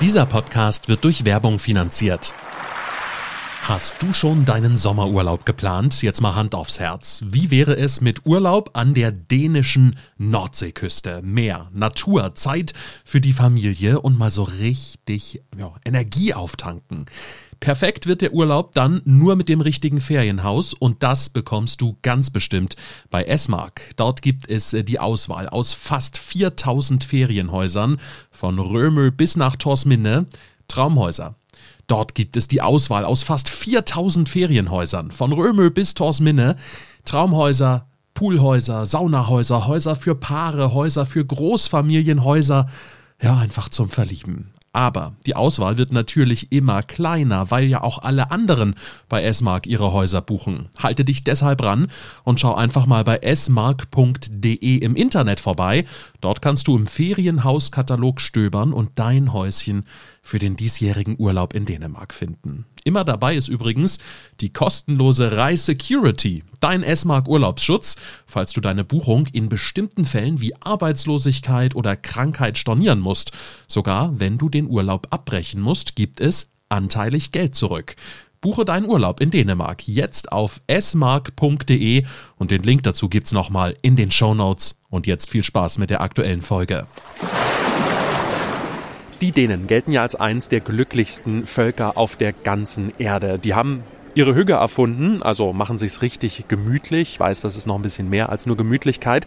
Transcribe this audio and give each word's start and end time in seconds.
Dieser 0.00 0.24
Podcast 0.24 0.88
wird 0.88 1.04
durch 1.04 1.26
Werbung 1.26 1.58
finanziert. 1.58 2.32
Hast 3.64 4.02
du 4.02 4.14
schon 4.14 4.46
deinen 4.46 4.78
Sommerurlaub 4.78 5.44
geplant? 5.44 6.00
Jetzt 6.00 6.22
mal 6.22 6.34
Hand 6.34 6.54
aufs 6.54 6.80
Herz. 6.80 7.20
Wie 7.26 7.50
wäre 7.50 7.76
es 7.76 8.00
mit 8.00 8.24
Urlaub 8.24 8.70
an 8.72 8.94
der 8.94 9.12
dänischen 9.12 9.94
Nordseeküste? 10.16 11.20
Meer, 11.22 11.68
Natur, 11.74 12.34
Zeit 12.34 12.72
für 13.04 13.20
die 13.20 13.34
Familie 13.34 14.00
und 14.00 14.18
mal 14.18 14.30
so 14.30 14.44
richtig 14.44 15.42
ja, 15.58 15.74
Energie 15.84 16.32
auftanken. 16.32 17.04
Perfekt 17.60 18.06
wird 18.06 18.22
der 18.22 18.32
Urlaub 18.32 18.72
dann 18.72 19.02
nur 19.04 19.36
mit 19.36 19.50
dem 19.50 19.60
richtigen 19.60 20.00
Ferienhaus 20.00 20.72
und 20.72 21.02
das 21.02 21.28
bekommst 21.28 21.82
du 21.82 21.98
ganz 22.00 22.30
bestimmt 22.30 22.74
bei 23.10 23.24
Esmark. 23.24 23.82
Dort 23.96 24.22
gibt 24.22 24.50
es 24.50 24.72
äh, 24.72 24.82
die 24.82 24.98
Auswahl 24.98 25.46
aus 25.46 25.74
fast 25.74 26.16
4000 26.16 27.04
Ferienhäusern 27.04 28.00
von 28.30 28.58
Römel 28.58 29.12
bis 29.12 29.36
nach 29.36 29.56
Torsminne. 29.56 30.26
Traumhäuser. 30.68 31.34
Dort 31.86 32.14
gibt 32.14 32.36
es 32.38 32.48
die 32.48 32.62
Auswahl 32.62 33.04
aus 33.04 33.22
fast 33.22 33.50
4000 33.50 34.28
Ferienhäusern 34.28 35.10
von 35.10 35.32
Römel 35.32 35.70
bis 35.70 35.92
Torsminne. 35.92 36.56
Traumhäuser, 37.04 37.88
Poolhäuser, 38.14 38.86
Saunahäuser, 38.86 39.66
Häuser 39.66 39.96
für 39.96 40.14
Paare, 40.14 40.72
Häuser 40.72 41.04
für 41.04 41.24
Großfamilienhäuser. 41.24 42.66
Ja, 43.20 43.36
einfach 43.36 43.68
zum 43.68 43.90
Verlieben. 43.90 44.54
Aber 44.72 45.16
die 45.26 45.34
Auswahl 45.34 45.78
wird 45.78 45.92
natürlich 45.92 46.52
immer 46.52 46.84
kleiner, 46.84 47.50
weil 47.50 47.64
ja 47.64 47.82
auch 47.82 47.98
alle 47.98 48.30
anderen 48.30 48.76
bei 49.08 49.22
S-Mark 49.24 49.66
ihre 49.66 49.92
Häuser 49.92 50.20
buchen. 50.20 50.68
Halte 50.78 51.04
dich 51.04 51.24
deshalb 51.24 51.62
ran 51.64 51.88
und 52.22 52.38
schau 52.38 52.54
einfach 52.54 52.86
mal 52.86 53.02
bei 53.02 53.20
smark.de 53.34 54.76
im 54.76 54.94
Internet 54.94 55.40
vorbei. 55.40 55.84
Dort 56.20 56.40
kannst 56.40 56.68
du 56.68 56.76
im 56.76 56.86
Ferienhauskatalog 56.86 58.20
stöbern 58.20 58.72
und 58.72 58.92
dein 58.94 59.32
Häuschen 59.32 59.86
für 60.22 60.38
den 60.38 60.54
diesjährigen 60.54 61.16
Urlaub 61.18 61.54
in 61.54 61.64
Dänemark 61.64 62.14
finden. 62.14 62.66
Immer 62.84 63.04
dabei 63.04 63.36
ist 63.36 63.48
übrigens 63.48 63.98
die 64.40 64.52
kostenlose 64.52 65.36
Reissecurity, 65.36 66.44
dein 66.60 66.82
S-Mark 66.82 67.28
Urlaubsschutz, 67.28 67.96
falls 68.26 68.52
du 68.52 68.60
deine 68.60 68.84
Buchung 68.84 69.26
in 69.32 69.48
bestimmten 69.48 70.04
Fällen 70.04 70.40
wie 70.40 70.54
Arbeitslosigkeit 70.56 71.76
oder 71.76 71.96
Krankheit 71.96 72.58
stornieren 72.58 73.00
musst. 73.00 73.32
Sogar 73.68 74.18
wenn 74.18 74.38
du 74.38 74.48
den 74.48 74.66
Urlaub 74.66 75.08
abbrechen 75.10 75.60
musst, 75.60 75.96
gibt 75.96 76.20
es 76.20 76.50
anteilig 76.68 77.32
Geld 77.32 77.54
zurück. 77.54 77.96
Buche 78.40 78.64
deinen 78.64 78.86
Urlaub 78.86 79.20
in 79.20 79.30
Dänemark 79.30 79.86
jetzt 79.86 80.32
auf 80.32 80.60
smark.de 80.70 82.04
und 82.38 82.50
den 82.50 82.62
Link 82.62 82.84
dazu 82.84 83.10
gibt's 83.10 83.32
nochmal 83.32 83.76
in 83.82 83.96
den 83.96 84.10
Show 84.10 84.34
Notes. 84.34 84.78
Und 84.88 85.06
jetzt 85.06 85.28
viel 85.30 85.44
Spaß 85.44 85.76
mit 85.76 85.90
der 85.90 86.00
aktuellen 86.00 86.40
Folge. 86.40 86.86
Die 89.20 89.32
Dänen 89.32 89.66
gelten 89.66 89.92
ja 89.92 90.00
als 90.00 90.14
eins 90.14 90.48
der 90.48 90.60
glücklichsten 90.60 91.44
Völker 91.44 91.98
auf 91.98 92.16
der 92.16 92.32
ganzen 92.32 92.92
Erde. 92.98 93.38
Die 93.38 93.52
haben 93.52 93.82
ihre 94.14 94.34
Hüge 94.34 94.54
erfunden, 94.54 95.22
also 95.22 95.52
machen 95.52 95.76
sie 95.76 95.84
es 95.84 96.00
richtig 96.00 96.44
gemütlich. 96.48 97.10
Ich 97.12 97.20
weiß, 97.20 97.42
das 97.42 97.54
ist 97.54 97.66
noch 97.66 97.76
ein 97.76 97.82
bisschen 97.82 98.08
mehr 98.08 98.30
als 98.30 98.46
nur 98.46 98.56
Gemütlichkeit. 98.56 99.26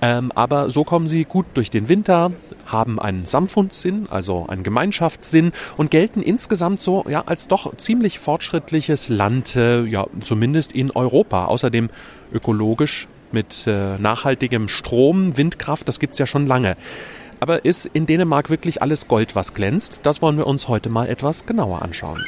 Ähm, 0.00 0.32
aber 0.34 0.70
so 0.70 0.82
kommen 0.82 1.06
sie 1.06 1.24
gut 1.24 1.44
durch 1.52 1.70
den 1.70 1.90
Winter, 1.90 2.32
haben 2.64 2.98
einen 2.98 3.26
Samfundssinn, 3.26 4.06
also 4.08 4.46
einen 4.48 4.62
Gemeinschaftssinn 4.62 5.52
und 5.76 5.90
gelten 5.90 6.22
insgesamt 6.22 6.80
so 6.80 7.04
ja 7.06 7.24
als 7.26 7.46
doch 7.46 7.76
ziemlich 7.76 8.18
fortschrittliches 8.18 9.10
Land, 9.10 9.56
äh, 9.56 9.84
ja 9.84 10.06
zumindest 10.22 10.72
in 10.72 10.90
Europa. 10.90 11.44
Außerdem 11.44 11.90
ökologisch 12.32 13.08
mit 13.30 13.66
äh, 13.66 13.98
nachhaltigem 13.98 14.68
Strom, 14.68 15.36
Windkraft, 15.36 15.86
das 15.86 15.98
gibt's 15.98 16.18
ja 16.18 16.26
schon 16.26 16.46
lange. 16.46 16.76
Aber 17.44 17.66
ist 17.66 17.84
in 17.84 18.06
Dänemark 18.06 18.48
wirklich 18.48 18.80
alles 18.80 19.06
Gold, 19.06 19.36
was 19.36 19.52
glänzt? 19.52 20.00
Das 20.02 20.22
wollen 20.22 20.38
wir 20.38 20.46
uns 20.46 20.66
heute 20.66 20.88
mal 20.88 21.10
etwas 21.10 21.44
genauer 21.44 21.82
anschauen. 21.82 22.24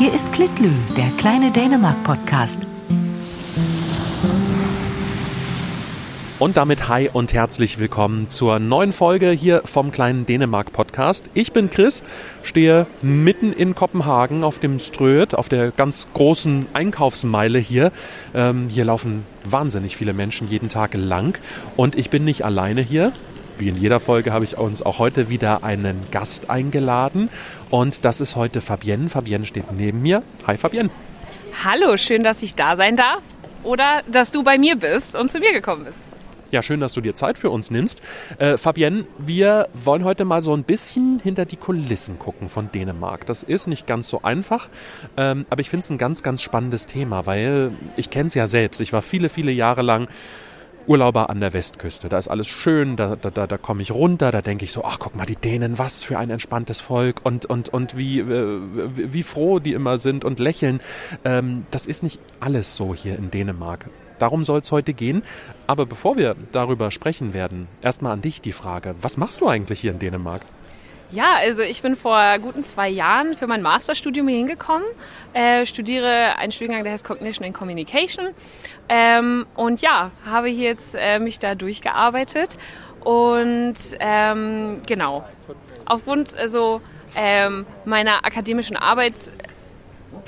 Hier 0.00 0.12
ist 0.12 0.32
Klitlü, 0.32 0.72
der 0.96 1.08
kleine 1.16 1.52
Dänemark-Podcast. 1.52 2.66
Und 6.40 6.56
damit 6.56 6.88
hi 6.88 7.10
und 7.12 7.34
herzlich 7.34 7.78
willkommen 7.78 8.30
zur 8.30 8.60
neuen 8.60 8.94
Folge 8.94 9.30
hier 9.30 9.60
vom 9.66 9.92
kleinen 9.92 10.24
Dänemark 10.24 10.72
Podcast. 10.72 11.28
Ich 11.34 11.52
bin 11.52 11.68
Chris, 11.68 12.02
stehe 12.42 12.86
mitten 13.02 13.52
in 13.52 13.74
Kopenhagen 13.74 14.42
auf 14.42 14.58
dem 14.58 14.78
Ströet, 14.78 15.34
auf 15.34 15.50
der 15.50 15.70
ganz 15.70 16.08
großen 16.14 16.66
Einkaufsmeile 16.72 17.58
hier. 17.58 17.92
Ähm, 18.34 18.70
hier 18.70 18.86
laufen 18.86 19.26
wahnsinnig 19.44 19.98
viele 19.98 20.14
Menschen 20.14 20.48
jeden 20.48 20.70
Tag 20.70 20.94
lang 20.94 21.38
und 21.76 21.94
ich 21.94 22.08
bin 22.08 22.24
nicht 22.24 22.42
alleine 22.42 22.80
hier. 22.80 23.12
Wie 23.58 23.68
in 23.68 23.76
jeder 23.76 24.00
Folge 24.00 24.32
habe 24.32 24.46
ich 24.46 24.56
uns 24.56 24.80
auch 24.80 24.98
heute 24.98 25.28
wieder 25.28 25.62
einen 25.62 26.00
Gast 26.10 26.48
eingeladen 26.48 27.28
und 27.68 28.06
das 28.06 28.22
ist 28.22 28.34
heute 28.34 28.62
Fabienne. 28.62 29.10
Fabienne 29.10 29.44
steht 29.44 29.70
neben 29.72 30.00
mir. 30.00 30.22
Hi 30.46 30.56
Fabienne. 30.56 30.88
Hallo, 31.62 31.98
schön, 31.98 32.24
dass 32.24 32.40
ich 32.40 32.54
da 32.54 32.76
sein 32.76 32.96
darf 32.96 33.20
oder 33.62 34.00
dass 34.10 34.30
du 34.30 34.42
bei 34.42 34.56
mir 34.56 34.76
bist 34.76 35.14
und 35.14 35.30
zu 35.30 35.38
mir 35.38 35.52
gekommen 35.52 35.84
bist. 35.84 36.00
Ja, 36.50 36.62
schön, 36.62 36.80
dass 36.80 36.94
du 36.94 37.00
dir 37.00 37.14
Zeit 37.14 37.38
für 37.38 37.48
uns 37.48 37.70
nimmst. 37.70 38.02
Äh, 38.38 38.56
Fabienne, 38.56 39.04
wir 39.18 39.68
wollen 39.72 40.04
heute 40.04 40.24
mal 40.24 40.42
so 40.42 40.52
ein 40.52 40.64
bisschen 40.64 41.20
hinter 41.20 41.44
die 41.44 41.56
Kulissen 41.56 42.18
gucken 42.18 42.48
von 42.48 42.72
Dänemark. 42.72 43.24
Das 43.26 43.44
ist 43.44 43.68
nicht 43.68 43.86
ganz 43.86 44.08
so 44.08 44.22
einfach, 44.22 44.68
ähm, 45.16 45.46
aber 45.48 45.60
ich 45.60 45.70
finde 45.70 45.84
es 45.84 45.90
ein 45.90 45.98
ganz, 45.98 46.24
ganz 46.24 46.42
spannendes 46.42 46.86
Thema, 46.86 47.24
weil 47.26 47.70
ich 47.96 48.10
kenne 48.10 48.26
es 48.26 48.34
ja 48.34 48.48
selbst. 48.48 48.80
Ich 48.80 48.92
war 48.92 49.00
viele, 49.00 49.28
viele 49.28 49.52
Jahre 49.52 49.82
lang 49.82 50.08
Urlauber 50.88 51.30
an 51.30 51.38
der 51.38 51.52
Westküste. 51.52 52.08
Da 52.08 52.18
ist 52.18 52.26
alles 52.26 52.48
schön, 52.48 52.96
da, 52.96 53.14
da, 53.14 53.30
da, 53.30 53.46
da 53.46 53.56
komme 53.56 53.82
ich 53.82 53.92
runter, 53.92 54.32
da 54.32 54.42
denke 54.42 54.64
ich 54.64 54.72
so, 54.72 54.84
ach 54.84 54.98
guck 54.98 55.14
mal, 55.14 55.26
die 55.26 55.36
Dänen, 55.36 55.78
was 55.78 56.02
für 56.02 56.18
ein 56.18 56.30
entspanntes 56.30 56.80
Volk 56.80 57.20
und, 57.22 57.46
und, 57.46 57.68
und 57.68 57.96
wie, 57.96 58.18
äh, 58.18 58.60
wie 58.94 59.22
froh 59.22 59.60
die 59.60 59.72
immer 59.72 59.98
sind 59.98 60.24
und 60.24 60.40
lächeln. 60.40 60.80
Ähm, 61.24 61.66
das 61.70 61.86
ist 61.86 62.02
nicht 62.02 62.18
alles 62.40 62.74
so 62.74 62.92
hier 62.92 63.16
in 63.16 63.30
Dänemark. 63.30 63.86
Darum 64.20 64.44
soll 64.44 64.60
es 64.60 64.70
heute 64.70 64.94
gehen. 64.94 65.24
Aber 65.66 65.86
bevor 65.86 66.16
wir 66.16 66.36
darüber 66.52 66.90
sprechen 66.90 67.34
werden, 67.34 67.66
erstmal 67.82 68.12
an 68.12 68.22
dich 68.22 68.40
die 68.40 68.52
Frage, 68.52 68.94
was 69.00 69.16
machst 69.16 69.40
du 69.40 69.48
eigentlich 69.48 69.80
hier 69.80 69.90
in 69.90 69.98
Dänemark? 69.98 70.42
Ja, 71.12 71.38
also 71.40 71.62
ich 71.62 71.82
bin 71.82 71.96
vor 71.96 72.38
guten 72.40 72.62
zwei 72.62 72.88
Jahren 72.88 73.34
für 73.34 73.48
mein 73.48 73.62
Masterstudium 73.62 74.28
hier 74.28 74.36
hingekommen, 74.36 74.86
äh, 75.32 75.66
studiere 75.66 76.38
einen 76.38 76.52
Studiengang, 76.52 76.84
der 76.84 76.92
heißt 76.92 77.04
Cognition 77.04 77.44
and 77.44 77.52
Communication 77.52 78.28
ähm, 78.88 79.44
und 79.56 79.80
ja, 79.80 80.12
habe 80.24 80.48
hier 80.48 80.68
jetzt 80.68 80.94
äh, 80.94 81.18
mich 81.18 81.40
da 81.40 81.56
durchgearbeitet 81.56 82.56
und 83.00 83.74
ähm, 83.98 84.78
genau, 84.86 85.24
aufgrund 85.84 86.36
also 86.36 86.80
ähm, 87.16 87.66
meiner 87.84 88.24
akademischen 88.24 88.76
Arbeit 88.76 89.14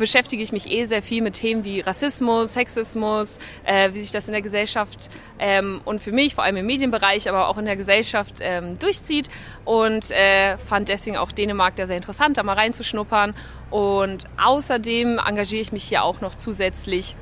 beschäftige 0.02 0.42
ich 0.42 0.50
mich 0.50 0.68
eh 0.68 0.84
sehr 0.84 1.00
viel 1.00 1.22
mit 1.22 1.34
Themen 1.34 1.62
wie 1.64 1.78
Rassismus, 1.78 2.54
Sexismus, 2.54 3.38
äh, 3.62 3.92
wie 3.92 4.00
sich 4.00 4.10
das 4.10 4.26
in 4.26 4.32
der 4.32 4.42
Gesellschaft 4.42 5.08
ähm, 5.38 5.80
und 5.84 6.00
für 6.00 6.10
mich, 6.10 6.34
vor 6.34 6.42
allem 6.42 6.56
im 6.56 6.66
Medienbereich, 6.66 7.28
aber 7.28 7.46
auch 7.46 7.56
in 7.56 7.66
der 7.66 7.76
Gesellschaft 7.76 8.34
ähm, 8.40 8.80
durchzieht 8.80 9.28
und 9.64 10.10
äh, 10.10 10.58
fand 10.58 10.88
deswegen 10.88 11.16
auch 11.16 11.30
Dänemark 11.30 11.76
da 11.76 11.86
sehr 11.86 11.94
interessant, 11.94 12.36
da 12.36 12.42
mal 12.42 12.54
reinzuschnuppern. 12.54 13.32
Und 13.70 14.24
außerdem 14.44 15.20
engagiere 15.24 15.62
ich 15.62 15.70
mich 15.70 15.84
hier 15.84 16.02
auch 16.02 16.20
noch 16.20 16.34
zusätzlich 16.34 17.14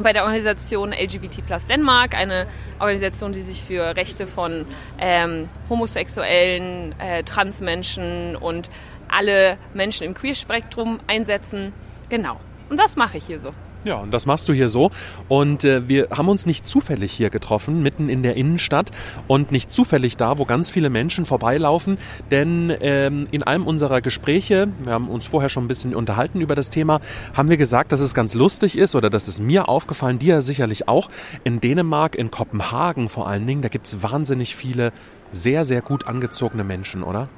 bei 0.00 0.12
der 0.12 0.24
Organisation 0.24 0.92
LGBT 0.92 1.46
Plus 1.46 1.66
Denmark, 1.66 2.16
eine 2.16 2.48
Organisation, 2.80 3.32
die 3.32 3.42
sich 3.42 3.62
für 3.62 3.94
Rechte 3.94 4.26
von 4.26 4.66
ähm, 4.98 5.48
Homosexuellen, 5.70 6.92
äh, 6.98 7.22
Transmenschen 7.22 8.34
und 8.34 8.68
alle 9.08 9.58
Menschen 9.74 10.04
im 10.04 10.14
Queerspektrum 10.14 10.98
einsetzen. 11.06 11.72
Genau. 12.08 12.38
Und 12.68 12.78
das 12.78 12.96
mache 12.96 13.18
ich 13.18 13.26
hier 13.26 13.40
so. 13.40 13.52
Ja, 13.86 13.94
und 13.98 14.10
das 14.10 14.26
machst 14.26 14.48
du 14.48 14.52
hier 14.52 14.68
so. 14.68 14.90
Und 15.28 15.64
äh, 15.64 15.88
wir 15.88 16.08
haben 16.10 16.28
uns 16.28 16.44
nicht 16.44 16.66
zufällig 16.66 17.12
hier 17.12 17.30
getroffen, 17.30 17.84
mitten 17.84 18.08
in 18.08 18.24
der 18.24 18.34
Innenstadt 18.34 18.90
und 19.28 19.52
nicht 19.52 19.70
zufällig 19.70 20.16
da, 20.16 20.38
wo 20.38 20.44
ganz 20.44 20.70
viele 20.70 20.90
Menschen 20.90 21.24
vorbeilaufen. 21.24 21.96
Denn 22.32 22.76
ähm, 22.80 23.28
in 23.30 23.44
einem 23.44 23.64
unserer 23.64 24.00
Gespräche, 24.00 24.66
wir 24.82 24.92
haben 24.92 25.08
uns 25.08 25.26
vorher 25.26 25.48
schon 25.48 25.64
ein 25.64 25.68
bisschen 25.68 25.94
unterhalten 25.94 26.40
über 26.40 26.56
das 26.56 26.68
Thema, 26.68 27.00
haben 27.34 27.48
wir 27.48 27.56
gesagt, 27.56 27.92
dass 27.92 28.00
es 28.00 28.12
ganz 28.12 28.34
lustig 28.34 28.76
ist 28.76 28.96
oder 28.96 29.08
dass 29.08 29.28
es 29.28 29.40
mir 29.40 29.68
aufgefallen, 29.68 30.18
dir 30.18 30.42
sicherlich 30.42 30.88
auch, 30.88 31.08
in 31.44 31.60
Dänemark, 31.60 32.16
in 32.16 32.32
Kopenhagen 32.32 33.08
vor 33.08 33.28
allen 33.28 33.46
Dingen, 33.46 33.62
da 33.62 33.68
gibt's 33.68 34.02
wahnsinnig 34.02 34.56
viele 34.56 34.92
sehr, 35.30 35.64
sehr 35.64 35.80
gut 35.80 36.08
angezogene 36.08 36.64
Menschen, 36.64 37.04
oder? 37.04 37.28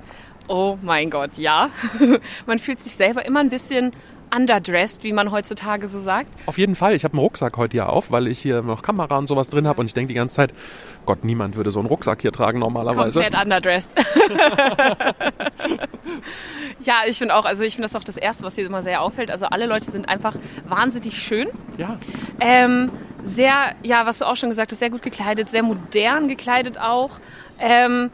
Oh 0.49 0.79
mein 0.81 1.11
Gott, 1.11 1.37
ja. 1.37 1.69
Man 2.47 2.59
fühlt 2.59 2.81
sich 2.81 2.95
selber 2.95 3.27
immer 3.27 3.41
ein 3.41 3.51
bisschen 3.51 3.93
underdressed, 4.35 5.05
wie 5.05 5.13
man 5.13 5.31
heutzutage 5.31 5.87
so 5.87 6.01
sagt. 6.01 6.29
Auf 6.47 6.59
jeden 6.59 6.75
Fall. 6.75 6.95
Ich 6.95 7.05
habe 7.05 7.15
einen 7.15 7.21
Rucksack 7.21 7.57
heute 7.57 7.73
hier 7.73 7.89
auf, 7.89 8.11
weil 8.11 8.27
ich 8.27 8.39
hier 8.39 8.63
noch 8.63 8.83
Kamera 8.83 9.19
und 9.19 9.27
sowas 9.27 9.51
drin 9.51 9.67
habe 9.67 9.81
und 9.81 9.87
ich 9.87 9.95
denke 9.95 10.09
die 10.09 10.15
ganze 10.15 10.37
Zeit, 10.37 10.55
Gott, 11.07 11.25
niemand 11.25 11.57
würde 11.57 11.71
so 11.71 11.79
einen 11.81 11.89
Rucksack 11.89 12.23
hier 12.23 12.33
tragen 12.33 12.59
normalerweise. 12.59 13.21
Komplett 13.21 13.43
underdressed. 13.43 13.91
ja, 16.81 16.97
ich 17.07 17.19
finde 17.19 17.35
auch, 17.35 17.45
also 17.45 17.63
ich 17.63 17.75
finde 17.75 17.89
das 17.89 17.97
auch 17.97 18.05
das 18.05 18.17
Erste, 18.17 18.45
was 18.45 18.55
hier 18.55 18.67
immer 18.67 18.83
sehr 18.83 19.03
auffällt. 19.03 19.31
Also 19.31 19.47
alle 19.47 19.67
Leute 19.67 19.91
sind 19.91 20.09
einfach 20.09 20.35
wahnsinnig 20.67 21.23
schön. 21.23 21.49
Ja. 21.77 21.99
Ähm, 22.41 22.91
sehr, 23.25 23.75
ja, 23.83 24.07
was 24.07 24.19
du 24.19 24.27
auch 24.27 24.37
schon 24.37 24.49
gesagt 24.49 24.73
hast, 24.73 24.79
sehr 24.79 24.91
gut 24.91 25.03
gekleidet, 25.03 25.49
sehr 25.49 25.63
modern 25.63 26.29
gekleidet 26.29 26.79
auch. 26.79 27.19
Ähm, 27.59 28.11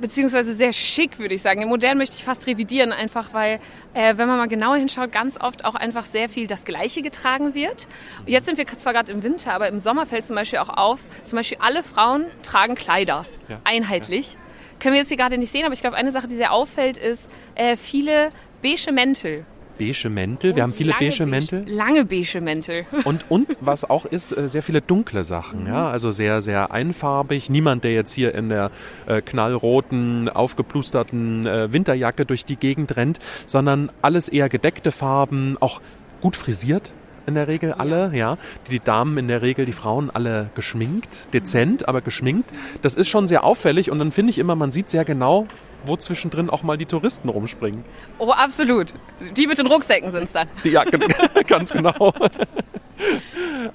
beziehungsweise 0.00 0.54
sehr 0.54 0.72
schick, 0.72 1.18
würde 1.18 1.34
ich 1.34 1.42
sagen. 1.42 1.60
Den 1.60 1.68
modern 1.68 1.98
möchte 1.98 2.16
ich 2.16 2.24
fast 2.24 2.46
revidieren, 2.46 2.92
einfach 2.92 3.32
weil, 3.32 3.60
äh, 3.94 4.16
wenn 4.16 4.28
man 4.28 4.38
mal 4.38 4.48
genauer 4.48 4.76
hinschaut, 4.76 5.12
ganz 5.12 5.40
oft 5.40 5.64
auch 5.64 5.74
einfach 5.74 6.04
sehr 6.04 6.28
viel 6.28 6.46
das 6.46 6.64
Gleiche 6.64 7.02
getragen 7.02 7.54
wird. 7.54 7.86
Jetzt 8.26 8.46
sind 8.46 8.58
wir 8.58 8.66
zwar 8.66 8.92
gerade 8.92 9.12
im 9.12 9.22
Winter, 9.22 9.52
aber 9.52 9.68
im 9.68 9.78
Sommer 9.78 10.06
fällt 10.06 10.24
zum 10.24 10.36
Beispiel 10.36 10.58
auch 10.58 10.70
auf, 10.70 11.00
zum 11.24 11.36
Beispiel 11.36 11.58
alle 11.60 11.82
Frauen 11.82 12.26
tragen 12.42 12.74
Kleider, 12.74 13.26
ja. 13.48 13.60
einheitlich. 13.64 14.32
Ja. 14.32 14.38
Können 14.80 14.94
wir 14.94 15.00
jetzt 15.00 15.08
hier 15.08 15.16
gerade 15.16 15.38
nicht 15.38 15.50
sehen, 15.50 15.64
aber 15.64 15.74
ich 15.74 15.80
glaube, 15.80 15.96
eine 15.96 16.12
Sache, 16.12 16.28
die 16.28 16.36
sehr 16.36 16.52
auffällt, 16.52 16.98
ist 16.98 17.28
äh, 17.56 17.76
viele 17.76 18.30
beige 18.62 18.92
Mäntel 18.92 19.44
beige 19.78 20.10
Mäntel. 20.10 20.56
Wir 20.56 20.62
haben 20.62 20.72
viele 20.72 20.92
beige, 20.98 21.26
Mäntel. 21.26 21.64
Lange 21.66 22.04
beige 22.04 22.40
Mäntel. 22.40 22.84
Und, 23.04 23.30
und 23.30 23.56
was 23.60 23.88
auch 23.88 24.04
ist, 24.04 24.36
äh, 24.36 24.48
sehr 24.48 24.62
viele 24.62 24.80
dunkle 24.80 25.24
Sachen. 25.24 25.66
Ja? 25.66 25.82
Mhm. 25.82 25.92
Also 25.92 26.10
sehr, 26.10 26.40
sehr 26.40 26.72
einfarbig. 26.72 27.48
Niemand, 27.48 27.84
der 27.84 27.92
jetzt 27.92 28.12
hier 28.12 28.34
in 28.34 28.48
der 28.48 28.70
äh, 29.06 29.22
knallroten, 29.22 30.28
aufgeplusterten 30.28 31.46
äh, 31.46 31.72
Winterjacke 31.72 32.26
durch 32.26 32.44
die 32.44 32.56
Gegend 32.56 32.96
rennt, 32.96 33.18
sondern 33.46 33.90
alles 34.02 34.28
eher 34.28 34.48
gedeckte 34.48 34.92
Farben, 34.92 35.56
auch 35.60 35.80
gut 36.20 36.36
frisiert 36.36 36.92
in 37.28 37.34
der 37.34 37.46
Regel 37.46 37.72
alle, 37.74 38.10
ja. 38.14 38.38
Die, 38.70 38.80
Damen 38.80 39.18
in 39.18 39.28
der 39.28 39.42
Regel, 39.42 39.66
die 39.66 39.72
Frauen 39.72 40.10
alle 40.10 40.50
geschminkt, 40.54 41.32
dezent, 41.34 41.86
aber 41.86 42.00
geschminkt. 42.00 42.50
Das 42.82 42.94
ist 42.94 43.08
schon 43.08 43.26
sehr 43.26 43.44
auffällig 43.44 43.90
und 43.90 43.98
dann 43.98 44.10
finde 44.10 44.30
ich 44.30 44.38
immer, 44.38 44.56
man 44.56 44.72
sieht 44.72 44.88
sehr 44.88 45.04
genau, 45.04 45.46
wo 45.84 45.96
zwischendrin 45.96 46.50
auch 46.50 46.62
mal 46.62 46.76
die 46.76 46.86
Touristen 46.86 47.28
rumspringen. 47.28 47.84
Oh, 48.18 48.30
absolut. 48.30 48.94
Die 49.36 49.46
mit 49.46 49.58
den 49.58 49.66
Rucksäcken 49.66 50.10
sind 50.10 50.24
es 50.24 50.32
dann. 50.32 50.48
Ja, 50.64 50.84
ganz 51.46 51.70
genau. 51.70 52.12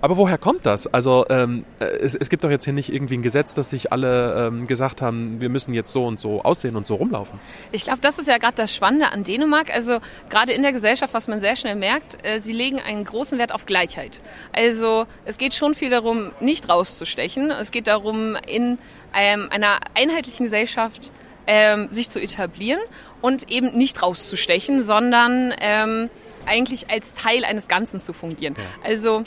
Aber 0.01 0.17
woher 0.17 0.37
kommt 0.37 0.65
das? 0.65 0.87
Also 0.87 1.25
ähm, 1.29 1.65
äh, 1.79 1.85
es, 1.85 2.15
es, 2.15 2.29
gibt 2.29 2.43
doch 2.43 2.49
jetzt 2.49 2.65
hier 2.65 2.73
nicht 2.73 2.93
irgendwie 2.93 3.17
ein 3.17 3.21
Gesetz, 3.21 3.53
dass 3.53 3.69
sich 3.69 3.91
alle 3.91 4.47
ähm, 4.47 4.67
gesagt 4.67 5.01
haben, 5.01 5.39
wir 5.39 5.49
müssen 5.49 5.73
jetzt 5.73 5.93
so 5.93 6.05
und 6.05 6.19
so 6.19 6.41
aussehen 6.41 6.75
und 6.75 6.85
so 6.85 6.95
rumlaufen. 6.95 7.39
Ich 7.71 7.83
glaube, 7.83 7.99
das 8.01 8.19
ist 8.19 8.27
ja 8.27 8.37
gerade 8.37 8.55
das 8.55 8.73
Spannende 8.75 9.11
an 9.11 9.23
Dänemark. 9.23 9.73
Also 9.73 9.99
gerade 10.29 10.53
in 10.53 10.61
der 10.61 10.73
Gesellschaft, 10.73 11.13
was 11.13 11.27
man 11.27 11.39
sehr 11.39 11.55
schnell 11.55 11.75
merkt, 11.75 12.17
äh, 12.25 12.39
sie 12.39 12.53
legen 12.53 12.79
einen 12.79 13.05
großen 13.05 13.37
Wert 13.39 13.53
auf 13.53 13.65
Gleichheit. 13.65 14.21
Also 14.51 15.05
es 15.25 15.37
geht 15.37 15.53
schon 15.53 15.73
viel 15.73 15.89
darum, 15.89 16.31
nicht 16.39 16.69
rauszustechen. 16.69 17.51
Es 17.51 17.71
geht 17.71 17.87
darum, 17.87 18.35
in 18.47 18.77
ähm, 19.15 19.47
einer 19.51 19.79
einheitlichen 19.95 20.45
Gesellschaft 20.45 21.11
ähm, 21.47 21.89
sich 21.89 22.09
zu 22.09 22.19
etablieren 22.19 22.79
und 23.21 23.49
eben 23.51 23.77
nicht 23.77 24.01
rauszustechen, 24.01 24.83
sondern 24.83 25.53
ähm, 25.59 26.09
eigentlich 26.45 26.89
als 26.89 27.13
Teil 27.13 27.45
eines 27.45 27.67
Ganzen 27.67 27.99
zu 27.99 28.13
fungieren. 28.13 28.55
Ja. 28.57 28.89
Also 28.89 29.23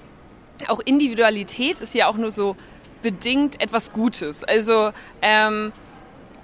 auch 0.69 0.81
Individualität 0.85 1.81
ist 1.81 1.95
ja 1.95 2.09
auch 2.09 2.17
nur 2.17 2.31
so 2.31 2.57
bedingt 3.03 3.61
etwas 3.61 3.93
Gutes. 3.93 4.45
Also 4.45 4.93
ähm, 5.23 5.73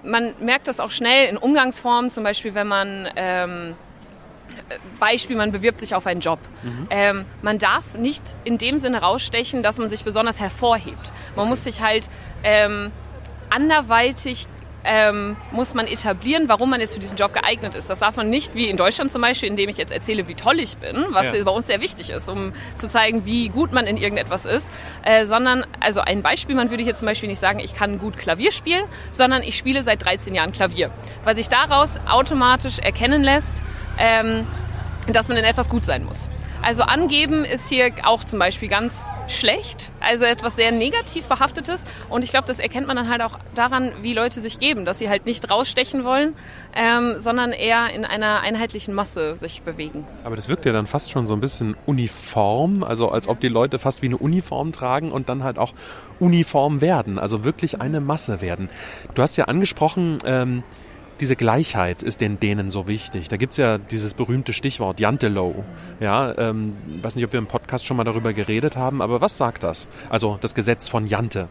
man 0.02 0.34
merkt 0.40 0.68
das 0.68 0.80
auch 0.80 0.90
schnell 0.90 1.28
in 1.28 1.36
Umgangsformen, 1.36 2.10
zum 2.10 2.24
Beispiel 2.24 2.54
wenn 2.54 2.66
man 2.66 3.08
ähm, 3.16 3.74
Beispiel, 4.98 5.36
man 5.36 5.52
bewirbt 5.52 5.80
sich 5.80 5.94
auf 5.94 6.06
einen 6.06 6.20
Job. 6.20 6.38
Mhm. 6.62 6.86
Ähm, 6.90 7.24
man 7.40 7.58
darf 7.58 7.94
nicht 7.94 8.22
in 8.44 8.58
dem 8.58 8.78
Sinne 8.78 9.00
rausstechen, 9.00 9.62
dass 9.62 9.78
man 9.78 9.88
sich 9.88 10.04
besonders 10.04 10.40
hervorhebt. 10.40 11.12
Man 11.36 11.48
muss 11.48 11.64
sich 11.64 11.80
halt 11.80 12.08
ähm, 12.44 12.90
anderweitig 13.50 14.46
ähm, 14.84 15.36
muss 15.50 15.74
man 15.74 15.86
etablieren, 15.86 16.48
warum 16.48 16.70
man 16.70 16.80
jetzt 16.80 16.94
für 16.94 17.00
diesen 17.00 17.16
Job 17.16 17.32
geeignet 17.32 17.74
ist. 17.74 17.88
Das 17.88 18.00
darf 18.00 18.16
man 18.16 18.30
nicht 18.30 18.54
wie 18.54 18.68
in 18.68 18.76
Deutschland 18.76 19.10
zum 19.10 19.22
Beispiel, 19.22 19.48
indem 19.48 19.68
ich 19.68 19.76
jetzt 19.76 19.92
erzähle, 19.92 20.28
wie 20.28 20.34
toll 20.34 20.58
ich 20.60 20.76
bin, 20.76 21.06
was 21.10 21.32
ja. 21.32 21.44
bei 21.44 21.50
uns 21.50 21.66
sehr 21.66 21.80
wichtig 21.80 22.10
ist, 22.10 22.28
um 22.28 22.52
zu 22.76 22.88
zeigen, 22.88 23.24
wie 23.26 23.48
gut 23.48 23.72
man 23.72 23.86
in 23.86 23.96
irgendetwas 23.96 24.44
ist, 24.44 24.68
äh, 25.04 25.26
sondern, 25.26 25.64
also 25.80 26.00
ein 26.00 26.22
Beispiel, 26.22 26.54
man 26.54 26.70
würde 26.70 26.82
hier 26.82 26.94
zum 26.94 27.06
Beispiel 27.06 27.28
nicht 27.28 27.40
sagen, 27.40 27.58
ich 27.60 27.74
kann 27.74 27.98
gut 27.98 28.16
Klavier 28.16 28.52
spielen, 28.52 28.84
sondern 29.10 29.42
ich 29.42 29.56
spiele 29.56 29.84
seit 29.84 30.04
13 30.04 30.34
Jahren 30.34 30.52
Klavier, 30.52 30.90
weil 31.24 31.36
sich 31.36 31.48
daraus 31.48 32.00
automatisch 32.08 32.78
erkennen 32.78 33.22
lässt, 33.22 33.62
ähm, 33.98 34.46
dass 35.08 35.28
man 35.28 35.36
in 35.36 35.44
etwas 35.44 35.68
gut 35.68 35.84
sein 35.84 36.04
muss. 36.04 36.28
Also 36.62 36.84
angeben 36.84 37.44
ist 37.44 37.68
hier 37.68 37.90
auch 38.04 38.22
zum 38.22 38.38
Beispiel 38.38 38.68
ganz 38.68 39.06
schlecht, 39.26 39.90
also 39.98 40.24
etwas 40.24 40.54
sehr 40.54 40.70
negativ 40.70 41.24
behaftetes. 41.24 41.82
Und 42.08 42.22
ich 42.22 42.30
glaube, 42.30 42.46
das 42.46 42.60
erkennt 42.60 42.86
man 42.86 42.96
dann 42.96 43.08
halt 43.08 43.20
auch 43.20 43.36
daran, 43.56 43.90
wie 44.00 44.14
Leute 44.14 44.40
sich 44.40 44.60
geben, 44.60 44.84
dass 44.84 44.98
sie 44.98 45.08
halt 45.08 45.26
nicht 45.26 45.50
rausstechen 45.50 46.04
wollen, 46.04 46.34
ähm, 46.76 47.16
sondern 47.18 47.50
eher 47.50 47.90
in 47.92 48.04
einer 48.04 48.40
einheitlichen 48.40 48.94
Masse 48.94 49.36
sich 49.36 49.62
bewegen. 49.62 50.06
Aber 50.22 50.36
das 50.36 50.48
wirkt 50.48 50.64
ja 50.64 50.72
dann 50.72 50.86
fast 50.86 51.10
schon 51.10 51.26
so 51.26 51.34
ein 51.34 51.40
bisschen 51.40 51.76
uniform, 51.84 52.84
also 52.84 53.08
als 53.08 53.26
ob 53.26 53.40
die 53.40 53.48
Leute 53.48 53.80
fast 53.80 54.00
wie 54.02 54.06
eine 54.06 54.18
Uniform 54.18 54.70
tragen 54.70 55.10
und 55.10 55.28
dann 55.28 55.42
halt 55.42 55.58
auch 55.58 55.72
uniform 56.20 56.80
werden, 56.80 57.18
also 57.18 57.44
wirklich 57.44 57.80
eine 57.80 58.00
Masse 58.00 58.40
werden. 58.40 58.70
Du 59.14 59.22
hast 59.22 59.36
ja 59.36 59.46
angesprochen, 59.46 60.18
ähm, 60.24 60.62
diese 61.22 61.36
Gleichheit 61.36 62.02
ist 62.02 62.20
den 62.20 62.40
Dänen 62.40 62.68
so 62.68 62.88
wichtig. 62.88 63.28
Da 63.28 63.36
gibt 63.36 63.52
es 63.52 63.56
ja 63.56 63.78
dieses 63.78 64.12
berühmte 64.12 64.52
Stichwort 64.52 64.98
Jantelow. 64.98 65.64
Ja, 66.00 66.36
ähm, 66.36 66.76
weiß 67.00 67.14
nicht, 67.14 67.24
ob 67.24 67.32
wir 67.32 67.38
im 67.38 67.46
Podcast 67.46 67.86
schon 67.86 67.96
mal 67.96 68.02
darüber 68.02 68.32
geredet 68.32 68.76
haben, 68.76 69.00
aber 69.00 69.20
was 69.20 69.38
sagt 69.38 69.62
das? 69.62 69.86
Also 70.10 70.36
das 70.40 70.52
Gesetz 70.56 70.88
von 70.88 71.06
Jante. 71.06 71.46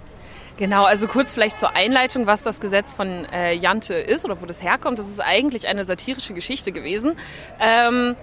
Genau, 0.58 0.84
also 0.84 1.08
kurz 1.08 1.32
vielleicht 1.32 1.58
zur 1.58 1.74
Einleitung, 1.74 2.28
was 2.28 2.44
das 2.44 2.60
Gesetz 2.60 2.92
von 2.92 3.24
äh, 3.32 3.54
Jante 3.54 3.94
ist 3.94 4.26
oder 4.26 4.42
wo 4.42 4.46
das 4.46 4.62
herkommt. 4.62 5.00
Das 5.00 5.08
ist 5.08 5.22
eigentlich 5.22 5.70
eine 5.70 5.86
satirische 5.86 6.34
Geschichte 6.34 6.74
gewesen. 6.74 7.14
Ähm, 7.62 8.18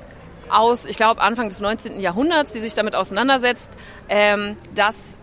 aus, 0.51 0.85
ich 0.85 0.99
glaube, 0.99 1.23
Anfang 1.23 1.49
des 1.49 1.61
19. 1.61 1.99
Jahrhunderts, 1.99 2.53
die 2.53 2.61
sich 2.61 2.75
damit 2.75 2.95
auseinandersetzt, 2.95 3.71
ähm, 4.11 4.57
dass 4.75 5.17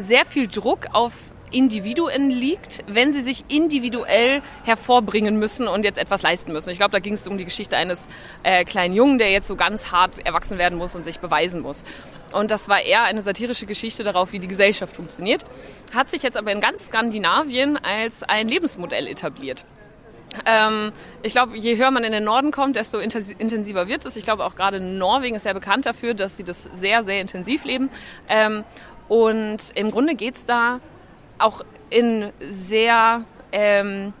sehr 0.00 0.26
viel 0.26 0.46
Druck 0.46 0.88
auf 0.92 1.14
Individuen 1.50 2.30
liegt, 2.30 2.84
wenn 2.86 3.12
sie 3.12 3.20
sich 3.20 3.44
individuell 3.48 4.42
hervorbringen 4.64 5.36
müssen 5.38 5.68
und 5.68 5.84
jetzt 5.84 5.98
etwas 5.98 6.22
leisten 6.22 6.52
müssen. 6.52 6.70
Ich 6.70 6.78
glaube, 6.78 6.92
da 6.92 6.98
ging 6.98 7.14
es 7.14 7.26
um 7.26 7.38
die 7.38 7.44
Geschichte 7.44 7.76
eines 7.76 8.08
äh, 8.42 8.64
kleinen 8.64 8.94
Jungen, 8.94 9.18
der 9.18 9.30
jetzt 9.30 9.48
so 9.48 9.56
ganz 9.56 9.90
hart 9.90 10.24
erwachsen 10.24 10.58
werden 10.58 10.78
muss 10.78 10.94
und 10.94 11.04
sich 11.04 11.20
beweisen 11.20 11.60
muss. 11.60 11.84
Und 12.32 12.50
das 12.50 12.68
war 12.68 12.82
eher 12.82 13.04
eine 13.04 13.22
satirische 13.22 13.66
Geschichte 13.66 14.04
darauf, 14.04 14.32
wie 14.32 14.38
die 14.38 14.48
Gesellschaft 14.48 14.94
funktioniert, 14.94 15.44
hat 15.94 16.10
sich 16.10 16.22
jetzt 16.22 16.36
aber 16.36 16.52
in 16.52 16.60
ganz 16.60 16.86
Skandinavien 16.86 17.76
als 17.76 18.22
ein 18.22 18.48
Lebensmodell 18.48 19.06
etabliert. 19.06 19.64
Ähm, 20.46 20.92
ich 21.22 21.32
glaube, 21.32 21.56
je 21.56 21.76
höher 21.76 21.90
man 21.90 22.04
in 22.04 22.12
den 22.12 22.24
Norden 22.24 22.52
kommt, 22.52 22.76
desto 22.76 22.98
intensiver 22.98 23.88
wird 23.88 24.04
es. 24.04 24.16
Ich 24.16 24.24
glaube, 24.24 24.44
auch 24.44 24.54
gerade 24.54 24.80
Norwegen 24.80 25.36
ist 25.36 25.42
sehr 25.42 25.54
bekannt 25.54 25.86
dafür, 25.86 26.14
dass 26.14 26.36
sie 26.36 26.44
das 26.44 26.68
sehr, 26.72 27.02
sehr 27.02 27.20
intensiv 27.20 27.64
leben. 27.64 27.90
Ähm, 28.28 28.64
und 29.08 29.58
im 29.74 29.90
Grunde 29.90 30.14
geht 30.14 30.36
es 30.36 30.46
da 30.46 30.78
auch 31.40 31.64
in 31.90 32.32
sehr, 32.48 33.24
ähm, 33.52 34.12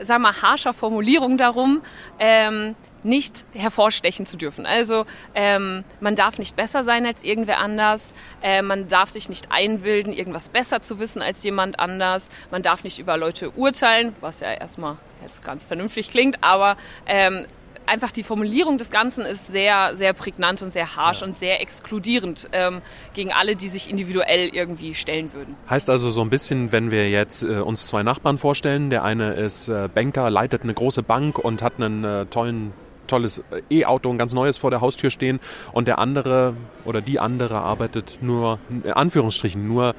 sag 0.00 0.20
mal, 0.20 0.42
harscher 0.42 0.74
Formulierung 0.74 1.36
darum, 1.36 1.82
ähm, 2.18 2.74
nicht 3.04 3.44
hervorstechen 3.52 4.26
zu 4.26 4.36
dürfen. 4.36 4.66
Also 4.66 5.04
ähm, 5.34 5.84
man 6.00 6.16
darf 6.16 6.38
nicht 6.38 6.56
besser 6.56 6.84
sein 6.84 7.06
als 7.06 7.22
irgendwer 7.22 7.60
anders, 7.60 8.12
äh, 8.42 8.62
man 8.62 8.88
darf 8.88 9.10
sich 9.10 9.28
nicht 9.28 9.48
einbilden, 9.50 10.12
irgendwas 10.12 10.48
besser 10.48 10.80
zu 10.80 10.98
wissen 10.98 11.22
als 11.22 11.42
jemand 11.42 11.78
anders, 11.78 12.30
man 12.50 12.62
darf 12.62 12.82
nicht 12.82 12.98
über 12.98 13.16
Leute 13.16 13.50
urteilen, 13.50 14.16
was 14.20 14.40
ja 14.40 14.52
erstmal 14.52 14.96
jetzt 15.22 15.44
ganz 15.44 15.64
vernünftig 15.64 16.10
klingt, 16.10 16.38
aber 16.42 16.76
ähm, 17.06 17.46
einfach 17.86 18.12
die 18.12 18.22
Formulierung 18.22 18.78
des 18.78 18.90
Ganzen 18.90 19.24
ist 19.24 19.48
sehr, 19.48 19.96
sehr 19.96 20.12
prägnant 20.12 20.62
und 20.62 20.72
sehr 20.72 20.96
harsch 20.96 21.20
ja. 21.20 21.26
und 21.26 21.36
sehr 21.36 21.60
exkludierend 21.60 22.48
ähm, 22.52 22.82
gegen 23.14 23.32
alle, 23.32 23.56
die 23.56 23.68
sich 23.68 23.90
individuell 23.90 24.48
irgendwie 24.52 24.94
stellen 24.94 25.32
würden. 25.32 25.56
Heißt 25.68 25.90
also 25.90 26.10
so 26.10 26.20
ein 26.20 26.30
bisschen, 26.30 26.72
wenn 26.72 26.90
wir 26.90 27.10
jetzt 27.10 27.42
äh, 27.42 27.60
uns 27.60 27.86
zwei 27.86 28.02
Nachbarn 28.02 28.38
vorstellen, 28.38 28.90
der 28.90 29.04
eine 29.04 29.34
ist 29.34 29.68
äh, 29.68 29.88
Banker, 29.92 30.30
leitet 30.30 30.62
eine 30.62 30.74
große 30.74 31.02
Bank 31.02 31.38
und 31.38 31.62
hat 31.62 31.74
einen 31.76 32.04
äh, 32.04 32.26
tollen 32.26 32.72
tolles 33.06 33.42
äh, 33.50 33.62
E-Auto, 33.70 34.10
ein 34.10 34.18
ganz 34.18 34.32
neues 34.32 34.58
vor 34.58 34.70
der 34.70 34.80
Haustür 34.80 35.10
stehen 35.10 35.40
und 35.72 35.88
der 35.88 35.98
andere 35.98 36.54
oder 36.84 37.00
die 37.00 37.20
andere 37.20 37.56
arbeitet 37.56 38.18
nur, 38.20 38.58
in 38.68 38.92
Anführungsstrichen, 38.92 39.66
nur 39.66 39.94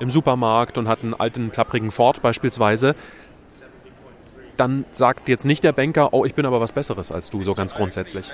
im 0.00 0.10
Supermarkt 0.10 0.78
und 0.78 0.88
hat 0.88 1.02
einen 1.02 1.14
alten, 1.14 1.52
klapprigen 1.52 1.90
Ford 1.90 2.22
beispielsweise 2.22 2.96
dann 4.60 4.84
sagt 4.92 5.28
jetzt 5.28 5.46
nicht 5.46 5.64
der 5.64 5.72
Banker, 5.72 6.12
oh, 6.12 6.26
ich 6.26 6.34
bin 6.34 6.44
aber 6.44 6.60
was 6.60 6.72
Besseres 6.72 7.10
als 7.10 7.30
du, 7.30 7.42
so 7.42 7.54
ganz 7.54 7.74
grundsätzlich. 7.74 8.30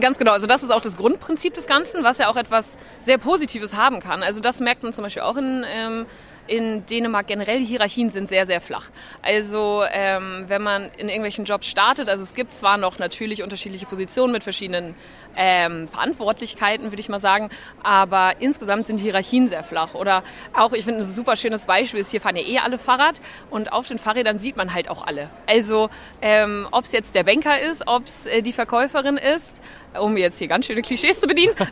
Ganz 0.00 0.18
genau, 0.18 0.32
also 0.32 0.46
das 0.46 0.64
ist 0.64 0.70
auch 0.70 0.80
das 0.80 0.96
Grundprinzip 0.96 1.54
des 1.54 1.66
Ganzen, 1.66 2.02
was 2.02 2.18
ja 2.18 2.28
auch 2.28 2.36
etwas 2.36 2.76
sehr 3.00 3.18
Positives 3.18 3.76
haben 3.76 4.00
kann. 4.00 4.24
Also 4.24 4.40
das 4.40 4.58
merkt 4.60 4.82
man 4.82 4.92
zum 4.92 5.04
Beispiel 5.04 5.22
auch 5.22 5.36
in, 5.36 5.64
ähm, 5.72 6.06
in 6.48 6.84
Dänemark 6.86 7.28
generell, 7.28 7.60
die 7.60 7.66
Hierarchien 7.66 8.10
sind 8.10 8.28
sehr, 8.28 8.46
sehr 8.46 8.60
flach. 8.60 8.90
Also 9.22 9.84
ähm, 9.92 10.46
wenn 10.48 10.62
man 10.62 10.90
in 10.98 11.08
irgendwelchen 11.08 11.44
Jobs 11.44 11.68
startet, 11.68 12.08
also 12.08 12.24
es 12.24 12.34
gibt 12.34 12.52
zwar 12.52 12.76
noch 12.76 12.98
natürlich 12.98 13.44
unterschiedliche 13.44 13.86
Positionen 13.86 14.32
mit 14.32 14.42
verschiedenen 14.42 14.96
ähm, 15.36 15.88
Verantwortlichkeiten, 15.88 16.90
würde 16.90 17.00
ich 17.00 17.08
mal 17.08 17.20
sagen. 17.20 17.50
Aber 17.82 18.34
insgesamt 18.40 18.86
sind 18.86 18.98
Hierarchien 18.98 19.48
sehr 19.48 19.62
flach. 19.62 19.94
Oder 19.94 20.22
auch, 20.52 20.72
ich 20.72 20.84
finde, 20.84 21.04
ein 21.04 21.12
super 21.12 21.36
schönes 21.36 21.66
Beispiel 21.66 22.00
ist, 22.00 22.10
hier 22.10 22.20
fahren 22.20 22.36
ja 22.36 22.42
eh 22.42 22.58
alle 22.58 22.78
Fahrrad 22.78 23.20
und 23.50 23.72
auf 23.72 23.88
den 23.88 23.98
Fahrrädern 23.98 24.38
sieht 24.38 24.56
man 24.56 24.74
halt 24.74 24.90
auch 24.90 25.06
alle. 25.06 25.30
Also 25.46 25.88
ähm, 26.22 26.68
ob 26.70 26.84
es 26.84 26.92
jetzt 26.92 27.14
der 27.14 27.24
Banker 27.24 27.60
ist, 27.60 27.86
ob 27.86 28.06
es 28.06 28.26
äh, 28.26 28.42
die 28.42 28.52
Verkäuferin 28.52 29.16
ist, 29.16 29.60
um 29.98 30.16
jetzt 30.16 30.38
hier 30.38 30.48
ganz 30.48 30.66
schöne 30.66 30.82
Klischees 30.82 31.20
zu 31.20 31.26
bedienen. 31.26 31.54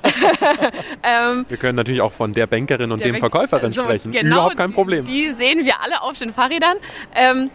ähm, 1.02 1.46
wir 1.48 1.56
können 1.56 1.76
natürlich 1.76 2.00
auch 2.00 2.12
von 2.12 2.34
der 2.34 2.46
Bankerin 2.46 2.90
und 2.92 3.00
der 3.00 3.12
dem 3.12 3.16
Verkäuferin 3.16 3.66
also, 3.66 3.82
sprechen. 3.82 4.12
Genau, 4.12 4.36
Überhaupt 4.36 4.56
kein 4.56 4.72
Problem. 4.72 5.04
Die, 5.04 5.28
die, 5.28 5.32
sehen 5.32 5.64
wir 5.64 5.80
alle 5.80 6.02
auf 6.02 6.18
den 6.18 6.32
Fahrrädern. 6.32 6.78
Ähm, 7.14 7.50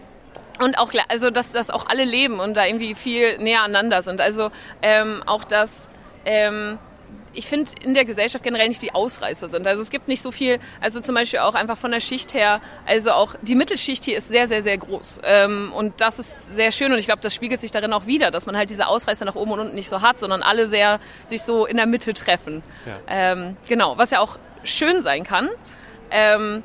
und 0.60 0.78
auch, 0.78 0.92
also 1.08 1.30
dass, 1.30 1.52
dass 1.52 1.70
auch 1.70 1.86
alle 1.88 2.04
leben 2.04 2.38
und 2.38 2.56
da 2.56 2.66
irgendwie 2.66 2.94
viel 2.94 3.38
näher 3.38 3.62
aneinander 3.62 4.02
sind. 4.02 4.20
Also 4.20 4.50
ähm, 4.82 5.22
auch 5.26 5.44
dass 5.44 5.88
ähm, 6.24 6.78
ich 7.34 7.46
finde 7.46 7.70
in 7.82 7.94
der 7.94 8.04
Gesellschaft 8.04 8.44
generell 8.44 8.68
nicht 8.68 8.82
die 8.82 8.94
Ausreißer 8.94 9.48
sind. 9.48 9.66
Also 9.66 9.82
es 9.82 9.90
gibt 9.90 10.08
nicht 10.08 10.22
so 10.22 10.30
viel, 10.30 10.58
also 10.80 11.00
zum 11.00 11.14
Beispiel 11.14 11.40
auch 11.40 11.54
einfach 11.54 11.76
von 11.76 11.90
der 11.90 12.00
Schicht 12.00 12.34
her, 12.34 12.60
also 12.86 13.12
auch 13.12 13.34
die 13.42 13.54
Mittelschicht 13.54 14.04
hier 14.04 14.16
ist 14.16 14.28
sehr, 14.28 14.46
sehr, 14.48 14.62
sehr 14.62 14.78
groß. 14.78 15.20
Ähm, 15.24 15.72
und 15.74 16.00
das 16.00 16.18
ist 16.18 16.54
sehr 16.54 16.72
schön 16.72 16.92
und 16.92 16.98
ich 16.98 17.06
glaube, 17.06 17.20
das 17.20 17.34
spiegelt 17.34 17.60
sich 17.60 17.70
darin 17.70 17.92
auch 17.92 18.06
wieder, 18.06 18.30
dass 18.30 18.46
man 18.46 18.56
halt 18.56 18.70
diese 18.70 18.86
Ausreißer 18.86 19.24
nach 19.24 19.34
oben 19.34 19.52
und 19.52 19.60
unten 19.60 19.74
nicht 19.74 19.88
so 19.88 20.00
hat, 20.02 20.18
sondern 20.18 20.42
alle 20.42 20.68
sehr 20.68 21.00
sich 21.26 21.42
so 21.42 21.66
in 21.66 21.76
der 21.76 21.86
Mitte 21.86 22.14
treffen. 22.14 22.62
Ja. 22.86 23.32
Ähm, 23.32 23.56
genau, 23.68 23.98
was 23.98 24.10
ja 24.10 24.20
auch 24.20 24.38
schön 24.62 25.02
sein 25.02 25.24
kann. 25.24 25.50
Ähm, 26.10 26.62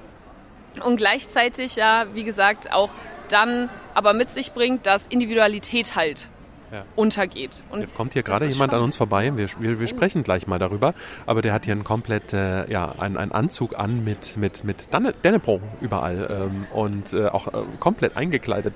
und 0.84 0.98
gleichzeitig 0.98 1.76
ja, 1.76 2.06
wie 2.14 2.24
gesagt, 2.24 2.72
auch 2.72 2.92
dann 3.30 3.70
aber 3.94 4.14
mit 4.14 4.32
sich 4.32 4.54
bringt, 4.54 4.86
dass 4.86 5.08
Individualität 5.08 5.96
halt 5.96 6.30
ja. 6.72 6.86
untergeht. 6.96 7.64
Und 7.70 7.82
Jetzt 7.82 7.96
kommt 7.96 8.14
hier 8.14 8.24
gerade 8.24 8.46
jemand 8.48 8.74
an 8.74 8.82
uns 8.82 8.96
vorbei. 8.96 9.32
Wir, 9.36 9.48
wir, 9.60 9.80
wir, 9.80 9.88
sprechen 9.88 10.24
gleich 10.24 10.48
mal 10.48 10.60
darüber. 10.60 10.94
Aber 11.26 11.42
der 11.42 11.54
hat 11.54 11.66
hier 11.66 11.74
einen 11.74 11.84
komplett, 11.84 12.34
äh, 12.34 12.70
ja, 12.72 12.94
einen, 12.98 13.18
einen 13.18 13.32
Anzug 13.32 13.78
an 13.78 14.04
mit, 14.04 14.38
mit, 14.38 14.64
mit 14.64 14.90
Dennebro 15.24 15.62
überall 15.82 16.50
ähm, 16.52 16.66
und 16.74 17.14
äh, 17.14 17.28
auch 17.28 17.48
äh, 17.48 17.64
komplett 17.80 18.16
eingekleidet, 18.18 18.74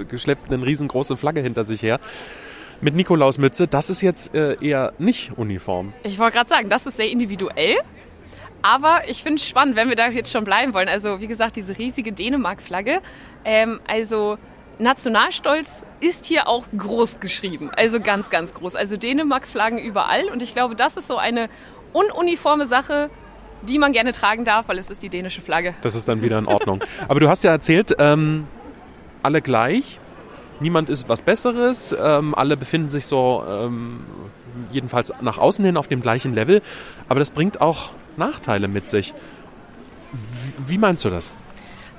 äh, 0.00 0.04
geschleppt 0.04 0.52
eine 0.52 0.64
riesengroße 0.64 1.16
Flagge 1.16 1.40
hinter 1.40 1.64
sich 1.64 1.82
her. 1.82 2.00
Mit 2.80 2.96
Nikolausmütze, 2.96 3.68
das 3.68 3.90
ist 3.90 4.00
jetzt 4.00 4.34
äh, 4.34 4.56
eher 4.60 4.92
nicht 4.98 5.38
uniform. 5.38 5.92
Ich 6.02 6.18
wollte 6.18 6.36
gerade 6.36 6.50
sagen, 6.50 6.68
das 6.68 6.86
ist 6.86 6.96
sehr 6.96 7.08
individuell. 7.08 7.76
Aber 8.62 9.08
ich 9.08 9.22
finde 9.22 9.36
es 9.36 9.48
spannend, 9.48 9.76
wenn 9.76 9.88
wir 9.88 9.96
da 9.96 10.08
jetzt 10.08 10.32
schon 10.32 10.44
bleiben 10.44 10.72
wollen. 10.72 10.88
Also 10.88 11.20
wie 11.20 11.26
gesagt, 11.26 11.56
diese 11.56 11.76
riesige 11.78 12.12
Dänemark-Flagge. 12.12 13.00
Ähm, 13.44 13.80
also 13.88 14.38
Nationalstolz 14.82 15.86
ist 16.00 16.26
hier 16.26 16.48
auch 16.48 16.64
groß 16.76 17.20
geschrieben. 17.20 17.70
Also 17.76 18.00
ganz, 18.00 18.30
ganz 18.30 18.54
groß. 18.54 18.76
Also 18.76 18.96
Dänemark-Flaggen 18.96 19.78
überall. 19.78 20.26
Und 20.26 20.42
ich 20.42 20.52
glaube, 20.52 20.76
das 20.76 20.96
ist 20.96 21.06
so 21.06 21.16
eine 21.16 21.48
ununiforme 21.92 22.66
Sache, 22.66 23.10
die 23.62 23.78
man 23.78 23.92
gerne 23.92 24.12
tragen 24.12 24.44
darf, 24.44 24.68
weil 24.68 24.78
es 24.78 24.90
ist 24.90 25.02
die 25.02 25.08
dänische 25.08 25.40
Flagge. 25.40 25.74
Das 25.82 25.94
ist 25.94 26.08
dann 26.08 26.22
wieder 26.22 26.38
in 26.38 26.46
Ordnung. 26.46 26.82
Aber 27.08 27.20
du 27.20 27.28
hast 27.28 27.44
ja 27.44 27.50
erzählt, 27.52 27.94
ähm, 27.98 28.46
alle 29.22 29.40
gleich. 29.40 29.98
Niemand 30.60 30.90
ist 30.90 31.08
was 31.08 31.22
Besseres. 31.22 31.94
Ähm, 31.98 32.34
alle 32.34 32.56
befinden 32.56 32.88
sich 32.88 33.06
so 33.06 33.44
ähm, 33.48 34.00
jedenfalls 34.70 35.12
nach 35.20 35.38
außen 35.38 35.64
hin 35.64 35.76
auf 35.76 35.88
dem 35.88 36.02
gleichen 36.02 36.34
Level. 36.34 36.62
Aber 37.08 37.20
das 37.20 37.30
bringt 37.30 37.60
auch 37.60 37.90
Nachteile 38.16 38.68
mit 38.68 38.88
sich. 38.88 39.14
Wie 40.66 40.78
meinst 40.78 41.04
du 41.04 41.10
das? 41.10 41.32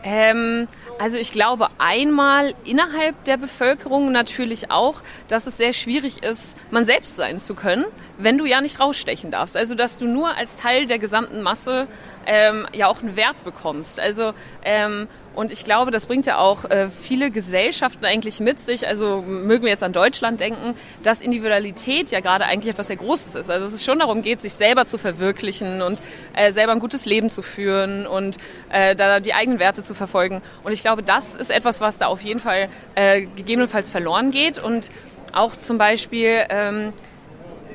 Ähm, 0.04 0.68
also 1.00 1.18
ich 1.18 1.32
glaube 1.32 1.68
einmal 1.78 2.54
innerhalb 2.64 3.24
der 3.26 3.38
Bevölkerung 3.38 4.12
natürlich 4.12 4.72
auch, 4.72 5.02
dass 5.28 5.48
es 5.48 5.58
sehr 5.58 5.74
schwierig 5.74 6.24
ist, 6.24 6.56
man 6.72 6.86
selbst 6.86 7.16
sein 7.16 7.40
zu 7.40 7.56
können, 7.56 7.86
wenn 8.18 8.38
du 8.38 8.46
ja 8.46 8.62
nicht 8.62 8.80
rausstechen 8.80 9.32
darfst. 9.32 9.58
Also 9.58 9.76
dass 9.76 9.98
du 9.98 10.06
nur 10.06 10.36
als 10.36 10.56
Teil 10.58 10.86
der 10.86 11.00
gesamten 11.00 11.42
Masse 11.42 11.88
ähm, 12.26 12.68
ja 12.74 12.88
auch 12.88 13.02
einen 13.02 13.16
Wert 13.16 13.44
bekommst. 13.44 14.00
Also 14.00 14.34
ähm, 14.64 15.08
und 15.36 15.52
ich 15.52 15.64
glaube, 15.66 15.90
das 15.90 16.06
bringt 16.06 16.26
ja 16.26 16.38
auch 16.38 16.66
äh, 16.66 16.90
viele 16.90 17.32
Gesellschaften 17.32 18.06
eigentlich 18.06 18.40
mit 18.40 18.60
sich. 18.60 18.88
Also 18.88 19.22
mögen 19.22 19.64
wir 19.64 19.72
jetzt 19.72 19.84
an 19.84 19.94
Deutschland 19.94 20.40
denken, 20.40 20.76
dass 21.02 21.22
Individualität 21.22 22.12
ja 22.12 22.20
gerade 22.20 22.46
eigentlich 22.46 22.72
etwas 22.72 22.88
sehr 22.88 22.98
Großes 22.98 23.36
ist. 23.36 23.50
Also 23.50 23.66
es 23.66 23.84
schon 23.84 24.00
darum 24.00 24.22
geht, 24.22 24.42
sich 24.42 24.54
selber 24.54 24.86
zu 24.86 25.00
verwirklichen 25.00 25.82
und 25.82 26.02
äh, 26.36 26.52
selber 26.52 26.74
ein 26.74 26.80
gutes 26.80 27.06
Leben 27.06 27.32
zu 27.32 27.42
führen 27.42 28.06
und 28.06 28.38
äh, 28.70 28.96
da 28.96 29.20
die 29.20 29.34
eigenen 29.34 29.60
Werte 29.60 29.82
zu 29.82 29.96
verfolgen. 29.96 30.42
Und 30.64 30.72
ich 30.72 30.82
glaube, 30.82 31.02
das 31.02 31.34
ist 31.34 31.50
etwas, 31.50 31.82
was 31.82 31.98
da 31.98 32.08
auf 32.08 32.22
jeden 32.22 32.40
Fall 32.40 32.70
äh, 32.94 33.22
gegebenenfalls 33.22 33.90
verloren 33.90 34.30
geht. 34.30 34.62
Und 34.62 34.92
auch 35.32 35.56
zum 35.56 35.80
Beispiel, 35.80 36.46
ähm, 36.50 36.94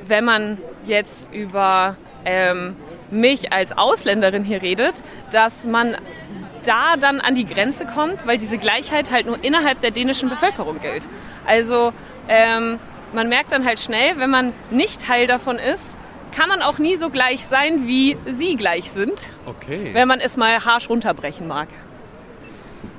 wenn 0.06 0.24
man 0.24 0.58
jetzt 0.86 1.28
über 1.32 1.96
ähm, 2.24 2.76
mich 3.10 3.52
als 3.52 3.76
Ausländerin 3.76 4.44
hier 4.44 4.62
redet, 4.62 4.94
dass 5.32 5.66
man 5.66 5.96
da 6.64 6.96
dann 6.96 7.20
an 7.20 7.34
die 7.34 7.44
Grenze 7.44 7.86
kommt, 7.86 8.26
weil 8.26 8.38
diese 8.38 8.58
Gleichheit 8.58 9.10
halt 9.10 9.26
nur 9.26 9.42
innerhalb 9.42 9.80
der 9.80 9.90
dänischen 9.90 10.28
Bevölkerung 10.28 10.80
gilt. 10.80 11.08
Also 11.46 11.92
ähm, 12.28 12.78
man 13.12 13.28
merkt 13.28 13.52
dann 13.52 13.64
halt 13.64 13.80
schnell, 13.80 14.18
wenn 14.18 14.30
man 14.30 14.52
nicht 14.70 15.06
Teil 15.06 15.26
davon 15.26 15.56
ist, 15.56 15.96
kann 16.34 16.48
man 16.48 16.62
auch 16.62 16.78
nie 16.78 16.96
so 16.96 17.10
gleich 17.10 17.46
sein, 17.46 17.86
wie 17.86 18.16
sie 18.26 18.56
gleich 18.56 18.90
sind. 18.90 19.32
Okay. 19.46 19.90
Wenn 19.92 20.06
man 20.08 20.20
es 20.20 20.36
mal 20.36 20.64
harsch 20.64 20.88
runterbrechen 20.88 21.48
mag. 21.48 21.68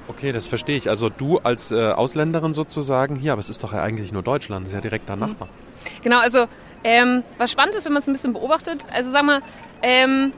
Okay, 0.07 0.31
das 0.31 0.47
verstehe 0.47 0.75
ich. 0.75 0.89
Also 0.89 1.09
du 1.09 1.37
als 1.37 1.71
äh, 1.71 1.91
Ausländerin 1.91 2.53
sozusagen 2.53 3.15
hier, 3.15 3.31
aber 3.31 3.39
es 3.39 3.49
ist 3.49 3.63
doch 3.63 3.71
ja 3.71 3.81
eigentlich 3.81 4.11
nur 4.11 4.23
Deutschland, 4.23 4.65
das 4.65 4.71
ist 4.71 4.75
ja 4.75 4.81
direkt 4.81 5.07
der 5.07 5.15
Nachbar. 5.15 5.47
Genau, 6.01 6.19
also 6.19 6.47
ähm, 6.83 7.23
was 7.37 7.51
spannend 7.51 7.75
ist, 7.75 7.85
wenn 7.85 7.93
man 7.93 8.01
es 8.01 8.07
ein 8.07 8.13
bisschen 8.13 8.33
beobachtet, 8.33 8.85
also 8.91 9.11
sag 9.11 9.23
mal, 9.23 9.41
ähm, 9.81 10.33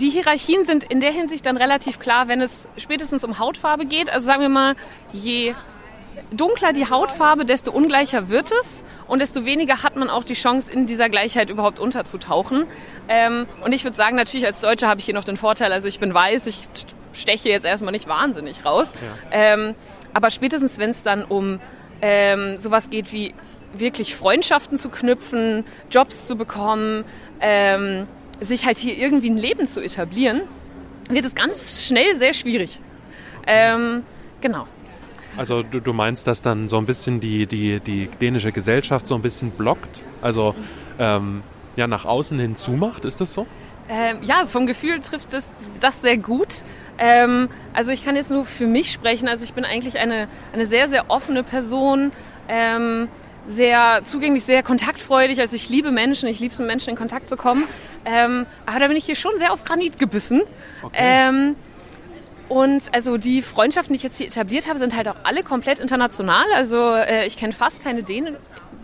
die 0.00 0.10
Hierarchien 0.10 0.64
sind 0.64 0.84
in 0.84 1.00
der 1.00 1.12
Hinsicht 1.12 1.46
dann 1.46 1.56
relativ 1.56 1.98
klar, 1.98 2.28
wenn 2.28 2.40
es 2.40 2.68
spätestens 2.76 3.24
um 3.24 3.38
Hautfarbe 3.38 3.86
geht. 3.86 4.10
Also 4.10 4.26
sagen 4.26 4.42
wir 4.42 4.48
mal, 4.48 4.74
je 5.12 5.54
dunkler 6.30 6.72
die 6.72 6.88
Hautfarbe, 6.88 7.44
desto 7.44 7.70
ungleicher 7.70 8.28
wird 8.28 8.50
es 8.52 8.84
und 9.06 9.20
desto 9.20 9.44
weniger 9.44 9.82
hat 9.82 9.96
man 9.96 10.10
auch 10.10 10.24
die 10.24 10.34
Chance, 10.34 10.70
in 10.70 10.86
dieser 10.86 11.08
Gleichheit 11.08 11.50
überhaupt 11.50 11.78
unterzutauchen. 11.78 12.66
Ähm, 13.08 13.46
und 13.64 13.72
ich 13.72 13.84
würde 13.84 13.96
sagen, 13.96 14.16
natürlich 14.16 14.46
als 14.46 14.60
Deutsche 14.60 14.88
habe 14.88 15.00
ich 15.00 15.06
hier 15.06 15.14
noch 15.14 15.24
den 15.24 15.36
Vorteil, 15.36 15.72
also 15.72 15.88
ich 15.88 16.00
bin 16.00 16.12
weiß, 16.12 16.46
ich 16.46 16.58
steche 17.12 17.48
jetzt 17.48 17.64
erstmal 17.64 17.92
nicht 17.92 18.08
wahnsinnig 18.08 18.64
raus. 18.64 18.92
Ja. 19.30 19.54
Ähm, 19.54 19.74
aber 20.12 20.30
spätestens, 20.30 20.78
wenn 20.78 20.90
es 20.90 21.02
dann 21.02 21.24
um 21.24 21.60
ähm, 22.02 22.58
sowas 22.58 22.90
geht 22.90 23.12
wie 23.12 23.34
wirklich 23.72 24.16
Freundschaften 24.16 24.78
zu 24.78 24.88
knüpfen, 24.88 25.64
Jobs 25.90 26.26
zu 26.26 26.36
bekommen, 26.36 27.04
ähm, 27.40 28.06
sich 28.40 28.66
halt 28.66 28.78
hier 28.78 28.96
irgendwie 28.96 29.30
ein 29.30 29.38
Leben 29.38 29.66
zu 29.66 29.80
etablieren, 29.80 30.42
wird 31.08 31.24
es 31.24 31.34
ganz 31.34 31.86
schnell 31.86 32.16
sehr 32.16 32.34
schwierig. 32.34 32.80
Ähm, 33.46 34.02
genau. 34.40 34.66
Also 35.36 35.62
du, 35.62 35.80
du 35.80 35.92
meinst, 35.92 36.26
dass 36.26 36.42
dann 36.42 36.68
so 36.68 36.78
ein 36.78 36.86
bisschen 36.86 37.20
die, 37.20 37.46
die, 37.46 37.80
die 37.80 38.08
dänische 38.20 38.52
Gesellschaft 38.52 39.06
so 39.06 39.14
ein 39.14 39.22
bisschen 39.22 39.50
blockt, 39.50 40.04
also 40.22 40.54
ähm, 40.98 41.42
ja 41.76 41.86
nach 41.86 42.04
außen 42.04 42.38
hin 42.38 42.56
zumacht, 42.56 43.04
ist 43.04 43.20
das 43.20 43.34
so? 43.34 43.46
Ähm, 43.88 44.18
ja, 44.22 44.38
also 44.38 44.52
vom 44.52 44.66
Gefühl 44.66 44.98
trifft 45.00 45.32
das, 45.32 45.52
das 45.80 46.00
sehr 46.00 46.16
gut. 46.16 46.64
Ähm, 46.98 47.48
also 47.72 47.92
ich 47.92 48.04
kann 48.04 48.16
jetzt 48.16 48.30
nur 48.30 48.44
für 48.44 48.66
mich 48.66 48.90
sprechen. 48.90 49.28
Also 49.28 49.44
ich 49.44 49.52
bin 49.52 49.64
eigentlich 49.64 49.98
eine, 49.98 50.26
eine 50.52 50.66
sehr, 50.66 50.88
sehr 50.88 51.08
offene 51.10 51.44
Person. 51.44 52.10
Ähm, 52.48 53.08
sehr 53.46 54.00
zugänglich, 54.04 54.44
sehr 54.44 54.62
kontaktfreudig. 54.62 55.40
Also 55.40 55.56
ich 55.56 55.68
liebe 55.68 55.92
Menschen, 55.92 56.28
ich 56.28 56.40
liebe 56.40 56.52
es, 56.52 56.58
mit 56.58 56.66
Menschen 56.66 56.90
in 56.90 56.96
Kontakt 56.96 57.28
zu 57.28 57.36
kommen. 57.36 57.64
Ähm, 58.06 58.46
aber 58.64 58.78
da 58.78 58.86
bin 58.88 58.96
ich 58.96 59.04
hier 59.04 59.16
schon 59.16 59.36
sehr 59.36 59.52
auf 59.52 59.64
Granit 59.64 59.98
gebissen. 59.98 60.42
Okay. 60.82 60.96
Ähm, 60.96 61.56
und 62.48 62.94
also 62.94 63.16
die 63.18 63.42
Freundschaften, 63.42 63.92
die 63.92 63.96
ich 63.96 64.04
jetzt 64.04 64.18
hier 64.18 64.28
etabliert 64.28 64.68
habe, 64.68 64.78
sind 64.78 64.96
halt 64.96 65.08
auch 65.08 65.16
alle 65.24 65.42
komplett 65.42 65.80
international. 65.80 66.44
Also 66.54 66.94
äh, 66.94 67.26
ich 67.26 67.36
kenne 67.36 67.52
fast 67.52 67.82
keine 67.82 68.04
Dänen, 68.04 68.36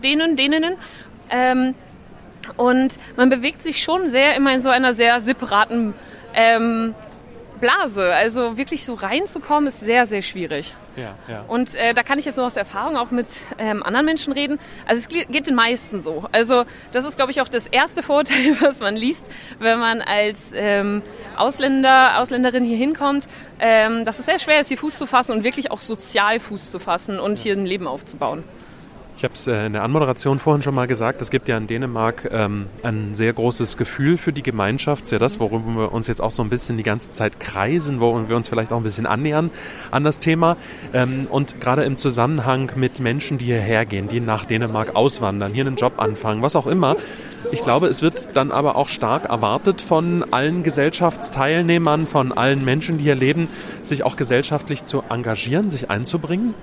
Dänen 0.03 0.35
Däninnen. 0.35 0.75
Ähm, 1.29 1.73
und 2.57 2.99
man 3.15 3.29
bewegt 3.29 3.61
sich 3.61 3.81
schon 3.81 4.11
sehr 4.11 4.35
immer 4.35 4.53
in 4.53 4.59
so 4.59 4.67
einer 4.67 4.93
sehr 4.93 5.21
separaten 5.21 5.93
ähm, 6.33 6.93
Blase. 7.61 8.13
Also 8.13 8.57
wirklich 8.57 8.83
so 8.85 8.95
reinzukommen, 8.95 9.67
ist 9.67 9.79
sehr, 9.79 10.05
sehr 10.05 10.21
schwierig. 10.21 10.75
Ja, 10.95 11.15
ja. 11.27 11.43
Und 11.47 11.75
äh, 11.75 11.93
da 11.93 12.03
kann 12.03 12.19
ich 12.19 12.25
jetzt 12.25 12.37
nur 12.37 12.45
aus 12.45 12.55
Erfahrung 12.55 12.97
auch 12.97 13.11
mit 13.11 13.27
ähm, 13.57 13.81
anderen 13.83 14.05
Menschen 14.05 14.33
reden. 14.33 14.59
Also 14.85 15.01
es 15.01 15.07
geht 15.07 15.47
den 15.47 15.55
meisten 15.55 16.01
so. 16.01 16.25
Also 16.31 16.65
das 16.91 17.05
ist, 17.05 17.15
glaube 17.15 17.31
ich, 17.31 17.41
auch 17.41 17.49
das 17.49 17.67
erste 17.67 18.03
Vorurteil, 18.03 18.57
was 18.61 18.79
man 18.79 18.95
liest, 18.95 19.25
wenn 19.59 19.79
man 19.79 20.01
als 20.01 20.51
ähm, 20.53 21.01
Ausländer, 21.35 22.19
Ausländerin 22.19 22.63
hier 22.63 22.77
hinkommt, 22.77 23.27
ähm, 23.59 24.05
dass 24.05 24.19
es 24.19 24.25
sehr 24.25 24.39
schwer 24.39 24.61
ist, 24.61 24.67
hier 24.67 24.77
Fuß 24.77 24.97
zu 24.97 25.05
fassen 25.05 25.31
und 25.31 25.43
wirklich 25.43 25.71
auch 25.71 25.79
sozial 25.79 26.39
Fuß 26.39 26.69
zu 26.71 26.79
fassen 26.79 27.19
und 27.19 27.39
hier 27.39 27.55
ein 27.55 27.65
Leben 27.65 27.87
aufzubauen. 27.87 28.43
Ich 29.23 29.25
habe 29.25 29.35
es 29.35 29.47
äh, 29.47 29.67
in 29.67 29.71
der 29.71 29.83
Anmoderation 29.83 30.37
vorhin 30.37 30.63
schon 30.63 30.75
mal 30.75 30.85
gesagt, 30.85 31.21
es 31.21 31.29
gibt 31.29 31.47
ja 31.47 31.55
in 31.55 31.65
Dänemark 31.65 32.29
ähm, 32.29 32.65
ein 32.83 33.15
sehr 33.15 33.31
großes 33.31 33.77
Gefühl 33.77 34.17
für 34.17 34.33
die 34.33 34.43
Gemeinschaft, 34.43 35.07
sehr 35.07 35.17
das, 35.17 35.39
worum 35.39 35.77
wir 35.77 35.93
uns 35.93 36.07
jetzt 36.07 36.19
auch 36.19 36.31
so 36.31 36.43
ein 36.43 36.49
bisschen 36.49 36.75
die 36.75 36.83
ganze 36.83 37.13
Zeit 37.13 37.39
kreisen, 37.39 38.01
wo 38.01 38.27
wir 38.27 38.35
uns 38.35 38.49
vielleicht 38.49 38.73
auch 38.73 38.77
ein 38.77 38.83
bisschen 38.83 39.05
annähern 39.05 39.49
an 39.91 40.03
das 40.03 40.19
Thema. 40.19 40.57
Ähm, 40.93 41.27
und 41.29 41.61
gerade 41.61 41.85
im 41.85 41.95
Zusammenhang 41.95 42.73
mit 42.75 42.99
Menschen, 42.99 43.37
die 43.37 43.45
hierher 43.45 43.85
gehen, 43.85 44.09
die 44.09 44.19
nach 44.19 44.43
Dänemark 44.43 44.93
auswandern, 44.93 45.53
hier 45.53 45.65
einen 45.65 45.77
Job 45.77 46.01
anfangen, 46.01 46.41
was 46.41 46.57
auch 46.57 46.67
immer. 46.67 46.97
Ich 47.53 47.63
glaube, 47.63 47.87
es 47.87 48.01
wird 48.01 48.35
dann 48.35 48.51
aber 48.51 48.75
auch 48.75 48.89
stark 48.89 49.29
erwartet 49.29 49.79
von 49.79 50.25
allen 50.33 50.63
Gesellschaftsteilnehmern, 50.63 52.07
von 52.07 52.33
allen 52.33 52.65
Menschen, 52.65 52.97
die 52.97 53.05
hier 53.05 53.15
leben, 53.15 53.47
sich 53.83 54.03
auch 54.03 54.17
gesellschaftlich 54.17 54.83
zu 54.83 55.01
engagieren, 55.09 55.69
sich 55.69 55.89
einzubringen. 55.89 56.55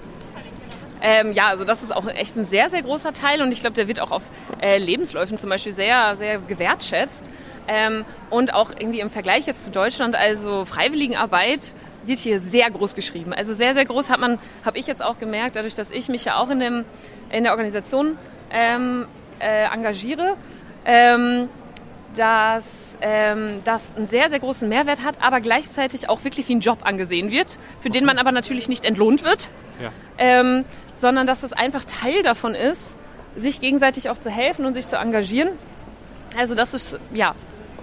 Ähm, 1.03 1.33
ja, 1.33 1.49
also 1.49 1.65
das 1.65 1.83
ist 1.83 1.95
auch 1.95 2.07
echt 2.07 2.37
ein 2.37 2.45
sehr, 2.45 2.71
sehr 2.71 2.83
großer 2.83 3.13
Teil 3.13 3.43
und 3.43 3.53
ich 3.53 3.61
glaube, 3.61 3.75
der 3.75 3.89
wird 3.89 4.01
auch 4.01 4.11
auf 4.11 4.23
äh, 4.61 4.79
Lebensläufen 4.79 5.39
zum 5.39 5.49
Beispiel 5.49 5.73
sehr, 5.73 6.17
sehr 6.17 6.39
gewertschätzt. 6.39 7.31
Ähm, 7.69 8.05
und 8.31 8.53
auch 8.53 8.71
irgendwie 8.71 9.01
im 9.01 9.11
Vergleich 9.11 9.47
jetzt 9.47 9.65
zu 9.65 9.71
Deutschland, 9.71 10.17
also 10.17 10.65
Freiwilligenarbeit 10.65 11.75
wird 12.05 12.19
hier 12.19 12.41
sehr 12.41 12.71
groß 12.71 12.95
geschrieben. 12.95 13.33
Also 13.33 13.55
sehr, 13.55 13.75
sehr 13.75 13.85
groß 13.85 14.11
hat 14.11 14.21
man, 14.21 14.39
habe 14.65 14.79
ich 14.79 14.87
jetzt 14.87 15.05
auch 15.05 15.19
gemerkt, 15.19 15.57
dadurch, 15.57 15.75
dass 15.75 15.91
ich 15.91 16.09
mich 16.09 16.25
ja 16.25 16.37
auch 16.37 16.51
in, 16.51 16.61
dem, 16.61 16.85
in 17.31 17.45
der 17.45 17.53
Organisation 17.53 18.19
ähm, 18.51 19.07
äh, 19.39 19.65
engagiere, 19.73 20.37
ähm, 20.85 21.49
dass 22.15 22.97
ähm, 23.01 23.61
das 23.65 23.93
einen 23.97 24.07
sehr, 24.07 24.31
sehr 24.31 24.41
großen 24.41 24.69
Mehrwert 24.69 25.05
hat, 25.05 25.23
aber 25.23 25.41
gleichzeitig 25.41 26.09
auch 26.09 26.25
wirklich 26.25 26.49
wie 26.49 26.57
ein 26.57 26.61
Job 26.61 26.79
angesehen 26.83 27.31
wird, 27.31 27.59
für 27.79 27.91
den 27.91 28.05
man 28.05 28.19
aber 28.19 28.33
natürlich 28.33 28.69
nicht 28.69 28.85
entlohnt 28.85 29.23
wird, 29.23 29.49
ja. 29.81 29.93
ähm, 30.19 30.65
sondern 31.01 31.27
dass 31.27 31.43
es 31.43 31.53
einfach 31.53 31.85
Teil 31.85 32.23
davon 32.23 32.55
ist, 32.55 32.97
sich 33.37 33.61
gegenseitig 33.61 34.11
auch 34.11 34.19
zu 34.19 34.31
helfen 34.31 34.67
und 34.67 34.75
sich 34.75 34.87
zu 34.87 34.97
engagieren. 34.97 35.49
Also 36.37 36.55
das 36.55 36.75
ist 36.75 36.99
ja 37.13 37.35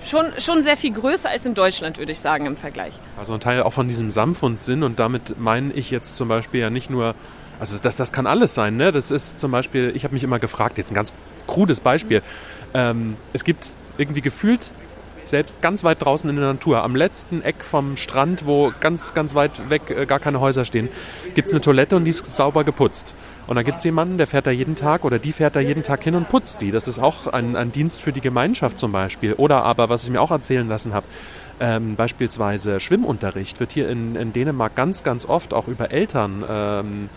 schon, 0.05 0.27
schon 0.39 0.62
sehr 0.62 0.77
viel 0.77 0.93
größer 0.93 1.29
als 1.29 1.45
in 1.45 1.53
Deutschland, 1.53 1.97
würde 1.97 2.12
ich 2.12 2.19
sagen, 2.19 2.45
im 2.45 2.55
Vergleich. 2.55 2.93
Also 3.17 3.33
ein 3.33 3.39
Teil 3.39 3.63
auch 3.63 3.74
von 3.74 3.88
diesem 3.88 4.12
Samfundsinn 4.12 4.83
und 4.83 5.00
damit 5.00 5.39
meine 5.39 5.74
ich 5.74 5.89
jetzt 5.89 6.17
zum 6.17 6.27
Beispiel 6.27 6.62
ja 6.62 6.69
nicht 6.69 6.89
nur, 6.89 7.15
also 7.59 7.77
das, 7.81 7.97
das 7.97 8.12
kann 8.12 8.27
alles 8.27 8.53
sein, 8.53 8.77
ne? 8.77 8.91
Das 8.91 9.09
ist 9.09 9.39
zum 9.39 9.51
Beispiel, 9.51 9.91
ich 9.95 10.03
habe 10.03 10.13
mich 10.13 10.24
immer 10.24 10.39
gefragt, 10.39 10.77
jetzt 10.77 10.91
ein 10.91 10.95
ganz 10.95 11.12
krudes 11.47 11.79
Beispiel. 11.79 12.21
Ähm, 12.74 13.17
es 13.33 13.43
gibt 13.43 13.71
irgendwie 13.97 14.21
gefühlt 14.21 14.71
selbst 15.27 15.62
ganz 15.62 15.84
weit 15.84 16.03
draußen 16.03 16.29
in 16.29 16.36
der 16.36 16.53
Natur, 16.53 16.84
am 16.84 16.96
letzten 16.96 17.41
Eck 17.41 17.63
vom 17.63 17.98
Strand, 17.98 18.46
wo 18.46 18.72
ganz, 18.79 19.13
ganz 19.13 19.36
weit 19.36 19.69
weg 19.69 19.89
äh, 19.89 20.05
gar 20.05 20.19
keine 20.19 20.39
Häuser 20.39 20.65
stehen, 20.65 20.89
gibt 21.36 21.48
es 21.48 21.53
eine 21.53 21.62
Toilette 21.62 21.96
und 21.96 22.05
die 22.05 22.12
ist 22.12 22.25
sauber 22.25 22.63
geputzt. 22.63 23.15
Und 23.48 23.55
dann 23.55 23.65
gibt 23.65 23.77
es 23.77 23.84
jemanden, 23.84 24.17
der 24.17 24.27
fährt 24.27 24.48
da 24.48 24.51
jeden 24.51 24.75
Tag 24.75 25.05
oder 25.05 25.19
die 25.19 25.31
fährt 25.31 25.55
da 25.55 25.60
jeden 25.60 25.84
Tag 25.84 26.03
hin 26.03 26.15
und 26.15 26.29
putzt 26.29 26.62
die. 26.62 26.72
Das 26.72 26.88
ist 26.88 27.00
auch 27.00 27.27
ein, 27.27 27.55
ein 27.55 27.72
Dienst 27.72 28.01
für 28.01 28.12
die 28.12 28.22
Gemeinschaft 28.22 28.77
zum 28.77 28.91
Beispiel. 28.91 29.34
Oder 29.34 29.63
aber, 29.63 29.89
was 29.89 30.03
ich 30.03 30.10
mir 30.10 30.22
auch 30.22 30.31
erzählen 30.31 30.67
lassen 30.67 30.93
habe, 30.93 31.05
ähm, 31.60 31.96
beispielsweise 31.96 32.79
Schwimmunterricht 32.79 33.60
wird 33.60 33.72
hier 33.72 33.89
in, 33.89 34.15
in 34.15 34.34
Dänemark 34.34 34.75
ganz, 34.75 35.03
ganz 35.03 35.25
oft 35.25 35.53
auch 35.53 35.67
über 35.67 35.91
Eltern 35.91 36.43
ähm, 36.48 37.10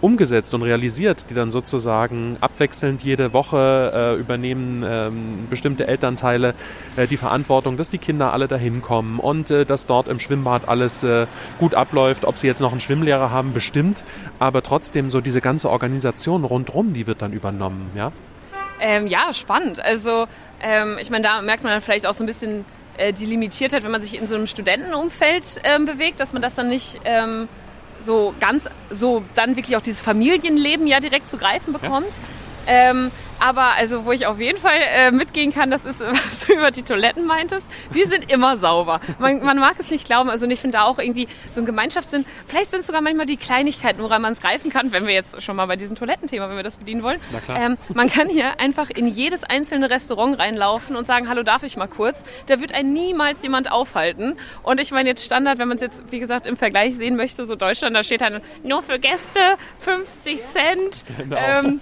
umgesetzt 0.00 0.52
und 0.54 0.62
realisiert, 0.62 1.26
die 1.30 1.34
dann 1.34 1.50
sozusagen 1.50 2.36
abwechselnd 2.40 3.02
jede 3.02 3.32
Woche 3.32 3.92
äh, 3.94 4.20
übernehmen 4.20 4.84
ähm, 4.86 5.46
bestimmte 5.48 5.86
Elternteile 5.86 6.54
äh, 6.96 7.06
die 7.06 7.16
Verantwortung, 7.16 7.76
dass 7.76 7.88
die 7.88 7.98
Kinder 7.98 8.32
alle 8.32 8.48
dahin 8.48 8.82
kommen 8.82 9.18
und 9.18 9.50
äh, 9.50 9.64
dass 9.64 9.86
dort 9.86 10.08
im 10.08 10.20
Schwimmbad 10.20 10.68
alles 10.68 11.02
äh, 11.02 11.26
gut 11.58 11.74
abläuft. 11.74 12.24
Ob 12.24 12.38
sie 12.38 12.46
jetzt 12.46 12.60
noch 12.60 12.72
einen 12.72 12.80
Schwimmlehrer 12.80 13.30
haben, 13.30 13.52
bestimmt, 13.52 14.04
aber 14.38 14.62
trotzdem 14.62 15.10
so 15.10 15.20
diese 15.20 15.40
ganze 15.40 15.70
Organisation 15.70 16.44
rundherum, 16.44 16.92
die 16.92 17.06
wird 17.06 17.22
dann 17.22 17.32
übernommen, 17.32 17.90
ja? 17.94 18.12
Ähm, 18.80 19.06
ja, 19.06 19.32
spannend. 19.32 19.80
Also 19.82 20.26
ähm, 20.60 20.98
ich 21.00 21.10
meine, 21.10 21.24
da 21.24 21.40
merkt 21.42 21.62
man 21.62 21.72
dann 21.72 21.80
vielleicht 21.80 22.06
auch 22.06 22.14
so 22.14 22.22
ein 22.22 22.26
bisschen 22.26 22.64
äh, 22.98 23.12
die 23.12 23.26
Limitiertheit, 23.26 23.84
wenn 23.84 23.90
man 23.90 24.02
sich 24.02 24.18
in 24.18 24.26
so 24.28 24.34
einem 24.34 24.46
Studentenumfeld 24.46 25.60
ähm, 25.64 25.86
bewegt, 25.86 26.20
dass 26.20 26.32
man 26.32 26.42
das 26.42 26.54
dann 26.54 26.68
nicht 26.68 27.00
ähm, 27.04 27.48
so 28.00 28.34
ganz, 28.40 28.64
so 28.90 29.22
dann 29.34 29.56
wirklich 29.56 29.76
auch 29.76 29.82
dieses 29.82 30.00
Familienleben 30.00 30.86
ja 30.86 31.00
direkt 31.00 31.28
zu 31.28 31.38
greifen 31.38 31.72
bekommt. 31.72 32.18
Ja. 32.66 32.90
Ähm, 32.90 33.10
aber 33.40 33.74
also, 33.76 34.04
wo 34.04 34.12
ich 34.12 34.26
auf 34.26 34.40
jeden 34.40 34.58
Fall 34.58 34.78
äh, 34.94 35.10
mitgehen 35.10 35.52
kann, 35.52 35.70
das 35.70 35.84
ist, 35.84 36.00
was 36.28 36.46
du 36.46 36.54
über 36.54 36.70
die 36.70 36.82
Toiletten 36.82 37.26
meintest. 37.26 37.66
Die 37.94 38.04
sind 38.04 38.30
immer 38.30 38.56
sauber. 38.56 39.00
Man, 39.18 39.42
man 39.44 39.58
mag 39.58 39.76
es 39.78 39.90
nicht 39.90 40.06
glauben. 40.06 40.30
Also, 40.30 40.46
ich 40.46 40.60
finde 40.60 40.78
da 40.78 40.84
auch 40.84 40.98
irgendwie 40.98 41.28
so 41.52 41.60
ein 41.60 41.66
Gemeinschaftssinn. 41.66 42.24
Vielleicht 42.46 42.70
sind 42.70 42.80
es 42.80 42.86
sogar 42.86 43.00
manchmal 43.02 43.26
die 43.26 43.36
Kleinigkeiten, 43.36 44.02
woran 44.02 44.22
man 44.22 44.32
es 44.32 44.40
greifen 44.40 44.70
kann, 44.70 44.92
wenn 44.92 45.06
wir 45.06 45.14
jetzt 45.14 45.42
schon 45.42 45.56
mal 45.56 45.66
bei 45.66 45.76
diesem 45.76 45.96
Toilettenthema, 45.96 46.48
wenn 46.48 46.56
wir 46.56 46.62
das 46.62 46.76
bedienen 46.76 47.02
wollen. 47.02 47.20
Na 47.32 47.40
klar. 47.40 47.60
Ähm, 47.60 47.76
man 47.94 48.08
kann 48.08 48.28
hier 48.28 48.60
einfach 48.60 48.90
in 48.90 49.06
jedes 49.08 49.44
einzelne 49.44 49.90
Restaurant 49.90 50.38
reinlaufen 50.38 50.96
und 50.96 51.06
sagen, 51.06 51.28
hallo, 51.28 51.42
darf 51.42 51.62
ich 51.62 51.76
mal 51.76 51.86
kurz? 51.86 52.24
Da 52.46 52.60
wird 52.60 52.72
einen 52.72 52.92
niemals 52.92 53.42
jemand 53.42 53.70
aufhalten. 53.70 54.36
Und 54.62 54.80
ich 54.80 54.90
meine 54.90 55.08
jetzt 55.08 55.24
Standard, 55.24 55.58
wenn 55.58 55.68
man 55.68 55.76
es 55.76 55.82
jetzt, 55.82 56.00
wie 56.10 56.18
gesagt, 56.18 56.46
im 56.46 56.56
Vergleich 56.56 56.96
sehen 56.96 57.16
möchte, 57.16 57.46
so 57.46 57.56
Deutschland, 57.56 57.94
da 57.94 58.02
steht 58.02 58.20
dann 58.20 58.40
nur 58.62 58.82
für 58.82 58.98
Gäste 58.98 59.40
50 59.78 60.38
Cent. 60.38 61.04
Genau. 61.16 61.36
Ähm, 61.36 61.80